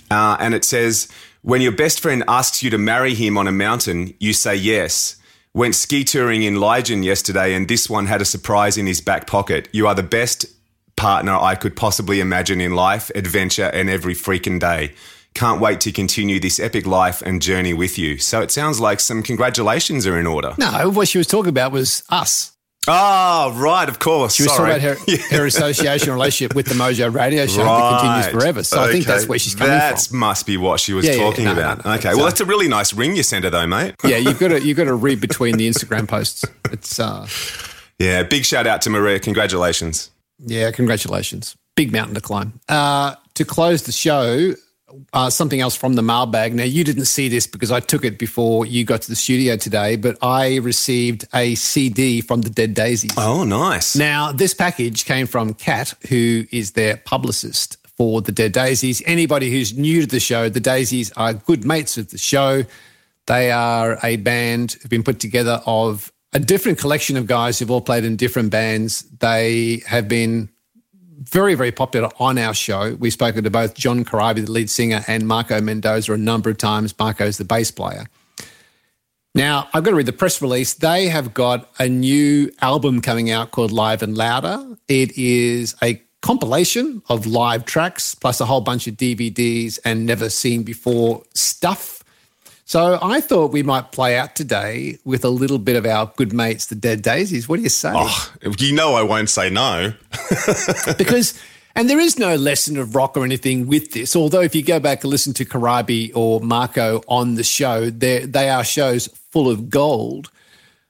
uh, 0.09 0.37
and 0.39 0.53
it 0.53 0.63
says, 0.63 1.07
When 1.41 1.61
your 1.61 1.71
best 1.71 1.99
friend 1.99 2.23
asks 2.27 2.63
you 2.63 2.69
to 2.69 2.77
marry 2.77 3.13
him 3.13 3.37
on 3.37 3.47
a 3.47 3.51
mountain, 3.51 4.13
you 4.19 4.33
say 4.33 4.55
yes. 4.55 5.15
Went 5.53 5.75
ski 5.75 6.03
touring 6.03 6.43
in 6.43 6.55
Lyngen 6.55 7.03
yesterday, 7.03 7.53
and 7.53 7.67
this 7.67 7.89
one 7.89 8.05
had 8.05 8.21
a 8.21 8.25
surprise 8.25 8.77
in 8.77 8.85
his 8.85 9.01
back 9.01 9.25
pocket. 9.25 9.67
You 9.71 9.87
are 9.87 9.95
the 9.95 10.03
best 10.03 10.45
partner 10.95 11.35
I 11.35 11.55
could 11.55 11.75
possibly 11.75 12.19
imagine 12.19 12.59
in 12.61 12.75
life, 12.75 13.09
adventure, 13.15 13.71
and 13.73 13.89
every 13.89 14.13
freaking 14.13 14.59
day. 14.59 14.93
Can't 15.33 15.61
wait 15.61 15.79
to 15.81 15.91
continue 15.91 16.39
this 16.39 16.59
epic 16.59 16.85
life 16.87 17.21
and 17.21 17.41
journey 17.41 17.73
with 17.73 17.97
you. 17.97 18.17
So 18.17 18.41
it 18.41 18.51
sounds 18.51 18.79
like 18.79 18.99
some 18.99 19.21
congratulations 19.21 20.07
are 20.07 20.19
in 20.19 20.25
order. 20.25 20.55
No, 20.57 20.89
what 20.89 21.07
she 21.07 21.19
was 21.19 21.27
talking 21.27 21.49
about 21.49 21.71
was 21.71 22.03
us. 22.09 22.56
Oh, 22.87 23.53
right, 23.57 23.89
of 23.89 23.99
course. 23.99 24.35
She 24.35 24.43
was 24.43 24.55
Sorry. 24.55 24.79
talking 24.79 24.87
about 24.91 25.09
her, 25.09 25.37
her 25.37 25.45
association 25.47 26.13
relationship 26.13 26.55
with 26.55 26.67
the 26.67 26.73
Mojo 26.75 27.13
Radio 27.13 27.45
Show 27.45 27.63
that 27.63 27.99
continues 28.01 28.27
forever. 28.41 28.63
So 28.63 28.81
I 28.81 28.91
think 28.91 29.05
that's 29.05 29.27
where 29.27 29.37
she's 29.39 29.55
coming 29.55 29.71
That 29.71 29.99
from. 29.99 30.19
That 30.19 30.25
must 30.25 30.45
be 30.45 30.57
what 30.57 30.79
she 30.79 30.93
was 30.93 31.05
Yeah, 31.05 31.13
yeah, 31.13 31.17
talking 31.23 31.45
no, 31.45 31.53
no, 31.53 31.59
about. 31.59 31.85
no. 31.85 31.91
okay, 31.93 32.15
well, 32.15 32.25
that's 32.25 32.39
a 32.41 32.45
really 32.45 32.67
nice 32.67 32.93
ring 32.93 33.15
you 33.15 33.23
sent 33.23 33.43
her, 33.43 33.49
though, 33.49 33.67
mate. 33.67 33.95
Yeah, 34.03 34.17
you've 34.17 34.39
got 34.39 34.49
to 34.49 34.63
you've 34.63 34.77
got 34.77 34.85
to 34.85 34.95
read 34.95 35.19
between 35.19 35.57
the 35.57 35.67
Instagram 35.69 36.07
posts. 36.07 36.45
It's 36.71 36.99
uh, 36.99 37.27
Yeah, 37.99 38.23
big 38.23 38.45
shout 38.45 38.67
out 38.67 38.81
to 38.83 38.89
Maria. 38.89 39.19
Congratulations. 39.19 40.09
yeah, 40.39 40.71
congratulations, 40.71 41.57
big 41.75 41.91
mountain 41.91 42.15
to 42.15 42.21
climb. 42.21 42.59
Uh, 42.69 43.15
to 43.33 43.43
close 43.45 43.83
the 43.83 43.91
show, 43.91 44.53
uh, 45.13 45.29
something 45.29 45.59
else 45.59 45.75
from 45.75 45.93
the 45.93 46.01
mailbag. 46.01 46.53
Now 46.53 46.63
you 46.63 46.83
didn't 46.83 47.05
see 47.05 47.27
this 47.27 47.47
because 47.47 47.71
I 47.71 47.79
took 47.79 48.05
it 48.05 48.17
before 48.17 48.65
you 48.65 48.85
got 48.85 49.01
to 49.03 49.09
the 49.09 49.15
studio 49.15 49.57
today, 49.57 49.95
but 49.95 50.17
I 50.21 50.57
received 50.57 51.27
a 51.33 51.55
CD 51.55 52.21
from 52.21 52.41
the 52.41 52.49
Dead 52.49 52.73
Daisies. 52.73 53.11
Oh, 53.17 53.43
nice. 53.43 53.95
Now, 53.95 54.31
this 54.31 54.53
package 54.53 55.05
came 55.05 55.27
from 55.27 55.53
Kat, 55.53 55.93
who 56.09 56.45
is 56.51 56.71
their 56.71 56.97
publicist 56.97 57.77
for 57.97 58.21
the 58.21 58.31
Dead 58.31 58.53
Daisies. 58.53 59.01
Anybody 59.05 59.51
who's 59.51 59.77
new 59.77 60.01
to 60.01 60.07
the 60.07 60.19
show, 60.19 60.49
the 60.49 60.59
Daisies 60.59 61.11
are 61.13 61.33
good 61.33 61.65
mates 61.65 61.97
of 61.97 62.09
the 62.09 62.17
show. 62.17 62.63
They 63.25 63.51
are 63.51 63.99
a 64.03 64.15
band 64.17 64.73
who've 64.73 64.89
been 64.89 65.03
put 65.03 65.19
together 65.19 65.61
of 65.65 66.11
a 66.33 66.39
different 66.39 66.77
collection 66.77 67.17
of 67.17 67.25
guys 67.25 67.59
who've 67.59 67.71
all 67.71 67.81
played 67.81 68.05
in 68.05 68.15
different 68.15 68.51
bands. 68.51 69.01
They 69.19 69.81
have 69.87 70.07
been 70.07 70.49
very, 71.17 71.55
very 71.55 71.71
popular 71.71 72.09
on 72.19 72.37
our 72.37 72.53
show. 72.53 72.95
We've 72.99 73.13
spoken 73.13 73.43
to 73.43 73.49
both 73.49 73.73
John 73.73 74.05
Corabi, 74.05 74.45
the 74.45 74.51
lead 74.51 74.69
singer, 74.69 75.03
and 75.07 75.27
Marco 75.27 75.59
Mendoza 75.61 76.13
a 76.13 76.17
number 76.17 76.49
of 76.49 76.57
times. 76.57 76.97
Marco's 76.97 77.37
the 77.37 77.45
bass 77.45 77.71
player. 77.71 78.05
Now, 79.35 79.69
I've 79.73 79.83
got 79.83 79.91
to 79.91 79.95
read 79.95 80.07
the 80.07 80.13
press 80.13 80.41
release. 80.41 80.73
They 80.73 81.09
have 81.09 81.33
got 81.33 81.69
a 81.77 81.87
new 81.87 82.51
album 82.61 83.01
coming 83.01 83.29
out 83.29 83.51
called 83.51 83.71
Live 83.71 84.01
and 84.01 84.17
Louder. 84.17 84.77
It 84.87 85.15
is 85.17 85.75
a 85.83 86.01
compilation 86.21 87.03
of 87.09 87.27
live 87.27 87.65
tracks 87.65 88.15
plus 88.15 88.41
a 88.41 88.45
whole 88.45 88.61
bunch 88.61 88.87
of 88.87 88.95
DVDs 88.95 89.79
and 89.85 90.05
never 90.05 90.29
seen 90.29 90.63
before 90.63 91.23
stuff. 91.33 91.96
So 92.67 92.99
I 93.01 93.21
thought 93.21 93.53
we 93.53 93.63
might 93.63 93.93
play 93.93 94.17
out 94.17 94.35
today 94.35 94.99
with 95.05 95.23
a 95.23 95.29
little 95.29 95.57
bit 95.57 95.77
of 95.77 95.85
our 95.85 96.11
good 96.17 96.33
mates, 96.33 96.65
the 96.65 96.75
Dead 96.75 97.01
Daisies. 97.01 97.47
What 97.47 97.55
do 97.55 97.63
you 97.63 97.69
say? 97.69 97.93
Oh, 97.95 98.33
you 98.59 98.75
know 98.75 98.95
I 98.95 99.03
won't 99.03 99.29
say 99.29 99.49
no. 99.49 99.93
because 100.97 101.41
and 101.77 101.89
there 101.89 101.97
is 101.97 102.19
no 102.19 102.35
lesson 102.35 102.75
of 102.75 102.93
rock 102.93 103.15
or 103.15 103.23
anything 103.23 103.67
with 103.67 103.93
this. 103.93 104.17
Although 104.17 104.41
if 104.41 104.53
you 104.53 104.63
go 104.63 104.81
back 104.81 105.05
and 105.05 105.09
listen 105.09 105.33
to 105.35 105.45
Corabi 105.45 106.11
or 106.13 106.41
Marco 106.41 107.01
on 107.07 107.35
the 107.35 107.43
show, 107.43 107.89
they 107.89 108.25
they 108.25 108.49
are 108.49 108.65
shows 108.65 109.07
full 109.31 109.49
of 109.49 109.69
gold. 109.69 110.29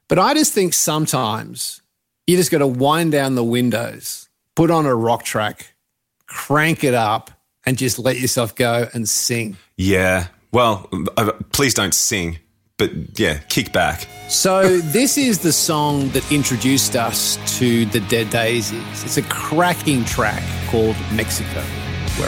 But 0.08 0.18
I 0.18 0.34
just 0.34 0.54
think 0.54 0.74
sometimes 0.74 1.84
you 2.26 2.38
just 2.38 2.50
got 2.50 2.60
to 2.60 2.68
wind 2.68 3.12
down 3.12 3.36
the 3.36 3.44
windows, 3.44 4.30
put 4.56 4.72
on 4.72 4.88
a 4.88 4.96
rock 4.96 5.26
track, 5.26 5.76
crank 6.26 6.84
it 6.84 6.96
up, 6.96 7.30
and 7.68 7.78
just 7.78 8.00
let 8.00 8.20
yourself 8.20 8.56
go 8.56 8.88
and 8.96 9.08
sing. 9.08 9.58
Yeah. 9.76 10.30
Well, 10.52 10.90
uh, 11.18 11.34
please 11.52 11.74
don't 11.74 11.94
sing, 11.94 12.40
but 12.78 12.92
yeah, 13.20 13.40
kick 13.50 13.74
back. 13.74 14.08
So 14.30 14.78
this 14.78 15.18
is 15.18 15.40
the 15.40 15.52
song 15.52 16.10
that 16.10 16.30
introduced 16.32 16.96
us 16.96 17.38
to 17.60 17.86
the 17.86 18.00
Dead 18.02 18.30
Daisies. 18.30 19.04
It's 19.04 19.18
a 19.18 19.24
cracking 19.24 20.06
track 20.06 20.44
called 20.70 20.96
Mexico. 21.14 21.64
We're 22.20 22.28